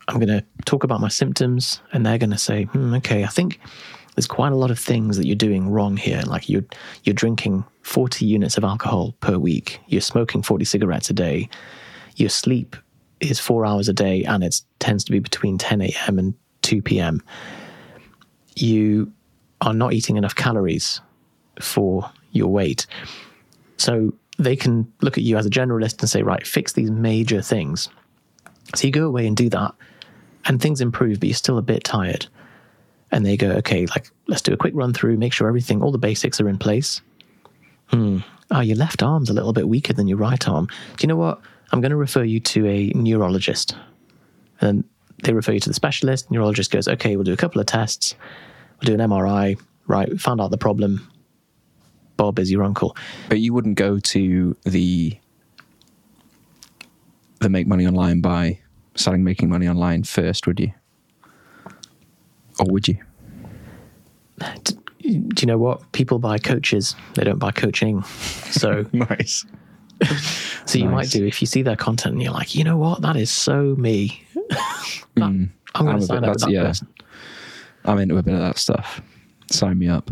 I'm 0.09 0.15
going 0.15 0.27
to 0.27 0.43
talk 0.65 0.83
about 0.83 0.99
my 0.99 1.07
symptoms, 1.07 1.79
and 1.93 2.05
they're 2.05 2.17
going 2.17 2.31
to 2.31 2.37
say, 2.37 2.65
hmm, 2.65 2.93
okay, 2.95 3.23
I 3.23 3.27
think 3.27 3.59
there's 4.15 4.27
quite 4.27 4.51
a 4.51 4.55
lot 4.55 4.69
of 4.69 4.77
things 4.77 5.17
that 5.17 5.25
you're 5.25 5.35
doing 5.35 5.69
wrong 5.69 5.95
here. 5.95 6.21
Like 6.25 6.49
you're 6.49 6.65
you're 7.03 7.13
drinking 7.13 7.63
40 7.83 8.25
units 8.25 8.57
of 8.57 8.65
alcohol 8.65 9.13
per 9.21 9.37
week. 9.37 9.79
You're 9.87 10.01
smoking 10.01 10.41
40 10.41 10.65
cigarettes 10.65 11.09
a 11.09 11.13
day. 11.13 11.49
Your 12.17 12.29
sleep 12.29 12.75
is 13.29 13.39
four 13.39 13.65
hours 13.65 13.89
a 13.89 13.93
day, 13.93 14.23
and 14.23 14.43
it 14.43 14.61
tends 14.79 15.03
to 15.05 15.11
be 15.11 15.19
between 15.19 15.57
10 15.57 15.81
a.m. 15.81 16.19
and 16.19 16.33
2 16.61 16.81
p.m. 16.81 17.21
You 18.55 19.11
are 19.61 19.73
not 19.73 19.93
eating 19.93 20.17
enough 20.17 20.35
calories 20.35 21.01
for 21.59 22.11
your 22.31 22.47
weight. 22.47 22.85
So 23.77 24.13
they 24.37 24.55
can 24.55 24.91
look 25.01 25.17
at 25.17 25.23
you 25.23 25.37
as 25.37 25.45
a 25.45 25.49
generalist 25.49 26.01
and 26.01 26.09
say, 26.09 26.23
right, 26.23 26.45
fix 26.45 26.73
these 26.73 26.91
major 26.91 27.41
things. 27.41 27.89
So 28.75 28.87
you 28.87 28.91
go 28.91 29.07
away 29.07 29.27
and 29.27 29.37
do 29.37 29.49
that, 29.49 29.73
and 30.45 30.61
things 30.61 30.81
improve, 30.81 31.19
but 31.19 31.29
you're 31.29 31.35
still 31.35 31.57
a 31.57 31.63
bit 31.63 31.83
tired. 31.83 32.27
And 33.11 33.25
they 33.25 33.37
go, 33.37 33.51
okay, 33.51 33.85
like, 33.87 34.09
let's 34.27 34.41
do 34.41 34.53
a 34.53 34.57
quick 34.57 34.73
run 34.75 34.93
through, 34.93 35.17
make 35.17 35.33
sure 35.33 35.47
everything, 35.47 35.83
all 35.83 35.91
the 35.91 35.97
basics 35.99 36.41
are 36.41 36.49
in 36.49 36.57
place. 36.57 37.01
Hmm. 37.87 38.19
Oh, 38.49 38.61
your 38.61 38.75
left 38.75 39.03
arm's 39.03 39.29
a 39.29 39.33
little 39.33 39.53
bit 39.53 39.69
weaker 39.69 39.93
than 39.93 40.07
your 40.07 40.17
right 40.17 40.47
arm. 40.47 40.65
Do 40.65 41.01
you 41.01 41.07
know 41.07 41.15
what? 41.15 41.39
I'm 41.73 41.81
going 41.81 41.89
to 41.89 41.97
refer 41.97 42.23
you 42.23 42.39
to 42.39 42.67
a 42.67 42.91
neurologist. 42.93 43.75
And 44.61 44.83
they 45.23 45.33
refer 45.33 45.53
you 45.53 45.59
to 45.61 45.69
the 45.69 45.73
specialist. 45.73 46.29
Neurologist 46.29 46.69
goes, 46.69 46.87
okay, 46.87 47.15
we'll 47.15 47.23
do 47.23 47.33
a 47.33 47.37
couple 47.37 47.59
of 47.59 47.65
tests. 47.65 48.13
We'll 48.79 48.95
do 48.95 49.01
an 49.01 49.09
MRI. 49.09 49.59
Right, 49.87 50.07
we 50.07 50.17
found 50.19 50.39
out 50.39 50.51
the 50.51 50.57
problem. 50.57 51.09
Bob 52.15 52.37
is 52.37 52.51
your 52.51 52.63
uncle. 52.63 52.95
But 53.27 53.39
you 53.39 53.53
wouldn't 53.53 53.75
go 53.75 53.99
to 53.99 54.55
the 54.63 55.17
the 57.41 57.49
make 57.49 57.67
money 57.67 57.85
online 57.85 58.21
by 58.21 58.59
selling 58.95 59.23
making 59.23 59.49
money 59.49 59.67
online 59.67 60.03
first, 60.03 60.47
would 60.47 60.59
you? 60.59 60.71
Or 62.59 62.67
would 62.67 62.87
you? 62.87 62.97
Do 64.39 64.77
you 65.09 65.47
know 65.47 65.57
what? 65.57 65.91
People 65.91 66.19
buy 66.19 66.37
coaches, 66.37 66.95
they 67.15 67.23
don't 67.23 67.39
buy 67.39 67.51
coaching. 67.51 68.03
So 68.03 68.85
nice. 68.93 69.43
So 70.65 70.79
you 70.79 70.85
Nice. 70.85 70.93
might 70.93 71.09
do 71.09 71.25
if 71.25 71.41
you 71.41 71.45
see 71.47 71.61
their 71.61 71.75
content 71.75 72.13
and 72.13 72.23
you're 72.23 72.31
like, 72.31 72.55
you 72.55 72.63
know 72.63 72.77
what, 72.77 73.01
that 73.01 73.17
is 73.17 73.29
so 73.29 73.75
me. 73.77 74.23
That- 75.15 75.29
mm. 75.29 75.49
I'm 75.49 75.51
I'm 75.75 75.85
going 75.85 75.99
to 75.99 76.05
sign 76.05 76.21
bit- 76.21 76.29
up 76.29 76.37
that 76.37 76.49
yeah. 76.51 76.63
person. 76.63 76.87
I'm 77.85 77.97
into 77.99 78.17
a 78.17 78.23
bit 78.23 78.33
of 78.33 78.39
that 78.39 78.57
stuff. 78.57 79.01
Sign 79.51 79.77
me 79.77 79.87
up. 79.89 80.09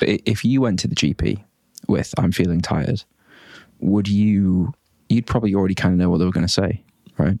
But 0.00 0.08
if 0.26 0.44
you 0.44 0.60
went 0.60 0.78
to 0.80 0.88
the 0.88 0.94
GP 0.96 1.42
with 1.86 2.12
"I'm 2.18 2.32
feeling 2.32 2.60
tired," 2.60 3.04
would 3.78 4.08
you? 4.08 4.74
You'd 5.08 5.26
probably 5.26 5.54
already 5.54 5.74
kind 5.76 5.92
of 5.94 5.98
know 5.98 6.10
what 6.10 6.18
they 6.18 6.24
were 6.24 6.32
going 6.32 6.46
to 6.46 6.52
say, 6.52 6.82
right? 7.16 7.38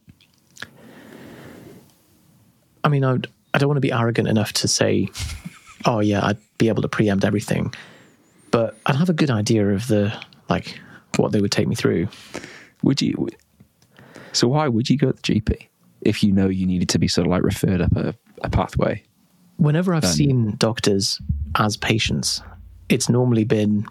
I 2.84 2.88
mean, 2.88 3.04
I, 3.04 3.12
would, 3.12 3.26
I 3.54 3.58
don't 3.58 3.68
want 3.68 3.78
to 3.78 3.80
be 3.82 3.92
arrogant 3.92 4.28
enough 4.28 4.52
to 4.54 4.68
say, 4.68 5.08
oh 5.84 6.00
yeah, 6.00 6.24
I'd 6.24 6.38
be 6.58 6.68
able 6.68 6.82
to 6.82 6.88
preempt 6.88 7.24
everything, 7.24 7.74
but 8.50 8.76
I'd 8.86 8.96
have 8.96 9.08
a 9.10 9.14
good 9.14 9.30
idea 9.30 9.68
of 9.70 9.88
the 9.88 10.12
like 10.48 10.78
what 11.18 11.32
they 11.32 11.40
would 11.40 11.52
take 11.52 11.68
me 11.68 11.74
through. 11.74 12.08
Would 12.82 13.02
you? 13.02 13.28
So 14.32 14.48
why 14.48 14.68
would 14.68 14.90
you 14.90 14.96
go 14.96 15.12
to 15.12 15.16
the 15.16 15.40
GP 15.40 15.68
if 16.02 16.22
you 16.22 16.32
know 16.32 16.48
you 16.48 16.66
needed 16.66 16.88
to 16.90 16.98
be 16.98 17.08
sort 17.08 17.26
of 17.26 17.30
like 17.30 17.42
referred 17.42 17.80
up 17.80 17.96
a, 17.96 18.14
a 18.42 18.50
pathway? 18.50 19.02
Whenever 19.56 19.94
I've 19.94 20.06
seen 20.06 20.54
doctors 20.58 21.20
as 21.54 21.78
patients, 21.78 22.42
it's 22.90 23.08
normally 23.08 23.44
been, 23.44 23.86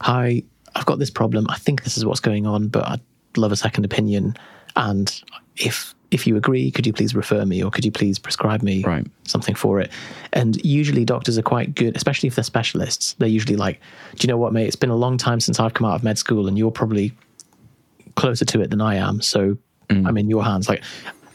"Hi, 0.00 0.42
I've 0.74 0.86
got 0.86 0.98
this 0.98 1.10
problem. 1.10 1.46
I 1.50 1.56
think 1.56 1.84
this 1.84 1.98
is 1.98 2.06
what's 2.06 2.20
going 2.20 2.46
on, 2.46 2.68
but 2.68 2.86
I'd 2.86 3.00
love 3.36 3.52
a 3.52 3.56
second 3.56 3.84
opinion. 3.84 4.34
And 4.76 5.22
if 5.56 5.94
if 6.14 6.26
you 6.26 6.36
agree, 6.36 6.70
could 6.70 6.86
you 6.86 6.92
please 6.92 7.14
refer 7.14 7.44
me, 7.44 7.62
or 7.62 7.70
could 7.70 7.84
you 7.84 7.90
please 7.92 8.18
prescribe 8.18 8.62
me 8.62 8.82
Right. 8.84 9.06
something 9.24 9.54
for 9.54 9.80
it?" 9.80 9.90
And 10.32 10.56
usually, 10.64 11.04
doctors 11.04 11.36
are 11.38 11.42
quite 11.42 11.74
good, 11.74 11.96
especially 11.96 12.28
if 12.28 12.34
they're 12.36 12.44
specialists. 12.44 13.14
They're 13.18 13.28
usually 13.28 13.56
like, 13.56 13.80
"Do 14.16 14.24
you 14.26 14.28
know 14.32 14.38
what, 14.38 14.52
mate? 14.52 14.66
It's 14.66 14.76
been 14.76 14.90
a 14.90 14.96
long 14.96 15.18
time 15.18 15.40
since 15.40 15.60
I've 15.60 15.74
come 15.74 15.86
out 15.86 15.94
of 15.96 16.02
med 16.04 16.16
school, 16.18 16.46
and 16.48 16.56
you're 16.56 16.70
probably 16.70 17.12
closer 18.16 18.44
to 18.44 18.60
it 18.62 18.70
than 18.70 18.80
I 18.80 18.94
am. 18.94 19.20
So 19.20 19.58
mm. 19.90 20.06
I'm 20.06 20.16
in 20.16 20.28
your 20.30 20.44
hands. 20.44 20.68
Like, 20.68 20.82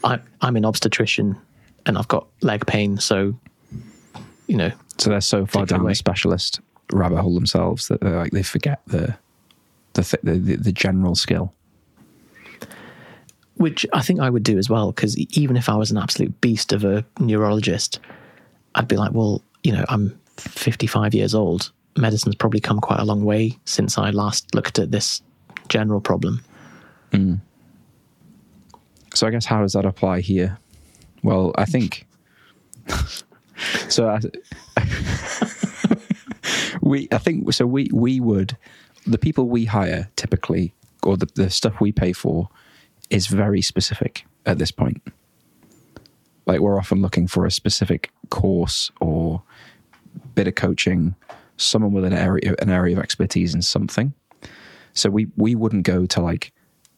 I, 0.02 0.18
I'm 0.40 0.56
an 0.56 0.64
obstetrician, 0.64 1.36
and 1.86 1.96
I've 1.98 2.08
got 2.08 2.26
leg 2.42 2.66
pain, 2.66 2.98
so." 2.98 3.34
You 4.46 4.56
know, 4.56 4.72
So 4.98 5.10
they're 5.10 5.20
so 5.20 5.46
far 5.46 5.64
down 5.64 5.82
away. 5.82 5.92
the 5.92 5.96
specialist 5.96 6.60
rabbit 6.92 7.20
hole 7.20 7.34
themselves 7.34 7.86
that 7.86 8.00
they're 8.00 8.16
like 8.16 8.32
they 8.32 8.42
forget 8.42 8.80
the 8.88 9.14
the 9.92 10.02
th- 10.02 10.22
the, 10.24 10.32
the, 10.38 10.56
the 10.56 10.72
general 10.72 11.14
skill. 11.14 11.52
Which 13.60 13.84
I 13.92 14.00
think 14.00 14.20
I 14.20 14.30
would 14.30 14.42
do 14.42 14.56
as 14.56 14.70
well. 14.70 14.90
Because 14.90 15.18
even 15.18 15.54
if 15.54 15.68
I 15.68 15.76
was 15.76 15.90
an 15.90 15.98
absolute 15.98 16.40
beast 16.40 16.72
of 16.72 16.82
a 16.82 17.04
neurologist, 17.18 18.00
I'd 18.74 18.88
be 18.88 18.96
like, 18.96 19.12
well, 19.12 19.42
you 19.62 19.70
know, 19.70 19.84
I'm 19.90 20.18
55 20.38 21.12
years 21.12 21.34
old. 21.34 21.70
Medicine's 21.94 22.36
probably 22.36 22.60
come 22.60 22.80
quite 22.80 23.00
a 23.00 23.04
long 23.04 23.22
way 23.22 23.58
since 23.66 23.98
I 23.98 24.10
last 24.10 24.54
looked 24.54 24.78
at 24.78 24.92
this 24.92 25.20
general 25.68 26.00
problem. 26.00 26.42
Mm. 27.12 27.42
So 29.12 29.26
I 29.26 29.30
guess 29.30 29.44
how 29.44 29.60
does 29.60 29.74
that 29.74 29.84
apply 29.84 30.20
here? 30.20 30.58
Well, 31.22 31.52
I 31.58 31.66
think 31.66 32.06
so. 33.90 34.08
I, 34.08 34.20
we, 36.80 37.08
I 37.12 37.18
think 37.18 37.52
so. 37.52 37.66
We 37.66 37.90
we 37.92 38.20
would 38.20 38.56
the 39.06 39.18
people 39.18 39.48
we 39.48 39.66
hire 39.66 40.08
typically, 40.16 40.72
or 41.02 41.18
the, 41.18 41.28
the 41.34 41.50
stuff 41.50 41.78
we 41.78 41.92
pay 41.92 42.14
for, 42.14 42.48
is 43.10 43.26
very 43.26 43.62
specific 43.62 44.24
at 44.46 44.58
this 44.58 44.70
point. 44.70 45.02
Like 46.46 46.60
we're 46.60 46.78
often 46.78 47.02
looking 47.02 47.26
for 47.26 47.46
a 47.46 47.50
specific 47.50 48.10
course 48.30 48.90
or 49.00 49.42
bit 50.34 50.48
of 50.48 50.54
coaching, 50.54 51.14
someone 51.56 51.92
with 51.92 52.04
an 52.04 52.12
area 52.12 52.54
an 52.60 52.70
area 52.70 52.96
of 52.96 53.02
expertise 53.02 53.54
in 53.54 53.62
something. 53.62 54.12
So 54.94 55.10
we 55.10 55.28
we 55.36 55.54
wouldn't 55.54 55.84
go 55.84 56.06
to 56.06 56.20
like 56.20 56.52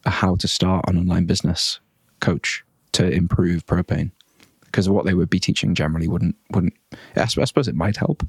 a 0.05 0.09
how 0.09 0.35
to 0.37 0.47
start 0.47 0.85
an 0.87 0.97
online 0.97 1.25
business 1.25 1.79
coach 2.19 2.63
to 2.93 3.09
improve 3.09 3.65
propane 3.65 4.11
because 4.65 4.89
what 4.89 5.05
they 5.05 5.13
would 5.13 5.29
be 5.29 5.39
teaching 5.39 5.75
generally 5.75 6.07
wouldn't 6.07 6.35
wouldn't 6.51 6.73
I 7.15 7.25
suppose 7.25 7.67
it 7.67 7.75
might 7.75 7.97
help 7.97 8.25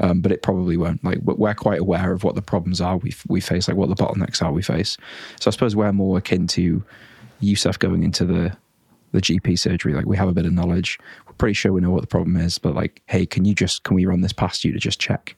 um, 0.00 0.20
but 0.20 0.32
it 0.32 0.42
probably 0.42 0.76
won't 0.76 1.04
like 1.04 1.18
we- 1.22 1.34
we're 1.34 1.54
quite 1.54 1.80
aware 1.80 2.12
of 2.12 2.24
what 2.24 2.34
the 2.34 2.42
problems 2.42 2.80
are 2.80 2.96
we 2.96 3.14
we 3.28 3.40
face 3.40 3.68
like 3.68 3.76
what 3.76 3.88
the 3.88 3.94
bottlenecks 3.94 4.42
are 4.42 4.52
we 4.52 4.62
face 4.62 4.96
so 5.40 5.48
I 5.48 5.52
suppose 5.52 5.76
we're 5.76 5.92
more 5.92 6.18
akin 6.18 6.46
to 6.48 6.84
Yusuf 7.40 7.78
going 7.78 8.02
into 8.02 8.24
the 8.24 8.56
the 9.12 9.20
GP 9.20 9.58
surgery 9.58 9.94
like 9.94 10.06
we 10.06 10.16
have 10.16 10.28
a 10.28 10.32
bit 10.32 10.44
of 10.44 10.52
knowledge 10.52 10.98
we're 11.26 11.34
pretty 11.34 11.54
sure 11.54 11.72
we 11.72 11.80
know 11.80 11.90
what 11.90 12.00
the 12.00 12.06
problem 12.08 12.36
is 12.36 12.58
but 12.58 12.74
like 12.74 13.00
hey 13.06 13.24
can 13.24 13.44
you 13.44 13.54
just 13.54 13.84
can 13.84 13.94
we 13.94 14.06
run 14.06 14.22
this 14.22 14.32
past 14.32 14.64
you 14.64 14.72
to 14.72 14.78
just 14.78 14.98
check 14.98 15.36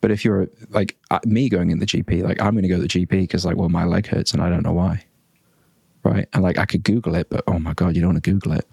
but 0.00 0.10
if 0.10 0.24
you're 0.24 0.48
like 0.70 0.96
uh, 1.10 1.18
me 1.24 1.50
going 1.50 1.70
in 1.70 1.80
the 1.80 1.86
GP 1.86 2.22
like 2.22 2.40
I'm 2.40 2.54
going 2.54 2.62
to 2.62 2.68
go 2.68 2.76
to 2.76 2.82
the 2.82 2.88
GP 2.88 3.10
because 3.10 3.44
like 3.44 3.56
well 3.56 3.68
my 3.68 3.84
leg 3.84 4.06
hurts 4.06 4.32
and 4.32 4.42
I 4.42 4.48
don't 4.48 4.62
know 4.62 4.72
why 4.72 5.04
right? 6.08 6.28
And 6.32 6.42
like 6.42 6.58
I 6.58 6.64
could 6.64 6.84
Google 6.84 7.14
it, 7.14 7.28
but 7.30 7.44
oh 7.46 7.58
my 7.58 7.74
god, 7.74 7.94
you 7.94 8.02
don't 8.02 8.12
want 8.12 8.24
to 8.24 8.30
Google 8.30 8.52
it. 8.52 8.66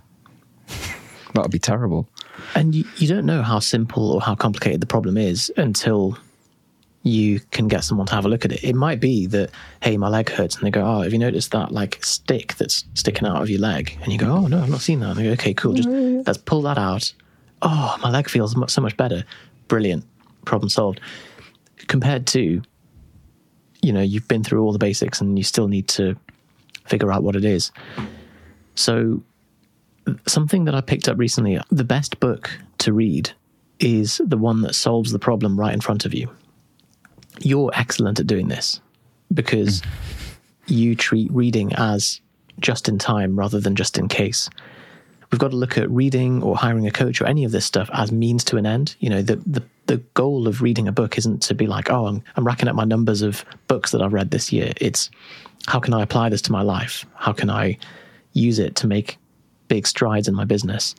that 1.33 1.41
would 1.41 1.51
be 1.51 1.59
terrible. 1.59 2.07
And 2.55 2.75
you, 2.75 2.85
you 2.97 3.07
don't 3.07 3.25
know 3.25 3.41
how 3.41 3.59
simple 3.59 4.11
or 4.11 4.21
how 4.21 4.35
complicated 4.35 4.81
the 4.81 4.87
problem 4.87 5.17
is 5.17 5.51
until 5.57 6.17
you 7.05 7.39
can 7.51 7.67
get 7.67 7.83
someone 7.83 8.07
to 8.07 8.15
have 8.15 8.25
a 8.25 8.27
look 8.27 8.45
at 8.45 8.51
it. 8.51 8.63
It 8.63 8.73
might 8.73 8.99
be 8.99 9.27
that, 9.27 9.51
hey, 9.83 9.95
my 9.95 10.09
leg 10.09 10.27
hurts, 10.27 10.55
and 10.55 10.65
they 10.65 10.71
go, 10.71 10.83
oh, 10.83 11.01
have 11.03 11.13
you 11.13 11.19
noticed 11.19 11.51
that 11.51 11.71
like 11.71 12.03
stick 12.03 12.55
that's 12.55 12.83
sticking 12.95 13.27
out 13.27 13.43
of 13.43 13.49
your 13.49 13.59
leg? 13.59 13.95
And 14.01 14.11
you 14.11 14.17
go, 14.17 14.31
oh 14.31 14.47
no, 14.47 14.59
I've 14.59 14.71
not 14.71 14.81
seen 14.81 15.01
that. 15.01 15.11
And 15.11 15.19
they 15.19 15.23
go, 15.25 15.31
okay, 15.33 15.53
cool, 15.53 15.73
just 15.73 15.87
mm-hmm. 15.87 16.23
let's 16.25 16.39
pull 16.39 16.63
that 16.63 16.79
out. 16.79 17.13
Oh, 17.61 17.95
my 18.01 18.09
leg 18.09 18.27
feels 18.27 18.55
so 18.73 18.81
much 18.81 18.97
better. 18.97 19.23
Brilliant, 19.67 20.03
problem 20.45 20.67
solved. 20.67 20.99
Compared 21.87 22.25
to, 22.27 22.63
you 23.83 23.93
know, 23.93 24.01
you've 24.01 24.27
been 24.27 24.43
through 24.43 24.63
all 24.63 24.71
the 24.71 24.79
basics 24.79 25.21
and 25.21 25.37
you 25.37 25.43
still 25.43 25.67
need 25.67 25.87
to 25.89 26.17
figure 26.85 27.11
out 27.11 27.21
what 27.21 27.35
it 27.35 27.45
is. 27.45 27.71
So, 28.73 29.21
something 30.25 30.65
that 30.65 30.73
I 30.73 30.81
picked 30.81 31.07
up 31.07 31.19
recently, 31.19 31.59
the 31.69 31.83
best 31.83 32.19
book 32.19 32.49
to 32.79 32.93
read 32.93 33.31
is 33.79 34.19
the 34.25 34.37
one 34.37 34.61
that 34.61 34.73
solves 34.73 35.11
the 35.11 35.19
problem 35.19 35.59
right 35.59 35.73
in 35.73 35.81
front 35.81 36.05
of 36.05 36.13
you 36.15 36.29
you're 37.39 37.71
excellent 37.73 38.19
at 38.19 38.27
doing 38.27 38.47
this 38.47 38.79
because 39.33 39.81
you 40.67 40.95
treat 40.95 41.31
reading 41.31 41.73
as 41.73 42.21
just 42.59 42.87
in 42.87 42.97
time 42.97 43.37
rather 43.37 43.59
than 43.59 43.75
just 43.75 43.97
in 43.97 44.07
case. 44.07 44.49
We've 45.31 45.39
got 45.39 45.51
to 45.51 45.57
look 45.57 45.77
at 45.77 45.89
reading 45.89 46.41
or 46.43 46.55
hiring 46.55 46.87
a 46.87 46.91
coach 46.91 47.19
or 47.19 47.25
any 47.25 47.43
of 47.43 47.51
this 47.51 47.65
stuff 47.65 47.89
as 47.93 48.11
means 48.11 48.43
to 48.45 48.57
an 48.57 48.65
end. 48.65 48.95
You 48.99 49.09
know, 49.09 49.21
the 49.21 49.35
the, 49.37 49.63
the 49.87 49.97
goal 50.13 50.47
of 50.47 50.61
reading 50.61 50.87
a 50.87 50.91
book 50.91 51.17
isn't 51.17 51.41
to 51.43 51.55
be 51.55 51.67
like, 51.67 51.89
oh, 51.89 52.07
I'm, 52.07 52.23
I'm 52.35 52.45
racking 52.45 52.69
up 52.69 52.75
my 52.75 52.85
numbers 52.85 53.21
of 53.21 53.43
books 53.67 53.91
that 53.91 54.01
I've 54.01 54.13
read 54.13 54.31
this 54.31 54.51
year. 54.51 54.71
It's 54.77 55.09
how 55.67 55.79
can 55.79 55.93
I 55.93 56.03
apply 56.03 56.29
this 56.29 56.41
to 56.43 56.51
my 56.51 56.61
life? 56.61 57.05
How 57.15 57.33
can 57.33 57.49
I 57.49 57.77
use 58.33 58.59
it 58.59 58.75
to 58.77 58.87
make 58.87 59.17
big 59.67 59.87
strides 59.87 60.27
in 60.27 60.35
my 60.35 60.45
business? 60.45 60.95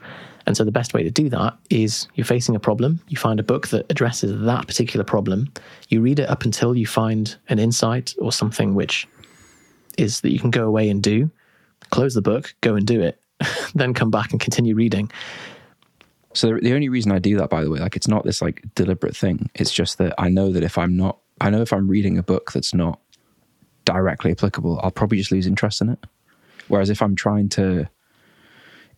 And 0.47 0.57
so 0.57 0.65
the 0.65 0.73
best 0.73 0.95
way 0.95 1.03
to 1.03 1.11
do 1.11 1.29
that 1.31 1.57
is 1.71 2.07
you're 2.15 2.25
facing 2.25 2.55
a 2.55 2.61
problem, 2.61 3.01
you 3.09 3.17
find 3.17 3.41
a 3.41 3.43
book 3.43 3.69
that 3.69 3.85
addresses 3.91 4.41
that 4.45 4.67
particular 4.67 5.05
problem, 5.05 5.53
you 5.89 6.01
read 6.01 6.21
it 6.21 6.29
up 6.29 6.45
until 6.45 6.77
you 6.77 6.87
find 6.87 7.37
an 7.49 7.59
insight 7.59 8.15
or 8.19 8.33
something 8.33 8.75
which 8.75 9.09
is 9.99 10.21
that 10.21 10.31
you 10.31 10.39
can 10.39 10.51
go 10.51 10.67
away 10.67 10.89
and 10.89 11.03
do, 11.03 11.31
close 11.91 12.15
the 12.15 12.23
book, 12.23 12.55
go 12.61 12.77
and 12.77 12.87
do 12.87 13.01
it, 13.01 13.21
then 13.75 13.93
come 13.93 14.11
back 14.11 14.31
and 14.31 14.41
continue 14.41 14.75
reading. 14.75 15.11
So 16.33 16.59
the 16.61 16.75
only 16.75 16.89
reason 16.89 17.13
I 17.13 17.19
do 17.19 17.37
that, 17.39 17.51
by 17.51 17.65
the 17.65 17.71
way, 17.71 17.81
like 17.81 17.97
it's 17.97 18.09
not 18.09 18.25
this 18.25 18.43
like 18.43 18.63
deliberate 18.75 19.17
thing. 19.17 19.51
It's 19.55 19.73
just 19.73 19.99
that 19.99 20.15
I 20.19 20.29
know 20.29 20.53
that 20.53 20.63
if 20.63 20.79
I'm 20.79 20.97
not, 20.97 21.19
I 21.41 21.51
know 21.51 21.63
if 21.63 21.73
I'm 21.73 21.89
reading 21.89 22.19
a 22.19 22.23
book 22.23 22.53
that's 22.53 22.75
not 22.75 23.01
directly 23.85 24.33
applicable, 24.33 24.79
I'll 24.83 24.91
probably 24.91 25.19
just 25.19 25.33
lose 25.33 25.47
interest 25.47 25.81
in 25.81 25.89
it. 25.89 25.99
Whereas 26.69 26.91
if 26.91 27.01
I'm 27.01 27.17
trying 27.17 27.49
to 27.51 27.89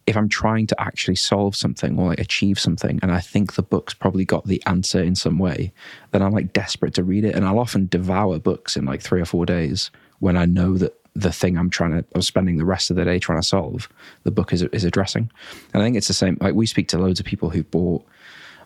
if 0.09 0.16
I'm 0.16 0.28
trying 0.30 0.66
to 0.68 0.80
actually 0.80 1.16
solve 1.16 1.54
something 1.54 1.98
or 1.98 2.09
like 2.09 2.18
achieve 2.18 2.59
something, 2.59 2.98
and 3.02 3.12
I 3.12 3.20
think 3.20 3.54
the 3.54 3.62
book's 3.62 3.92
probably 3.92 4.24
got 4.24 4.46
the 4.46 4.62
answer 4.64 5.02
in 5.02 5.14
some 5.14 5.38
way, 5.38 5.70
then 6.12 6.22
I'm 6.22 6.32
like 6.32 6.54
desperate 6.54 6.94
to 6.94 7.04
read 7.04 7.26
it. 7.26 7.34
And 7.34 7.44
I'll 7.44 7.59
often 7.59 7.88
devour 7.88 8.38
books 8.38 8.74
in 8.74 8.86
like 8.86 9.02
three 9.02 9.20
or 9.20 9.26
four 9.26 9.44
days 9.44 9.90
when 10.20 10.34
I 10.34 10.46
know 10.46 10.78
that 10.78 10.98
the 11.14 11.30
thing 11.30 11.59
I'm 11.59 11.68
trying 11.68 11.90
to, 11.90 12.04
I'm 12.14 12.22
spending 12.22 12.56
the 12.56 12.64
rest 12.64 12.88
of 12.88 12.96
the 12.96 13.04
day 13.04 13.18
trying 13.18 13.40
to 13.40 13.46
solve, 13.46 13.90
the 14.22 14.30
book 14.30 14.54
is, 14.54 14.62
is 14.62 14.84
addressing. 14.84 15.30
And 15.74 15.82
I 15.82 15.84
think 15.84 15.96
it's 15.96 16.09
the 16.09 16.14
same. 16.14 16.38
Like 16.40 16.54
we 16.54 16.64
speak 16.64 16.88
to 16.88 16.98
loads 16.98 17.20
of 17.20 17.26
people 17.26 17.50
who've 17.50 17.70
bought 17.70 18.02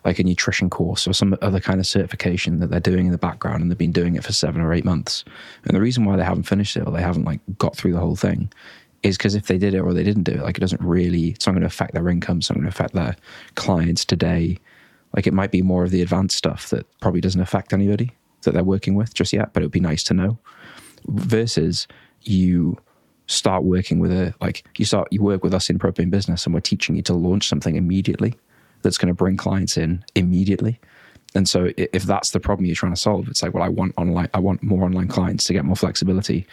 like 0.05 0.19
a 0.19 0.23
nutrition 0.23 0.69
course 0.69 1.07
or 1.07 1.13
some 1.13 1.37
other 1.41 1.59
kind 1.59 1.81
of 1.81 1.87
certification 1.87 2.59
that 2.59 2.69
they're 2.69 2.79
doing 2.79 3.05
in 3.05 3.11
the 3.11 3.17
background 3.17 3.61
and 3.61 3.69
they've 3.69 3.77
been 3.77 3.91
doing 3.91 4.15
it 4.15 4.23
for 4.23 4.33
seven 4.33 4.61
or 4.61 4.73
eight 4.73 4.85
months. 4.85 5.25
And 5.65 5.75
the 5.75 5.81
reason 5.81 6.05
why 6.05 6.15
they 6.15 6.23
haven't 6.23 6.43
finished 6.43 6.77
it 6.77 6.87
or 6.87 6.91
they 6.91 7.01
haven't 7.01 7.25
like 7.25 7.41
got 7.57 7.75
through 7.75 7.93
the 7.93 7.99
whole 7.99 8.15
thing 8.15 8.51
is 9.03 9.17
because 9.17 9.35
if 9.35 9.47
they 9.47 9.57
did 9.57 9.73
it 9.73 9.79
or 9.79 9.93
they 9.93 10.03
didn't 10.03 10.23
do 10.23 10.31
it, 10.31 10.41
like 10.41 10.57
it 10.57 10.61
doesn't 10.61 10.81
really, 10.81 11.29
it's 11.29 11.45
not 11.45 11.53
going 11.53 11.61
to 11.61 11.67
affect 11.67 11.93
their 11.93 12.09
income, 12.09 12.37
it's 12.37 12.49
not 12.49 12.55
going 12.55 12.63
to 12.63 12.69
affect 12.69 12.93
their 12.93 13.15
clients 13.55 14.05
today. 14.05 14.57
Like 15.15 15.27
it 15.27 15.33
might 15.33 15.51
be 15.51 15.61
more 15.61 15.83
of 15.83 15.91
the 15.91 16.01
advanced 16.01 16.37
stuff 16.37 16.69
that 16.69 16.87
probably 17.01 17.21
doesn't 17.21 17.41
affect 17.41 17.73
anybody 17.73 18.13
that 18.43 18.53
they're 18.53 18.63
working 18.63 18.95
with 18.95 19.13
just 19.13 19.33
yet, 19.33 19.53
but 19.53 19.61
it 19.61 19.65
would 19.65 19.71
be 19.71 19.79
nice 19.79 20.03
to 20.05 20.13
know. 20.13 20.39
Versus 21.07 21.87
you 22.21 22.77
start 23.27 23.63
working 23.63 23.99
with 23.99 24.11
a, 24.11 24.33
like 24.41 24.65
you 24.77 24.85
start, 24.85 25.09
you 25.11 25.21
work 25.21 25.43
with 25.43 25.53
us 25.53 25.69
in 25.69 25.77
propane 25.77 26.09
business 26.09 26.45
and 26.45 26.53
we're 26.53 26.61
teaching 26.61 26.95
you 26.95 27.01
to 27.03 27.13
launch 27.13 27.47
something 27.47 27.75
immediately 27.75 28.33
that's 28.81 28.97
going 28.97 29.09
to 29.09 29.13
bring 29.13 29.37
clients 29.37 29.77
in 29.77 30.03
immediately. 30.15 30.79
And 31.35 31.49
so 31.49 31.71
if 31.77 32.03
that's 32.03 32.31
the 32.31 32.39
problem 32.39 32.65
you're 32.65 32.75
trying 32.75 32.93
to 32.93 32.99
solve, 32.99 33.27
it's 33.27 33.43
like, 33.43 33.53
well, 33.53 33.63
I 33.63 33.69
want 33.69 33.93
online, 33.97 34.29
I 34.33 34.39
want 34.39 34.63
more 34.63 34.83
online 34.83 35.07
clients 35.07 35.45
to 35.45 35.53
get 35.53 35.65
more 35.65 35.75
flexibility. 35.75 36.45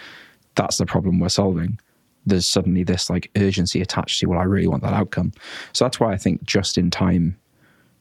That's 0.56 0.78
the 0.78 0.86
problem 0.86 1.20
we're 1.20 1.28
solving 1.28 1.78
there's 2.26 2.46
suddenly 2.46 2.82
this 2.82 3.08
like 3.08 3.30
urgency 3.36 3.80
attached 3.80 4.20
to 4.20 4.26
well 4.26 4.38
i 4.38 4.44
really 4.44 4.66
want 4.66 4.82
that 4.82 4.92
outcome 4.92 5.32
so 5.72 5.84
that's 5.84 5.98
why 5.98 6.12
i 6.12 6.16
think 6.16 6.42
just 6.44 6.76
in 6.78 6.90
time 6.90 7.36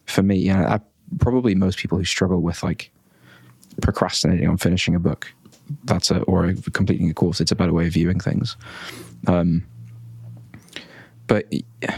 for 0.06 0.24
me 0.24 0.38
you 0.38 0.54
know 0.54 0.66
I, 0.66 0.80
probably 1.20 1.56
most 1.56 1.78
people 1.78 1.98
who 1.98 2.06
struggle 2.06 2.42
with 2.42 2.62
like 2.64 2.92
procrastinating 3.82 4.48
on 4.48 4.58
finishing 4.58 4.96
a 4.96 5.00
book 5.00 5.32
that's 5.86 6.12
a 6.12 6.22
or 6.24 6.54
completing 6.74 7.10
a 7.10 7.14
course 7.14 7.40
it's 7.40 7.52
a 7.52 7.56
better 7.56 7.74
way 7.74 7.88
of 7.88 7.94
viewing 7.94 8.20
things 8.20 8.58
um 9.28 9.64
but 11.30 11.46
yeah. 11.52 11.96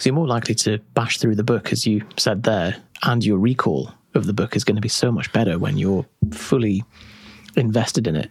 So 0.00 0.08
you're 0.08 0.14
more 0.14 0.26
likely 0.26 0.56
to 0.56 0.78
bash 0.94 1.18
through 1.18 1.36
the 1.36 1.44
book, 1.44 1.70
as 1.70 1.86
you 1.86 2.04
said 2.16 2.42
there, 2.42 2.74
and 3.04 3.24
your 3.24 3.38
recall 3.38 3.92
of 4.14 4.26
the 4.26 4.32
book 4.32 4.56
is 4.56 4.64
going 4.64 4.74
to 4.74 4.82
be 4.82 4.88
so 4.88 5.12
much 5.12 5.32
better 5.32 5.58
when 5.58 5.78
you're 5.78 6.04
fully 6.32 6.82
invested 7.54 8.08
in 8.08 8.16
it. 8.16 8.28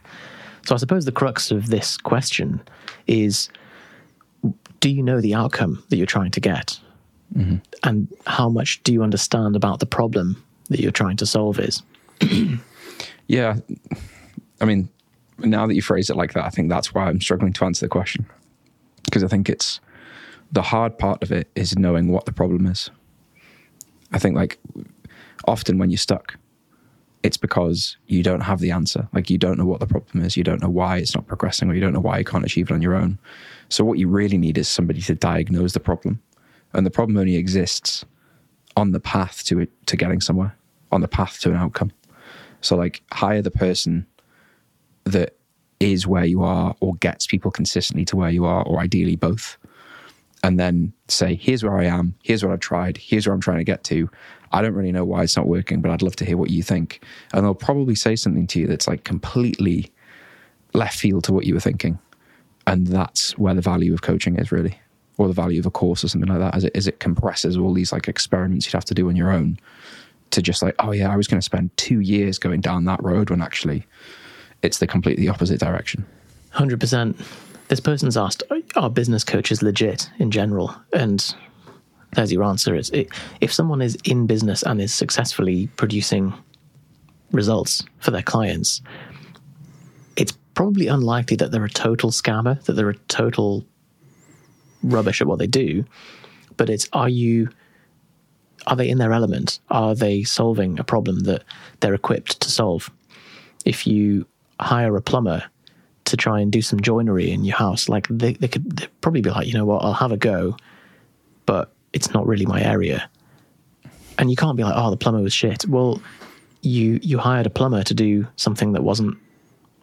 So 0.66 0.76
I 0.76 0.78
suppose 0.78 1.05
the 1.05 1.12
crux 1.12 1.51
of 1.51 1.70
this 1.70 1.97
question 1.97 2.62
is 3.07 3.49
do 4.80 4.89
you 4.89 5.03
know 5.03 5.22
the 5.22 5.34
outcome 5.34 5.84
that 5.89 5.97
you're 5.97 6.05
trying 6.05 6.32
to 6.32 6.39
get? 6.39 6.80
Mm-hmm. 7.36 7.57
And 7.84 8.07
how 8.28 8.49
much 8.49 8.84
do 8.84 8.91
you 8.91 9.03
understand 9.03 9.55
about 9.55 9.80
the 9.80 9.86
problem 9.86 10.43
that 10.70 10.80
you're 10.80 10.91
trying 10.91 11.18
to 11.18 11.26
solve 11.26 11.59
is? 11.59 11.82
yeah. 13.28 13.57
I 14.59 14.66
mean, 14.66 14.89
now 15.39 15.66
that 15.68 15.76
you 15.76 15.82
phrase 15.82 16.09
it 16.09 16.18
like 16.18 16.34
that, 16.34 16.45
I 16.45 16.49
think 16.49 16.70
that's 16.70 16.93
why 16.93 17.05
I'm 17.05 17.22
struggling 17.22 17.53
to 17.53 17.66
answer 17.66 17.86
the 17.86 17.89
question. 17.89 18.26
Because 19.05 19.24
I 19.24 19.28
think 19.28 19.49
it's 19.49 19.80
the 20.51 20.62
hard 20.62 20.97
part 20.97 21.24
of 21.24 21.32
it 21.32 21.49
is 21.55 21.78
knowing 21.78 22.09
what 22.09 22.26
the 22.26 22.34
problem 22.34 22.68
is. 22.68 22.89
I 24.12 24.20
think, 24.20 24.36
like, 24.36 24.59
often 25.47 25.78
when 25.78 25.89
you're 25.89 25.97
stuck, 25.97 26.36
it's 27.24 27.38
because 27.38 27.97
you 28.07 28.24
don't 28.24 28.41
have 28.41 28.59
the 28.59 28.72
answer. 28.72 29.07
Like 29.13 29.30
you 29.30 29.38
don't 29.38 29.57
know 29.57 29.65
what 29.65 29.80
the 29.80 29.88
problem 29.88 30.24
is, 30.24 30.36
you 30.36 30.43
don't 30.43 30.61
know 30.61 30.69
why 30.69 30.97
it's 30.97 31.15
not 31.15 31.28
progressing, 31.28 31.69
or 31.69 31.74
you 31.74 31.82
don't 31.82 31.93
know 31.93 31.99
why 31.99 32.17
you 32.17 32.26
can't 32.26 32.45
achieve 32.45 32.72
it 32.72 32.74
on 32.74 32.82
your 32.82 32.95
own. 32.95 33.19
So 33.69 33.84
what 33.84 33.99
you 33.99 34.07
really 34.07 34.38
need 34.38 34.57
is 34.57 34.67
somebody 34.67 35.01
to 35.01 35.15
diagnose 35.15 35.74
the 35.74 35.80
problem, 35.80 36.22
and 36.74 36.86
the 36.86 36.91
problem 36.91 37.17
only 37.17 37.36
exists 37.36 38.05
on 38.76 38.91
the 38.91 38.99
path 38.99 39.43
to 39.45 39.59
it 39.59 39.69
to 39.88 39.97
getting 39.97 40.22
somewhere, 40.22 40.55
on 40.91 41.01
the 41.01 41.07
path 41.07 41.39
to 41.41 41.49
an 41.49 41.55
outcome. 41.55 41.91
So 42.61 42.76
like 42.76 43.01
hire 43.11 43.41
the 43.41 43.51
person 43.51 44.05
that 45.03 45.36
is 45.80 46.05
where 46.05 46.26
you 46.26 46.43
are, 46.43 46.76
or 46.80 46.93
gets 46.95 47.26
people 47.28 47.51
consistently 47.51 48.05
to 48.05 48.15
where 48.15 48.30
you 48.30 48.45
are, 48.45 48.63
or 48.63 48.80
ideally 48.80 49.15
both. 49.15 49.57
And 50.43 50.59
then 50.59 50.93
say, 51.07 51.36
here's 51.36 51.63
where 51.63 51.78
I 51.78 51.86
am, 51.86 52.15
here's 52.24 52.43
what 52.43 52.51
I've 52.51 52.59
tried, 52.59 52.97
here's 52.97 53.28
where 53.28 53.34
I'm 53.34 53.41
trying 53.41 53.59
to 53.59 53.63
get 53.63 53.84
to 53.86 54.09
I 54.52 54.62
don't 54.62 54.74
really 54.74 54.91
know 54.91 55.06
why 55.06 55.24
it's 55.24 55.38
not 55.38 55.47
working, 55.47 55.82
but 55.82 55.91
I'd 55.91 56.02
love 56.02 56.16
to 56.18 56.26
hear 56.26 56.38
what 56.38 56.49
you 56.49 56.64
think. 56.64 57.04
And 57.34 57.45
they'll 57.45 57.54
probably 57.54 57.95
say 57.95 58.16
something 58.16 58.47
to 58.47 58.60
you 58.60 58.68
that's 58.68 58.88
like 58.88 59.04
completely 59.04 59.91
left 60.74 60.97
field 60.97 61.24
to 61.26 61.34
what 61.34 61.45
you 61.45 61.54
were 61.54 61.60
thinking. 61.60 61.99
And 62.68 62.88
that's 62.88 63.38
where 63.38 63.54
the 63.54 63.62
value 63.62 63.93
of 63.93 64.02
coaching 64.02 64.38
is 64.38 64.52
really, 64.52 64.78
or 65.18 65.28
the 65.28 65.34
value 65.34 65.60
of 65.60 65.66
a 65.66 65.72
course 65.72 66.04
or 66.04 66.08
something 66.08 66.30
like 66.30 66.39
that, 66.39 66.56
as 66.56 66.64
it, 66.66 66.76
as 66.76 66.88
it 66.88 66.99
compresses 66.99 67.58
all 67.58 67.74
these 67.74 67.91
like 67.91 68.08
experiments 68.08 68.66
you'd 68.66 68.74
have 68.74 68.86
to 68.86 68.93
do 68.93 69.10
on 69.10 69.16
your 69.16 69.32
own 69.32 69.58
to 70.32 70.41
just 70.41 70.62
like, 70.62 70.76
oh 70.80 70.91
yeah, 70.91 71.12
I 71.12 71.18
was 71.18 71.28
going 71.28 71.39
to 71.39 71.45
spend 71.45 71.76
two 71.78 71.99
years 71.99 72.38
going 72.38 72.62
down 72.62 72.86
that 72.86 73.04
road 73.04 73.30
when 73.30 73.41
actually 73.41 73.86
it's 74.62 74.80
the 74.80 74.88
completely 74.88 75.28
opposite 75.28 75.60
direction. 75.60 76.06
100%. 76.54 77.26
This 77.68 77.80
person's 77.80 78.18
asked, 78.18 78.43
are 78.76 78.89
business 78.89 79.24
coaches 79.24 79.62
legit 79.62 80.10
in 80.20 80.30
general? 80.30 80.76
And 80.93 81.34
there's 82.16 82.32
your 82.32 82.43
answer. 82.43 82.76
It's, 82.76 82.89
it, 82.89 83.09
if 83.39 83.53
someone 83.53 83.82
is 83.82 83.97
in 84.03 84.28
business 84.28 84.64
and 84.64 84.82
is 84.82 84.93
successfully 84.93 85.68
producing 85.78 86.34
results 87.32 87.84
for 87.99 88.12
their 88.12 88.22
clients, 88.22 88.82
it's 90.16 90.34
probably 90.53 90.88
unlikely 90.88 91.38
that 91.38 91.51
they're 91.51 91.66
a 91.66 91.70
total 91.70 92.12
scammer, 92.12 92.62
that 92.66 92.74
they're 92.74 92.89
a 92.89 92.97
total 93.07 93.66
rubbish 94.84 95.22
at 95.22 95.28
what 95.28 95.39
they 95.39 95.47
do. 95.47 95.86
But 96.57 96.70
it's 96.70 96.88
are 96.93 97.09
you 97.09 97.49
are 98.68 98.76
they 98.76 98.89
in 98.89 98.99
their 98.99 99.14
element? 99.14 99.59
Are 99.70 99.95
they 99.95 100.24
solving 100.24 100.80
a 100.80 100.84
problem 100.84 101.22
that 101.22 101.43
they're 101.80 101.93
equipped 101.93 102.39
to 102.41 102.51
solve? 102.51 102.91
If 103.66 103.88
you 103.88 104.28
hire 104.59 104.95
a 104.95 105.01
plumber 105.01 105.43
to 106.05 106.18
try 106.18 106.39
and 106.39 106.51
do 106.51 106.62
some 106.62 106.80
joinery 106.80 107.32
in 107.32 107.43
your 107.43 107.55
house, 107.55 107.89
like 107.89 108.07
they, 108.09 108.34
they 108.34 108.47
could 108.47 108.88
probably 109.01 109.22
be 109.22 109.30
like, 109.30 109.47
you 109.47 109.53
know 109.53 109.66
what, 109.66 109.84
I'll 109.84 109.93
have 109.93 110.12
a 110.12 110.18
go, 110.18 110.55
but 111.45 111.74
it's 111.94 112.14
not 112.14 112.26
really 112.28 112.46
my 112.46 112.62
area. 112.62 113.10
And 114.18 114.30
you 114.30 114.36
can't 114.36 114.58
be 114.58 114.64
like, 114.64 114.74
oh, 114.76 114.89
the 114.89 114.98
plumber 114.98 115.22
was 115.22 115.34
shit. 115.34 115.66
Well, 115.68 116.02
you 116.62 117.00
you 117.02 117.18
hired 117.18 117.48
a 117.48 117.50
plumber 117.50 117.84
to 117.84 117.94
do 117.94 118.28
something 118.36 118.74
that 118.74 118.84
wasn't 118.84 119.18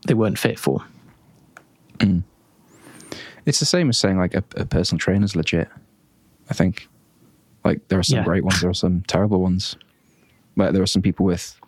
they 0.07 0.15
weren't 0.15 0.39
fit 0.39 0.59
for. 0.59 0.85
Mm. 1.99 2.23
It's 3.47 3.61
the 3.61 3.67
same 3.67 3.89
as 3.89 3.99
saying 3.99 4.19
like 4.19 4.35
a, 4.35 4.45
a 4.57 4.65
personal 4.65 4.99
trainer's 4.99 5.35
legit. 5.35 5.69
I 6.51 6.55
think 6.55 6.89
like 7.65 7.87
there 7.89 7.99
are 7.99 8.05
some 8.05 8.19
yeah. 8.19 8.25
great 8.25 8.45
ones, 8.45 8.61
there 8.61 8.71
are 8.71 8.75
some 8.75 9.03
terrible 9.03 9.41
ones. 9.41 9.77
Like 10.57 10.73
there 10.73 10.83
are 10.83 10.87
some 10.87 11.03
people 11.03 11.27
with 11.27 11.59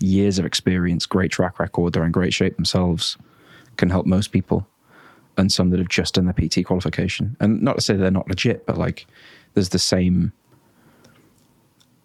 years 0.00 0.38
of 0.38 0.44
experience, 0.44 1.06
great 1.06 1.30
track 1.30 1.58
record, 1.58 1.92
they're 1.92 2.04
in 2.04 2.12
great 2.12 2.34
shape 2.34 2.56
themselves, 2.56 3.16
can 3.76 3.90
help 3.90 4.06
most 4.06 4.32
people, 4.32 4.66
and 5.36 5.50
some 5.50 5.70
that 5.70 5.78
have 5.78 5.88
just 5.88 6.14
done 6.14 6.26
their 6.26 6.34
PT 6.34 6.64
qualification. 6.64 7.36
And 7.40 7.62
not 7.62 7.76
to 7.76 7.82
say 7.82 7.96
they're 7.96 8.10
not 8.10 8.28
legit, 8.28 8.66
but 8.66 8.76
like 8.76 9.06
there's 9.56 9.70
the 9.70 9.78
same 9.78 10.32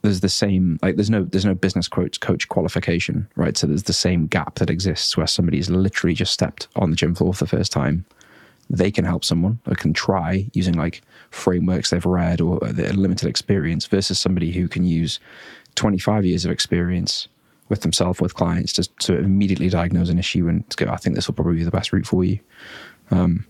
there's 0.01 0.21
the 0.21 0.29
same 0.29 0.79
like 0.81 0.95
there's 0.95 1.09
no 1.09 1.25
there's 1.25 1.45
no 1.45 1.53
business 1.53 1.87
coach 1.87 2.19
coach 2.21 2.47
qualification 2.47 3.27
right? 3.35 3.55
So 3.57 3.67
there's 3.67 3.83
the 3.83 3.93
same 3.93 4.25
gap 4.25 4.55
that 4.55 4.69
exists 4.69 5.15
where 5.15 5.27
somebody's 5.27 5.69
literally 5.69 6.15
just 6.15 6.33
stepped 6.33 6.67
on 6.75 6.89
the 6.89 6.95
gym 6.95 7.13
floor 7.13 7.33
for 7.33 7.43
the 7.43 7.49
first 7.49 7.71
time. 7.71 8.05
They 8.69 8.89
can 8.89 9.03
help 9.03 9.25
someone 9.25 9.59
or 9.67 9.75
can 9.75 9.93
try 9.93 10.49
using 10.53 10.75
like 10.75 11.01
frameworks 11.29 11.89
they've 11.89 12.05
read 12.05 12.39
or 12.39 12.59
their 12.61 12.93
limited 12.93 13.27
experience 13.27 13.85
versus 13.85 14.17
somebody 14.17 14.53
who 14.53 14.69
can 14.69 14.85
use 14.85 15.19
25 15.75 16.25
years 16.25 16.45
of 16.45 16.51
experience 16.51 17.27
with 17.67 17.81
themselves 17.81 18.21
with 18.21 18.33
clients 18.33 18.73
to, 18.73 18.83
to 18.99 19.17
immediately 19.17 19.69
diagnose 19.69 20.09
an 20.09 20.19
issue 20.19 20.47
and 20.47 20.63
go 20.77 20.89
i 20.89 20.95
think 20.95 21.15
this 21.15 21.27
will 21.27 21.35
probably 21.35 21.57
be 21.57 21.63
the 21.63 21.71
best 21.71 21.91
route 21.93 22.07
for 22.07 22.23
you. 22.23 22.39
Um, 23.11 23.45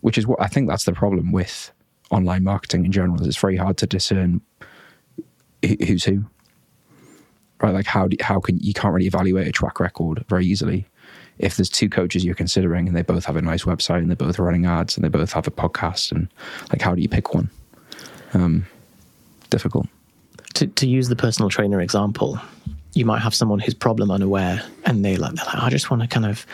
which 0.00 0.16
is 0.16 0.26
what 0.26 0.40
i 0.40 0.46
think 0.46 0.68
that's 0.68 0.84
the 0.84 0.92
problem 0.92 1.32
with 1.32 1.72
online 2.10 2.44
marketing 2.44 2.84
in 2.84 2.92
general 2.92 3.24
it's 3.26 3.36
very 3.36 3.56
hard 3.56 3.76
to 3.76 3.86
discern 3.86 4.40
who's 5.62 6.04
who. 6.04 6.24
Right 7.62 7.74
like 7.74 7.86
how 7.86 8.08
do, 8.08 8.16
how 8.20 8.40
can 8.40 8.58
you 8.58 8.72
can't 8.72 8.94
really 8.94 9.06
evaluate 9.06 9.46
a 9.46 9.52
track 9.52 9.80
record 9.80 10.24
very 10.28 10.46
easily. 10.46 10.86
If 11.38 11.56
there's 11.56 11.70
two 11.70 11.88
coaches 11.88 12.24
you're 12.24 12.34
considering 12.34 12.86
and 12.86 12.96
they 12.96 13.02
both 13.02 13.24
have 13.26 13.36
a 13.36 13.42
nice 13.42 13.64
website 13.64 13.98
and 13.98 14.08
they're 14.08 14.16
both 14.16 14.38
running 14.38 14.66
ads 14.66 14.96
and 14.96 15.04
they 15.04 15.08
both 15.08 15.32
have 15.32 15.46
a 15.46 15.50
podcast 15.50 16.12
and 16.12 16.28
like 16.70 16.82
how 16.82 16.94
do 16.94 17.02
you 17.02 17.08
pick 17.08 17.34
one? 17.34 17.50
Um, 18.34 18.66
difficult. 19.48 19.86
To, 20.54 20.66
to 20.66 20.86
use 20.86 21.08
the 21.08 21.16
personal 21.16 21.48
trainer 21.48 21.80
example 21.80 22.40
you 22.92 23.04
might 23.04 23.20
have 23.20 23.34
someone 23.34 23.60
who's 23.60 23.74
problem 23.74 24.10
unaware 24.10 24.62
and 24.84 25.04
they 25.04 25.16
like, 25.16 25.34
they're 25.34 25.44
like 25.44 25.62
i 25.62 25.70
just 25.70 25.90
want 25.90 26.02
to 26.02 26.08
kind 26.08 26.26
of 26.26 26.44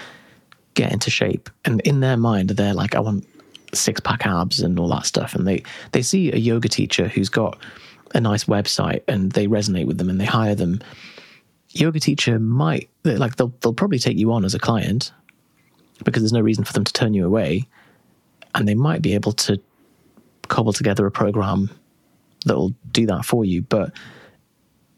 get 0.74 0.92
into 0.92 1.08
shape. 1.10 1.48
And 1.64 1.80
in 1.82 2.00
their 2.00 2.18
mind 2.18 2.50
they're 2.50 2.74
like 2.74 2.94
i 2.94 3.00
want 3.00 3.26
six 3.76 4.00
pack 4.00 4.26
abs 4.26 4.60
and 4.60 4.78
all 4.78 4.88
that 4.88 5.06
stuff. 5.06 5.34
And 5.34 5.46
they 5.46 5.62
they 5.92 6.02
see 6.02 6.32
a 6.32 6.36
yoga 6.36 6.68
teacher 6.68 7.08
who's 7.08 7.28
got 7.28 7.58
a 8.14 8.20
nice 8.20 8.44
website 8.44 9.02
and 9.08 9.32
they 9.32 9.46
resonate 9.46 9.86
with 9.86 9.98
them 9.98 10.10
and 10.10 10.20
they 10.20 10.24
hire 10.24 10.54
them, 10.54 10.80
yoga 11.70 12.00
teacher 12.00 12.38
might 12.38 12.88
like 13.04 13.36
they'll 13.36 13.52
they'll 13.60 13.74
probably 13.74 13.98
take 13.98 14.16
you 14.16 14.32
on 14.32 14.44
as 14.44 14.54
a 14.54 14.58
client 14.58 15.12
because 16.04 16.22
there's 16.22 16.32
no 16.32 16.40
reason 16.40 16.64
for 16.64 16.72
them 16.72 16.84
to 16.84 16.92
turn 16.92 17.14
you 17.14 17.24
away, 17.24 17.66
and 18.54 18.68
they 18.68 18.74
might 18.74 19.02
be 19.02 19.14
able 19.14 19.32
to 19.32 19.60
cobble 20.48 20.72
together 20.72 21.06
a 21.06 21.10
program 21.10 21.70
that 22.44 22.56
will 22.56 22.74
do 22.92 23.06
that 23.06 23.24
for 23.24 23.44
you. 23.44 23.62
But 23.62 23.92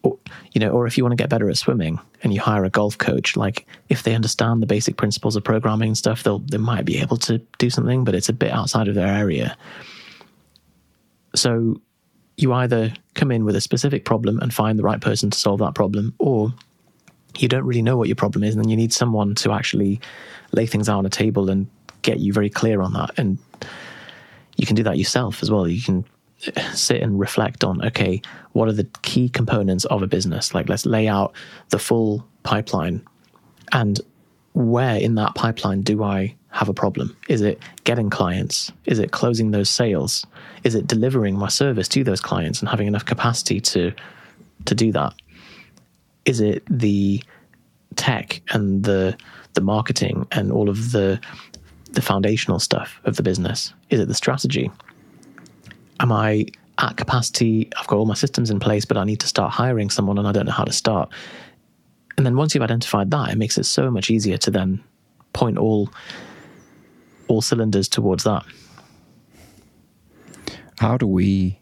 or, 0.03 0.17
you 0.53 0.59
know, 0.59 0.69
or 0.69 0.87
if 0.87 0.97
you 0.97 1.03
want 1.03 1.11
to 1.11 1.21
get 1.21 1.29
better 1.29 1.49
at 1.49 1.57
swimming 1.57 1.99
and 2.23 2.33
you 2.33 2.39
hire 2.39 2.63
a 2.63 2.69
golf 2.69 2.97
coach, 2.97 3.35
like 3.35 3.67
if 3.89 4.03
they 4.03 4.15
understand 4.15 4.61
the 4.61 4.67
basic 4.67 4.97
principles 4.97 5.35
of 5.35 5.43
programming 5.43 5.89
and 5.89 5.97
stuff, 5.97 6.23
they'll 6.23 6.39
they 6.39 6.57
might 6.57 6.85
be 6.85 6.99
able 6.99 7.17
to 7.17 7.39
do 7.57 7.69
something, 7.69 8.03
but 8.03 8.15
it's 8.15 8.29
a 8.29 8.33
bit 8.33 8.51
outside 8.51 8.87
of 8.87 8.95
their 8.95 9.07
area. 9.07 9.57
So 11.35 11.81
you 12.37 12.53
either 12.53 12.93
come 13.15 13.31
in 13.31 13.43
with 13.43 13.55
a 13.55 13.61
specific 13.61 14.05
problem 14.05 14.39
and 14.39 14.53
find 14.53 14.79
the 14.79 14.83
right 14.83 15.01
person 15.01 15.29
to 15.29 15.37
solve 15.37 15.59
that 15.59 15.75
problem, 15.75 16.13
or 16.19 16.53
you 17.37 17.47
don't 17.47 17.65
really 17.65 17.81
know 17.81 17.97
what 17.97 18.07
your 18.07 18.15
problem 18.15 18.43
is, 18.43 18.55
and 18.55 18.63
then 18.63 18.69
you 18.69 18.77
need 18.77 18.93
someone 18.93 19.35
to 19.35 19.51
actually 19.51 19.99
lay 20.53 20.65
things 20.65 20.87
out 20.87 20.99
on 20.99 21.05
a 21.05 21.09
table 21.09 21.49
and 21.49 21.67
get 22.01 22.19
you 22.19 22.31
very 22.31 22.49
clear 22.49 22.81
on 22.81 22.93
that. 22.93 23.11
And 23.17 23.37
you 24.55 24.65
can 24.65 24.75
do 24.75 24.83
that 24.83 24.97
yourself 24.97 25.43
as 25.43 25.51
well. 25.51 25.67
You 25.67 25.81
can 25.81 26.05
sit 26.73 27.01
and 27.01 27.19
reflect 27.19 27.63
on 27.63 27.85
okay, 27.85 28.21
what 28.53 28.67
are 28.67 28.73
the 28.73 28.87
key 29.01 29.29
components 29.29 29.85
of 29.85 30.01
a 30.01 30.07
business? 30.07 30.53
Like, 30.53 30.69
let's 30.69 30.85
lay 30.85 31.07
out 31.07 31.33
the 31.69 31.79
full 31.79 32.25
pipeline 32.43 33.05
and 33.71 33.99
where 34.53 34.97
in 34.97 35.15
that 35.15 35.35
pipeline 35.35 35.81
do 35.81 36.03
I 36.03 36.35
have 36.51 36.69
a 36.69 36.73
problem? 36.73 37.15
Is 37.27 37.41
it 37.41 37.61
getting 37.83 38.09
clients? 38.09 38.71
Is 38.85 38.99
it 38.99 39.11
closing 39.11 39.51
those 39.51 39.69
sales? 39.69 40.25
Is 40.63 40.75
it 40.75 40.87
delivering 40.87 41.37
my 41.37 41.47
service 41.47 41.87
to 41.89 42.03
those 42.03 42.21
clients 42.21 42.59
and 42.59 42.69
having 42.69 42.87
enough 42.87 43.05
capacity 43.05 43.61
to 43.61 43.93
to 44.65 44.75
do 44.75 44.91
that? 44.91 45.13
Is 46.25 46.41
it 46.41 46.63
the 46.69 47.23
tech 47.95 48.41
and 48.49 48.83
the 48.83 49.15
the 49.53 49.61
marketing 49.61 50.27
and 50.31 50.51
all 50.51 50.69
of 50.69 50.91
the 50.91 51.19
the 51.91 52.01
foundational 52.01 52.59
stuff 52.59 52.99
of 53.05 53.15
the 53.15 53.23
business? 53.23 53.73
Is 53.89 53.99
it 53.99 54.07
the 54.07 54.15
strategy? 54.15 54.71
Am 55.99 56.11
I 56.11 56.45
at 56.77 56.97
capacity? 56.97 57.69
I've 57.77 57.87
got 57.87 57.97
all 57.97 58.05
my 58.05 58.13
systems 58.13 58.49
in 58.49 58.59
place, 58.59 58.85
but 58.85 58.97
I 58.97 59.03
need 59.03 59.19
to 59.21 59.27
start 59.27 59.51
hiring 59.51 59.89
someone 59.89 60.17
and 60.17 60.27
I 60.27 60.31
don't 60.31 60.45
know 60.45 60.51
how 60.51 60.63
to 60.63 60.71
start. 60.71 61.11
And 62.17 62.25
then 62.25 62.35
once 62.35 62.53
you've 62.53 62.63
identified 62.63 63.11
that, 63.11 63.31
it 63.31 63.37
makes 63.37 63.57
it 63.57 63.65
so 63.65 63.89
much 63.89 64.09
easier 64.09 64.37
to 64.37 64.51
then 64.51 64.83
point 65.33 65.57
all 65.57 65.89
all 67.27 67.41
cylinders 67.41 67.87
towards 67.87 68.23
that. 68.23 68.43
How 70.79 70.97
do 70.97 71.07
we 71.07 71.59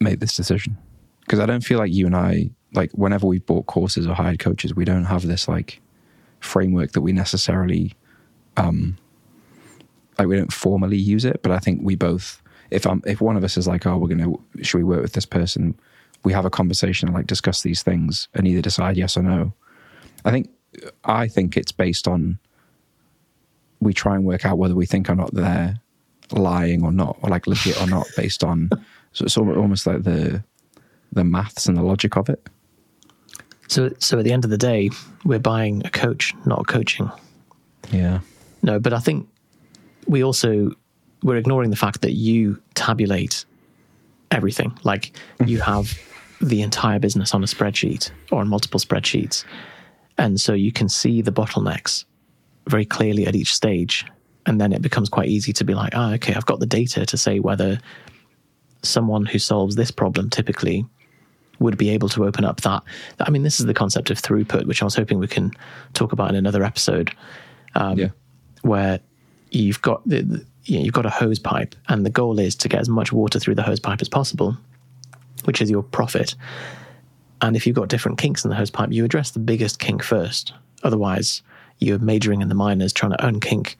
make 0.00 0.20
this 0.20 0.36
decision? 0.36 0.76
Because 1.20 1.40
I 1.40 1.46
don't 1.46 1.64
feel 1.64 1.78
like 1.78 1.92
you 1.92 2.06
and 2.06 2.14
I, 2.14 2.50
like 2.74 2.92
whenever 2.92 3.26
we've 3.26 3.44
bought 3.44 3.66
courses 3.66 4.06
or 4.06 4.14
hired 4.14 4.38
coaches, 4.38 4.74
we 4.74 4.84
don't 4.84 5.04
have 5.04 5.26
this 5.26 5.48
like 5.48 5.80
framework 6.40 6.92
that 6.92 7.00
we 7.00 7.12
necessarily, 7.12 7.94
um, 8.56 8.98
like 10.18 10.28
we 10.28 10.36
don't 10.36 10.52
formally 10.52 10.96
use 10.96 11.24
it. 11.24 11.42
But 11.42 11.52
I 11.52 11.58
think 11.58 11.80
we 11.82 11.96
both, 11.96 12.42
if 12.70 12.86
I'm, 12.86 13.02
if 13.06 13.20
one 13.20 13.36
of 13.36 13.44
us 13.44 13.56
is 13.56 13.66
like, 13.66 13.86
oh, 13.86 13.96
we're 13.96 14.08
gonna, 14.08 14.32
should 14.62 14.78
we 14.78 14.84
work 14.84 15.02
with 15.02 15.12
this 15.12 15.26
person? 15.26 15.78
We 16.24 16.32
have 16.32 16.44
a 16.44 16.50
conversation 16.50 17.08
and 17.08 17.14
like 17.14 17.26
discuss 17.26 17.62
these 17.62 17.82
things 17.82 18.28
and 18.34 18.46
either 18.46 18.62
decide 18.62 18.96
yes 18.96 19.16
or 19.16 19.22
no. 19.22 19.52
I 20.24 20.30
think, 20.30 20.50
I 21.04 21.28
think 21.28 21.56
it's 21.56 21.72
based 21.72 22.08
on 22.08 22.38
we 23.80 23.92
try 23.92 24.14
and 24.14 24.24
work 24.24 24.44
out 24.44 24.58
whether 24.58 24.74
we 24.74 24.86
think 24.86 25.08
or 25.08 25.14
not 25.14 25.34
they're 25.34 25.78
lying 26.32 26.82
or 26.82 26.92
not, 26.92 27.18
or 27.22 27.30
like 27.30 27.46
legit 27.46 27.80
or 27.80 27.86
not, 27.86 28.06
based 28.16 28.42
on 28.42 28.70
so 29.12 29.24
it's 29.24 29.36
almost 29.36 29.86
like 29.86 30.02
the 30.02 30.42
the 31.12 31.24
maths 31.24 31.66
and 31.66 31.76
the 31.76 31.82
logic 31.82 32.16
of 32.16 32.28
it. 32.28 32.48
So, 33.68 33.92
so 33.98 34.18
at 34.18 34.24
the 34.24 34.32
end 34.32 34.44
of 34.44 34.50
the 34.50 34.58
day, 34.58 34.90
we're 35.24 35.38
buying 35.38 35.84
a 35.84 35.90
coach, 35.90 36.34
not 36.44 36.60
a 36.60 36.64
coaching. 36.64 37.10
Yeah. 37.90 38.20
No, 38.62 38.78
but 38.78 38.92
I 38.92 38.98
think 38.98 39.28
we 40.06 40.22
also 40.22 40.72
we're 41.26 41.36
ignoring 41.36 41.70
the 41.70 41.76
fact 41.76 42.02
that 42.02 42.12
you 42.12 42.62
tabulate 42.74 43.44
everything. 44.30 44.78
Like 44.84 45.16
you 45.44 45.60
have 45.72 45.98
the 46.40 46.62
entire 46.62 47.00
business 47.00 47.34
on 47.34 47.42
a 47.42 47.46
spreadsheet 47.46 48.12
or 48.30 48.40
on 48.40 48.48
multiple 48.48 48.78
spreadsheets, 48.78 49.44
and 50.16 50.40
so 50.40 50.52
you 50.54 50.72
can 50.72 50.88
see 50.88 51.20
the 51.20 51.32
bottlenecks 51.32 52.04
very 52.68 52.86
clearly 52.86 53.26
at 53.26 53.34
each 53.34 53.52
stage. 53.52 54.06
And 54.46 54.60
then 54.60 54.72
it 54.72 54.80
becomes 54.80 55.08
quite 55.08 55.28
easy 55.28 55.52
to 55.54 55.64
be 55.64 55.74
like, 55.74 55.92
oh, 55.96 56.12
okay, 56.14 56.32
I've 56.34 56.46
got 56.46 56.60
the 56.60 56.66
data 56.66 57.04
to 57.04 57.16
say 57.16 57.40
whether 57.40 57.80
someone 58.82 59.26
who 59.26 59.40
solves 59.40 59.74
this 59.74 59.90
problem 59.90 60.30
typically 60.30 60.86
would 61.58 61.76
be 61.76 61.90
able 61.90 62.08
to 62.10 62.24
open 62.24 62.44
up 62.44 62.60
that. 62.60 62.84
I 63.18 63.30
mean, 63.30 63.42
this 63.42 63.58
is 63.58 63.66
the 63.66 63.74
concept 63.74 64.10
of 64.10 64.22
throughput, 64.22 64.66
which 64.66 64.82
I 64.82 64.84
was 64.84 64.94
hoping 64.94 65.18
we 65.18 65.26
can 65.26 65.50
talk 65.94 66.12
about 66.12 66.30
in 66.30 66.36
another 66.36 66.62
episode, 66.62 67.12
um, 67.74 67.98
yeah. 67.98 68.08
where 68.62 69.00
you've 69.50 69.82
got 69.82 70.06
the, 70.08 70.46
you 70.66 70.78
know, 70.78 70.84
you've 70.84 70.94
got 70.94 71.06
a 71.06 71.10
hose 71.10 71.38
pipe, 71.38 71.74
and 71.88 72.04
the 72.04 72.10
goal 72.10 72.38
is 72.38 72.54
to 72.56 72.68
get 72.68 72.80
as 72.80 72.88
much 72.88 73.12
water 73.12 73.38
through 73.38 73.54
the 73.54 73.62
hose 73.62 73.80
pipe 73.80 74.02
as 74.02 74.08
possible, 74.08 74.56
which 75.44 75.62
is 75.62 75.70
your 75.70 75.82
profit. 75.82 76.34
And 77.40 77.54
if 77.54 77.66
you've 77.66 77.76
got 77.76 77.88
different 77.88 78.18
kinks 78.18 78.44
in 78.44 78.50
the 78.50 78.56
hose 78.56 78.70
pipe, 78.70 78.92
you 78.92 79.04
address 79.04 79.30
the 79.30 79.38
biggest 79.38 79.78
kink 79.78 80.02
first. 80.02 80.52
Otherwise, 80.82 81.42
you're 81.78 81.98
majoring 81.98 82.42
in 82.42 82.48
the 82.48 82.54
minors, 82.54 82.92
trying 82.92 83.12
to 83.12 83.18
unkink 83.18 83.76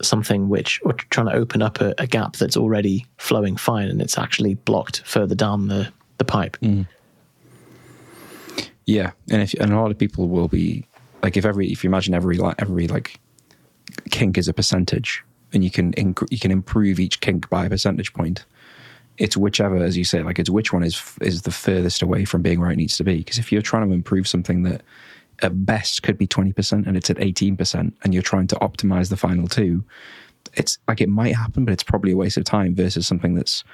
something 0.00 0.48
which, 0.48 0.80
or 0.84 0.94
trying 0.94 1.26
to 1.26 1.34
open 1.34 1.62
up 1.62 1.80
a, 1.80 1.94
a, 1.98 2.06
gap 2.06 2.36
that's 2.36 2.56
already 2.56 3.06
flowing 3.18 3.56
fine 3.56 3.88
and 3.88 4.02
it's 4.02 4.18
actually 4.18 4.54
blocked 4.54 5.02
further 5.04 5.34
down 5.34 5.68
the, 5.68 5.92
the 6.18 6.24
pipe. 6.24 6.56
Mm. 6.60 6.88
Yeah. 8.84 9.12
And 9.30 9.42
if, 9.42 9.54
and 9.54 9.72
a 9.72 9.80
lot 9.80 9.92
of 9.92 9.98
people 9.98 10.28
will 10.28 10.48
be 10.48 10.86
like, 11.22 11.36
if 11.36 11.44
every, 11.44 11.70
if 11.70 11.84
you 11.84 11.90
imagine 11.90 12.14
every, 12.14 12.36
like, 12.36 12.60
every 12.60 12.88
like 12.88 13.20
kink 14.10 14.38
is 14.38 14.48
a 14.48 14.52
percentage 14.52 15.22
and 15.52 15.64
you 15.64 15.70
can, 15.70 15.92
inc- 15.92 16.30
you 16.30 16.38
can 16.38 16.50
improve 16.50 17.00
each 17.00 17.20
kink 17.20 17.48
by 17.48 17.66
a 17.66 17.70
percentage 17.70 18.12
point. 18.12 18.44
It's 19.18 19.36
whichever, 19.36 19.76
as 19.76 19.96
you 19.96 20.04
say, 20.04 20.22
like 20.22 20.38
it's 20.38 20.50
which 20.50 20.72
one 20.72 20.82
is 20.82 21.00
is 21.20 21.42
the 21.42 21.50
furthest 21.50 22.02
away 22.02 22.24
from 22.24 22.42
being 22.42 22.60
where 22.60 22.70
it 22.70 22.76
needs 22.76 22.96
to 22.96 23.04
be. 23.04 23.18
Because 23.18 23.38
if 23.38 23.52
you're 23.52 23.62
trying 23.62 23.86
to 23.86 23.94
improve 23.94 24.26
something 24.26 24.62
that 24.62 24.82
at 25.42 25.66
best 25.66 26.02
could 26.02 26.16
be 26.16 26.26
20% 26.26 26.86
and 26.86 26.96
it's 26.96 27.10
at 27.10 27.16
18% 27.16 27.92
and 28.02 28.14
you're 28.14 28.22
trying 28.22 28.46
to 28.46 28.56
optimize 28.56 29.10
the 29.10 29.16
final 29.16 29.48
two, 29.48 29.84
it's 30.54 30.78
like 30.88 31.00
it 31.00 31.08
might 31.08 31.36
happen, 31.36 31.64
but 31.64 31.72
it's 31.72 31.82
probably 31.82 32.12
a 32.12 32.16
waste 32.16 32.36
of 32.36 32.44
time 32.44 32.74
versus 32.74 33.06
something 33.06 33.34
that's 33.34 33.64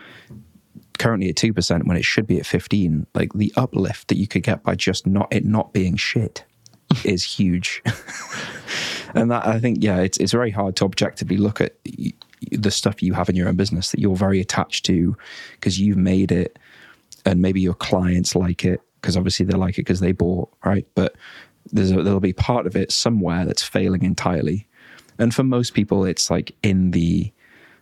currently 0.99 1.29
at 1.29 1.37
2% 1.37 1.87
when 1.87 1.97
it 1.97 2.05
should 2.05 2.27
be 2.27 2.39
at 2.39 2.47
15. 2.47 3.07
Like 3.15 3.33
the 3.33 3.53
uplift 3.57 4.09
that 4.09 4.19
you 4.19 4.27
could 4.27 4.43
get 4.43 4.63
by 4.63 4.75
just 4.75 5.07
not 5.07 5.33
it 5.33 5.45
not 5.45 5.73
being 5.73 5.97
shit 5.97 6.45
is 7.05 7.25
huge. 7.25 7.83
and 9.15 9.31
that 9.31 9.47
I 9.47 9.59
think, 9.61 9.79
yeah, 9.81 9.99
it's, 9.99 10.19
it's 10.19 10.33
very 10.33 10.51
hard 10.51 10.77
to 10.77 10.85
objectively 10.85 11.37
look 11.37 11.61
at 11.61 11.77
the 12.51 12.71
stuff 12.71 13.03
you 13.03 13.15
have 13.15 13.29
in 13.29 13.37
your 13.37 13.49
own 13.49 13.57
business 13.57 13.91
that 13.91 14.01
you're 14.01 14.17
very 14.17 14.41
attached 14.41 14.85
to 14.87 15.17
because 15.53 15.79
you've 15.81 15.97
made 15.97 16.31
it 16.33 16.59
and 17.25 17.43
maybe 17.43 17.61
your 17.61 17.75
clients 17.75 18.35
like 18.35 18.65
it 18.65 18.81
because 19.01 19.17
obviously 19.17 19.47
they 19.47 19.57
like 19.57 19.75
it 19.79 19.83
because 19.83 20.01
they 20.01 20.13
bought, 20.13 20.49
right? 20.65 20.87
But 20.95 21.17
there's 21.73 21.91
a, 21.91 22.03
there'll 22.03 22.21
be 22.21 22.33
part 22.33 22.67
of 22.67 22.77
it 22.77 22.93
somewhere 22.93 23.45
that's 23.45 23.63
failing 23.63 24.03
entirely. 24.03 24.67
And 25.19 25.35
for 25.35 25.43
most 25.43 25.75
people, 25.75 26.05
it's 26.05 26.31
like 26.31 26.55
in 26.63 26.93
the 26.93 27.33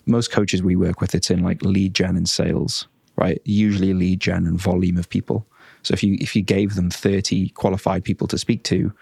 most 0.07 0.31
coaches 0.31 0.63
we 0.63 0.77
work 0.77 1.01
with, 1.01 1.15
it's 1.15 1.31
in 1.31 1.43
like 1.43 1.63
lead 1.63 1.95
gen 1.95 2.17
and 2.17 2.29
sales, 2.29 2.87
right? 3.17 3.41
Usually 3.45 3.95
lead 3.95 4.21
gen 4.21 4.47
and 4.47 4.59
volume 4.59 4.97
of 4.97 5.09
people. 5.09 5.47
So 5.87 5.93
if 5.93 6.03
you 6.03 6.17
if 6.21 6.35
you 6.35 6.43
gave 6.43 6.75
them 6.75 6.91
30 6.91 7.51
qualified 7.51 8.03
people 8.03 8.27
to 8.27 8.39
speak 8.39 8.65
to 8.65 8.93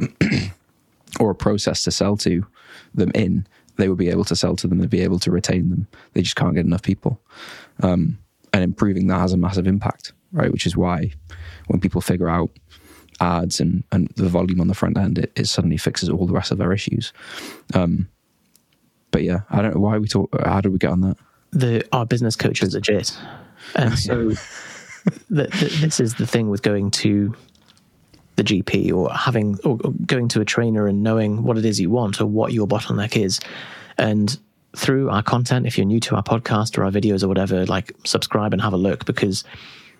or 1.20 1.30
a 1.30 1.34
process 1.34 1.82
to 1.84 1.92
sell 1.92 2.16
to 2.18 2.44
them 2.92 3.12
in, 3.14 3.46
they 3.76 3.88
would 3.88 3.98
be 3.98 4.08
able 4.08 4.24
to 4.24 4.34
sell 4.34 4.56
to 4.56 4.66
them, 4.66 4.78
they'd 4.78 4.90
be 4.90 5.02
able 5.02 5.20
to 5.20 5.30
retain 5.30 5.70
them. 5.70 5.86
They 6.12 6.22
just 6.22 6.34
can't 6.34 6.56
get 6.56 6.66
enough 6.66 6.82
people. 6.82 7.20
Um, 7.84 8.18
and 8.52 8.64
improving 8.64 9.06
that 9.06 9.20
has 9.20 9.32
a 9.32 9.36
massive 9.36 9.68
impact, 9.68 10.12
right? 10.32 10.50
Which 10.50 10.66
is 10.66 10.76
why 10.76 11.12
when 11.68 11.80
people 11.80 12.00
figure 12.00 12.28
out 12.28 12.50
ads 13.20 13.60
and, 13.60 13.84
and 13.92 14.08
the 14.16 14.28
volume 14.28 14.60
on 14.60 14.66
the 14.66 14.74
front 14.74 14.98
end, 14.98 15.18
it, 15.18 15.32
it 15.36 15.46
suddenly 15.46 15.76
fixes 15.76 16.08
all 16.08 16.26
the 16.26 16.34
rest 16.34 16.50
of 16.50 16.58
their 16.58 16.72
issues. 16.72 17.12
Um, 17.74 18.08
but 19.12 19.22
yeah, 19.22 19.42
I 19.50 19.62
don't 19.62 19.74
know 19.74 19.80
why 19.80 19.98
we 19.98 20.08
talk. 20.08 20.34
How 20.44 20.60
did 20.60 20.72
we 20.72 20.78
get 20.78 20.90
on 20.90 21.00
that? 21.02 21.16
The 21.52 21.86
our 21.92 22.04
business 22.04 22.34
coach 22.34 22.60
is 22.64 22.74
legit, 22.74 23.16
and 23.76 23.96
so 23.96 24.32
this 25.30 26.00
is 26.00 26.14
the 26.14 26.26
thing 26.26 26.48
with 26.50 26.62
going 26.62 26.90
to 26.92 27.34
the 28.36 28.44
GP 28.44 28.92
or 28.92 29.12
having 29.12 29.58
or, 29.64 29.78
or 29.84 29.92
going 30.06 30.28
to 30.28 30.40
a 30.40 30.44
trainer 30.44 30.86
and 30.86 31.02
knowing 31.02 31.42
what 31.42 31.56
it 31.58 31.64
is 31.64 31.80
you 31.80 31.90
want 31.90 32.20
or 32.20 32.26
what 32.26 32.52
your 32.52 32.66
bottleneck 32.66 33.16
is, 33.16 33.40
and 33.98 34.38
through 34.76 35.08
our 35.10 35.22
content, 35.22 35.66
if 35.66 35.78
you're 35.78 35.86
new 35.86 36.00
to 36.00 36.16
our 36.16 36.22
podcast 36.22 36.76
or 36.76 36.84
our 36.84 36.90
videos 36.90 37.22
or 37.22 37.28
whatever, 37.28 37.64
like 37.66 37.92
subscribe 38.04 38.52
and 38.52 38.60
have 38.60 38.72
a 38.72 38.78
look 38.78 39.04
because 39.04 39.44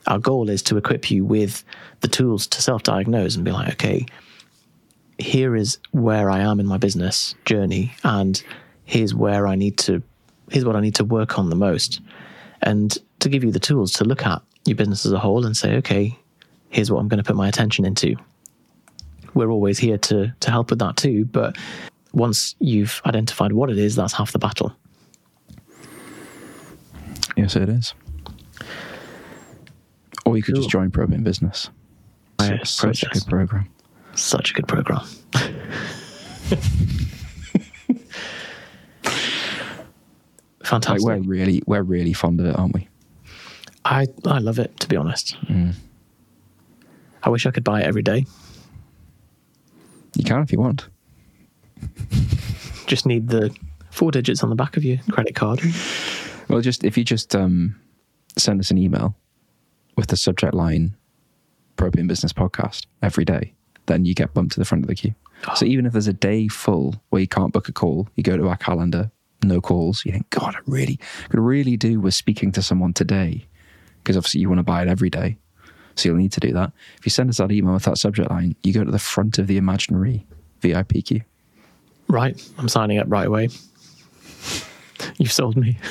our 0.07 0.19
goal 0.19 0.51
is 0.51 0.63
to 0.63 0.77
equip 0.77 1.11
you 1.11 1.25
with 1.25 1.65
the 2.01 2.09
tools 2.09 2.47
to 2.49 2.61
self 2.61 2.83
diagnose 2.83 3.37
and 3.37 3.45
be 3.45 3.53
like, 3.53 3.73
okay, 3.73 4.07
here 5.19 5.55
is 5.55 5.79
where 5.93 6.31
I 6.31 6.41
am 6.41 6.61
in 6.61 6.67
my 6.67 6.77
business 6.77 7.35
journey, 7.45 7.95
and 8.03 8.43
here's 8.85 9.15
where 9.15 9.47
I 9.47 9.55
need 9.55 9.79
to, 9.79 10.03
here's 10.51 10.65
what 10.65 10.77
I 10.77 10.81
need 10.81 10.97
to 10.97 11.05
work 11.05 11.39
on 11.39 11.51
the 11.51 11.57
most. 11.57 12.01
And 12.63 12.97
to 13.21 13.29
give 13.29 13.45
you 13.45 13.53
the 13.53 13.61
tools 13.61 13.93
to 13.95 14.05
look 14.05 14.27
at 14.27 14.43
your 14.67 14.77
business 14.77 15.05
as 15.07 15.12
a 15.12 15.19
whole 15.19 15.45
and 15.47 15.57
say, 15.57 15.75
okay, 15.77 16.19
here's 16.71 16.91
what 16.91 16.99
I'm 17.01 17.09
going 17.09 17.19
to 17.19 17.25
put 17.25 17.37
my 17.37 17.49
attention 17.49 17.85
into. 17.85 18.17
We're 19.35 19.51
always 19.51 19.79
here 19.79 19.99
to 19.99 20.33
to 20.41 20.51
help 20.51 20.71
with 20.71 20.79
that 20.79 20.97
too, 20.97 21.25
but 21.25 21.57
once 22.12 22.55
you've 22.61 23.03
identified 23.05 23.53
what 23.53 23.69
it 23.71 23.79
is, 23.79 23.97
that's 23.97 24.12
half 24.12 24.31
the 24.33 24.39
battle. 24.39 24.75
Yes, 27.37 27.57
it 27.57 27.69
is. 27.69 27.95
Or 30.25 30.37
you 30.37 30.43
could 30.43 30.55
Cool. 30.55 30.62
just 30.62 30.71
join 30.71 30.91
Propane 30.93 31.25
Business. 31.25 31.69
Yeah, 32.41 32.62
Such 32.62 33.03
a 33.03 33.09
good 33.09 33.27
program. 33.27 33.69
Such 34.15 34.53
a 34.53 34.55
good 34.55 34.69
program. 34.69 35.05
Like 40.61 40.83
Fantastic. 40.83 41.05
we're 41.05 41.19
really, 41.19 41.62
we're 41.67 41.83
really 41.83 42.15
fond 42.15 42.41
of 42.41 42.47
it, 42.47 42.57
aren't 42.59 42.75
we? 42.75 42.89
I 43.85 44.07
I 44.26 44.39
love 44.39 44.59
it 44.59 44.78
to 44.80 44.89
be 44.89 44.97
honest. 44.97 45.37
I 47.22 47.30
wish 47.30 47.47
I 47.47 47.51
could 47.51 47.64
buy 47.64 47.80
it 47.80 47.87
every 47.87 48.03
day. 48.03 48.26
You 50.16 50.24
can 50.24 50.43
if 50.43 50.53
you 50.53 50.59
want. 50.61 50.89
Just 52.87 53.07
need 53.07 53.28
the 53.28 53.55
four 53.91 54.11
digits 54.11 54.43
on 54.43 54.51
the 54.51 54.57
back 54.57 54.76
of 54.76 54.85
your 54.85 54.99
credit 55.11 55.35
card. 55.35 55.61
Well, 56.49 56.61
just 56.61 56.85
if 56.85 56.97
you 56.99 57.05
just 57.05 57.35
um, 57.35 57.76
send 58.37 58.61
us 58.61 58.70
an 58.70 58.78
email 58.78 59.16
with 59.97 60.09
the 60.09 60.16
subject 60.16 60.55
line 60.55 60.97
"Propane 61.76 62.07
Business 62.07 62.32
Podcast" 62.32 62.87
every 63.03 63.24
day, 63.24 63.55
then 63.87 64.05
you 64.05 64.14
get 64.14 64.35
bumped 64.35 64.53
to 64.53 64.61
the 64.61 64.64
front 64.64 64.85
of 64.85 64.89
the 64.89 64.95
queue. 64.95 65.14
So 65.57 65.64
even 65.64 65.87
if 65.87 65.93
there's 65.93 66.07
a 66.07 66.12
day 66.12 66.49
full 66.49 66.95
where 67.11 67.20
you 67.20 67.28
can't 67.28 67.53
book 67.53 67.68
a 67.68 67.72
call, 67.72 68.09
you 68.16 68.22
go 68.22 68.37
to 68.37 68.49
our 68.49 68.57
calendar, 68.57 69.11
no 69.43 69.61
calls. 69.61 70.05
You 70.05 70.12
think, 70.12 70.30
God, 70.30 70.55
I 70.55 70.61
really 70.66 70.99
could 71.28 71.41
really 71.41 71.76
do 71.76 72.01
with 72.01 72.14
speaking 72.14 72.53
to 72.53 72.62
someone 72.62 72.93
today, 72.93 73.47
because 74.05 74.17
obviously 74.17 74.41
you 74.43 74.49
want 74.49 74.59
to 74.59 74.65
buy 74.65 74.83
it 74.83 74.89
every 74.89 75.11
day, 75.11 75.39
so 75.97 76.09
you'll 76.09 76.19
need 76.19 76.33
to 76.33 76.41
do 76.41 76.53
that. 76.53 76.71
If 76.99 77.07
you 77.07 77.11
send 77.11 77.31
us 77.31 77.39
that 77.39 77.51
email 77.51 77.73
with 77.73 77.85
that 77.85 77.99
subject 77.99 78.31
line, 78.31 78.55
you 78.63 78.73
go 78.75 78.85
to 78.85 78.91
the 78.91 78.99
front 78.99 79.39
of 79.39 79.47
the 79.47 79.57
imaginary 79.57 80.27
VIP 80.61 81.05
queue. 81.05 81.23
Right, 82.09 82.41
I'm 82.59 82.69
signing 82.69 82.99
up 82.99 83.07
right 83.09 83.27
away. 83.27 83.49
You've 85.19 85.33
sold 85.33 85.57
me. 85.57 85.79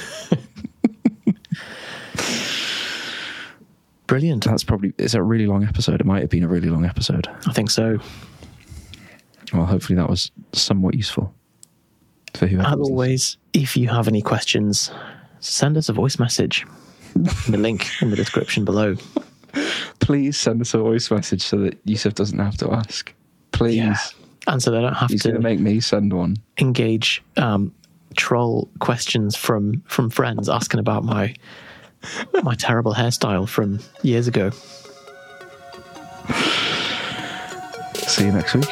Brilliant. 4.08 4.46
That's 4.46 4.64
probably 4.64 4.94
it's 4.98 5.16
a 5.16 5.24
really 5.24 5.48
long 5.48 5.64
episode. 5.64 6.00
It 6.00 6.06
might 6.06 6.22
have 6.22 6.30
been 6.30 6.44
a 6.44 6.48
really 6.48 6.70
long 6.70 6.86
episode. 6.86 7.28
I 7.48 7.54
think 7.54 7.72
so. 7.72 7.98
Well, 9.54 9.66
hopefully 9.66 9.96
that 9.98 10.08
was 10.10 10.32
somewhat 10.52 10.94
useful 10.96 11.34
for 12.34 12.48
whoever. 12.48 12.68
As 12.68 12.76
always, 12.76 13.38
if 13.54 13.76
you 13.78 13.88
have 13.88 14.08
any 14.08 14.22
questions, 14.22 14.92
send 15.40 15.78
us 15.78 15.90
a 15.90 15.94
voice 15.94 16.20
message. 16.20 16.66
The 17.16 17.58
link 17.58 17.90
in 18.02 18.10
the 18.10 18.16
description 18.16 18.66
below. 18.66 18.96
please 20.00 20.38
send 20.38 20.62
us 20.62 20.74
a 20.74 20.78
voice 20.80 21.10
message 21.12 21.42
so 21.42 21.58
that 21.58 21.78
Yusuf 21.86 22.14
doesn't 22.16 22.40
have 22.40 22.58
to 22.58 22.72
ask. 22.72 23.14
Please, 23.52 24.14
And 24.48 24.62
so 24.62 24.72
they 24.72 24.82
don't 24.82 24.94
have 24.96 25.10
he's 25.12 25.22
to 25.24 25.34
to 25.34 25.40
make 25.40 25.60
me 25.60 25.80
send 25.80 26.12
one. 26.14 26.38
engage 26.58 27.24
um, 27.38 27.72
troll 28.18 28.70
questions 28.80 29.36
from 29.36 29.82
from 29.88 30.10
friends 30.10 30.50
asking 30.50 30.80
about 30.80 31.04
my 31.04 31.34
my 32.44 32.56
terrible 32.56 32.94
hairstyle 32.94 33.48
from 33.48 33.80
years 34.02 34.28
ago. 34.28 34.50
See 38.08 38.26
you 38.26 38.32
next 38.32 38.54
week. 38.56 38.70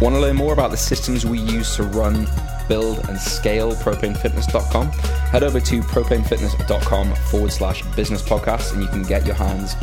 Want 0.00 0.14
to 0.14 0.20
learn 0.20 0.36
more 0.36 0.52
about 0.52 0.70
the 0.70 0.76
systems 0.76 1.24
we 1.26 1.38
use 1.40 1.76
to 1.76 1.82
run, 1.84 2.26
build, 2.68 3.08
and 3.08 3.18
scale 3.18 3.72
propanefitness.com? 3.72 4.88
Head 4.88 5.42
over 5.42 5.60
to 5.60 5.80
propanefitness.com 5.80 7.14
forward 7.14 7.52
slash 7.52 7.82
business 7.96 8.22
podcast 8.22 8.72
and 8.72 8.82
you 8.82 8.88
can 8.88 9.02
get 9.02 9.26
your 9.26 9.34
hands 9.36 9.74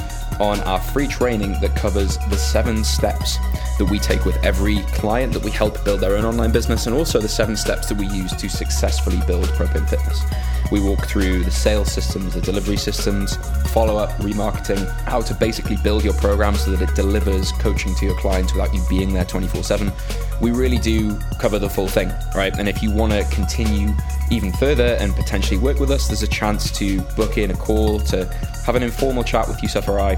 on 0.42 0.60
our 0.62 0.80
free 0.80 1.08
training 1.08 1.52
that 1.62 1.76
covers 1.76 2.18
the 2.30 2.36
seven 2.36 2.84
steps 2.84 3.38
that 3.78 3.86
we 3.86 4.00
take 4.00 4.26
with 4.26 4.36
every 4.44 4.80
client 4.94 5.32
that 5.34 5.44
we 5.44 5.52
help 5.52 5.84
build 5.86 6.00
their 6.00 6.18
own 6.18 6.26
online 6.26 6.52
business 6.52 6.88
and 6.88 6.96
also 6.96 7.20
the 7.20 7.30
seven 7.30 7.56
steps 7.56 7.88
that 7.88 7.98
we 7.98 8.08
use 8.08 8.36
to 8.36 8.50
successfully 8.50 9.20
build 9.28 9.46
Propane 9.50 9.88
Fitness. 9.88 10.24
We 10.72 10.80
walk 10.80 11.06
through 11.06 11.44
the 11.44 11.52
sales 11.52 11.92
systems, 11.92 12.34
the 12.34 12.42
delivery 12.42 12.78
systems, 12.78 13.36
follow 13.68 13.98
up, 13.98 14.10
remarketing, 14.18 14.90
how 15.02 15.22
to 15.22 15.34
basically 15.36 15.78
build 15.84 16.04
your 16.04 16.14
program 16.14 16.56
so 16.56 16.72
that 16.72 16.90
it 16.90 16.96
delivers 16.96 17.52
coaching 17.54 17.94
to 17.96 18.06
your 18.06 18.18
clients 18.18 18.54
without 18.54 18.74
you 18.74 18.82
being 18.90 19.14
there 19.14 19.26
24 19.26 19.64
7. 19.64 19.92
We 20.42 20.52
really 20.52 20.80
do 20.80 21.20
cover 21.40 21.60
the 21.60 21.70
full 21.70 21.88
thing, 21.88 22.12
right? 22.36 22.58
And 22.58 22.68
if 22.68 22.82
you 22.82 22.90
want 22.90 23.14
to 23.14 23.24
continue 23.36 23.94
even 24.32 24.52
further 24.54 24.98
and 25.00 25.16
potentially 25.16 25.60
work 25.60 25.80
with 25.80 25.92
us, 25.92 26.08
there's 26.08 26.24
a 26.24 26.28
chance 26.28 26.72
to 26.80 27.02
book 27.16 27.38
in 27.38 27.52
a 27.52 27.56
call 27.56 28.00
to 28.00 28.26
have 28.66 28.76
an 28.76 28.84
informal 28.84 29.24
chat 29.24 29.48
with 29.48 29.62
Yusuf 29.62 29.88
or 29.88 30.00
I 30.00 30.16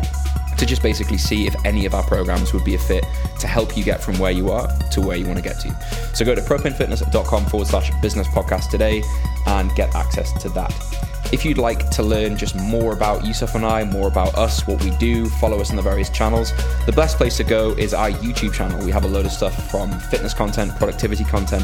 to 0.57 0.66
just 0.66 0.84
basically 0.84 1.18
see 1.18 1.47
if 1.47 1.55
any 1.66 1.86
of 1.86 1.93
our 1.93 2.03
programs 2.03 2.53
would 2.53 2.64
be 2.64 2.76
a 2.76 2.80
fit 2.80 3.03
to 3.39 3.47
help 3.47 3.76
you 3.76 3.84
get 3.84 4.01
from 4.01 4.18
where 4.20 4.32
you 4.32 4.51
are 4.51 4.68
to 4.91 5.01
where 5.01 5.18
you 5.18 5.26
want 5.26 5.38
to 5.38 5.43
get 5.43 5.59
to. 5.61 5.70
So 6.14 6.24
go 6.24 6.36
to 6.36 6.41
propanefitness.com 6.41 7.45
forward 7.47 7.68
slash 7.68 7.91
business 8.01 8.28
podcast 8.28 8.70
today 8.70 9.03
and 9.47 9.74
get 9.76 9.93
access 9.95 10.32
to 10.41 10.49
that. 10.49 11.12
If 11.34 11.43
you'd 11.43 11.57
like 11.57 11.89
to 11.89 12.03
learn 12.03 12.38
just 12.38 12.55
more 12.55 12.93
about 12.93 13.25
Yusuf 13.25 13.55
and 13.55 13.65
I, 13.65 13.84
more 13.86 14.07
about 14.07 14.36
us, 14.36 14.67
what 14.67 14.84
we 14.84 14.91
do, 14.97 15.27
follow 15.27 15.59
us 15.59 15.71
on 15.71 15.77
the 15.77 15.81
various 15.81 16.11
channels, 16.11 16.53
the 16.86 16.91
best 16.91 17.17
place 17.17 17.38
to 17.38 17.43
go 17.43 17.71
is 17.71 17.91
our 17.91 18.11
YouTube 18.11 18.53
channel. 18.53 18.86
We 18.86 18.91
have 18.91 19.03
a 19.03 19.07
load 19.07 19.25
of 19.25 19.31
stuff 19.31 19.71
from 19.71 19.91
fitness 19.99 20.31
content, 20.31 20.75
productivity 20.75 21.23
content, 21.23 21.63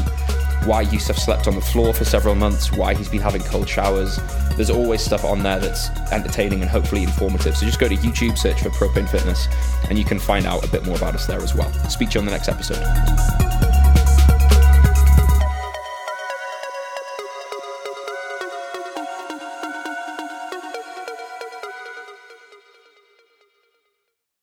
why 0.64 0.80
Yusuf 0.80 1.16
slept 1.16 1.46
on 1.46 1.54
the 1.54 1.60
floor 1.60 1.94
for 1.94 2.04
several 2.04 2.34
months, 2.34 2.72
why 2.72 2.94
he's 2.94 3.08
been 3.08 3.20
having 3.20 3.42
cold 3.42 3.68
showers. 3.68 4.18
There's 4.56 4.70
always 4.70 5.02
stuff 5.02 5.24
on 5.24 5.44
there 5.44 5.60
that's 5.60 5.88
entertaining 6.10 6.62
and 6.62 6.68
hopefully 6.68 7.04
informative. 7.04 7.56
So 7.56 7.64
just 7.64 7.78
go 7.78 7.86
to 7.86 7.94
YouTube, 7.94 8.38
search 8.38 8.62
for 8.62 8.70
Propane 8.70 9.08
Fitness, 9.08 9.46
and 9.88 9.96
you 9.96 10.04
can 10.04 10.18
find 10.18 10.46
out 10.46 10.64
a 10.64 10.68
bit 10.68 10.84
more 10.84 10.96
about 10.96 11.14
us 11.14 11.26
there 11.26 11.40
as 11.40 11.54
well. 11.54 11.72
Speak 11.88 12.10
to 12.10 12.14
you 12.14 12.20
on 12.22 12.26
the 12.26 12.32
next 12.32 12.48
episode. 12.48 13.69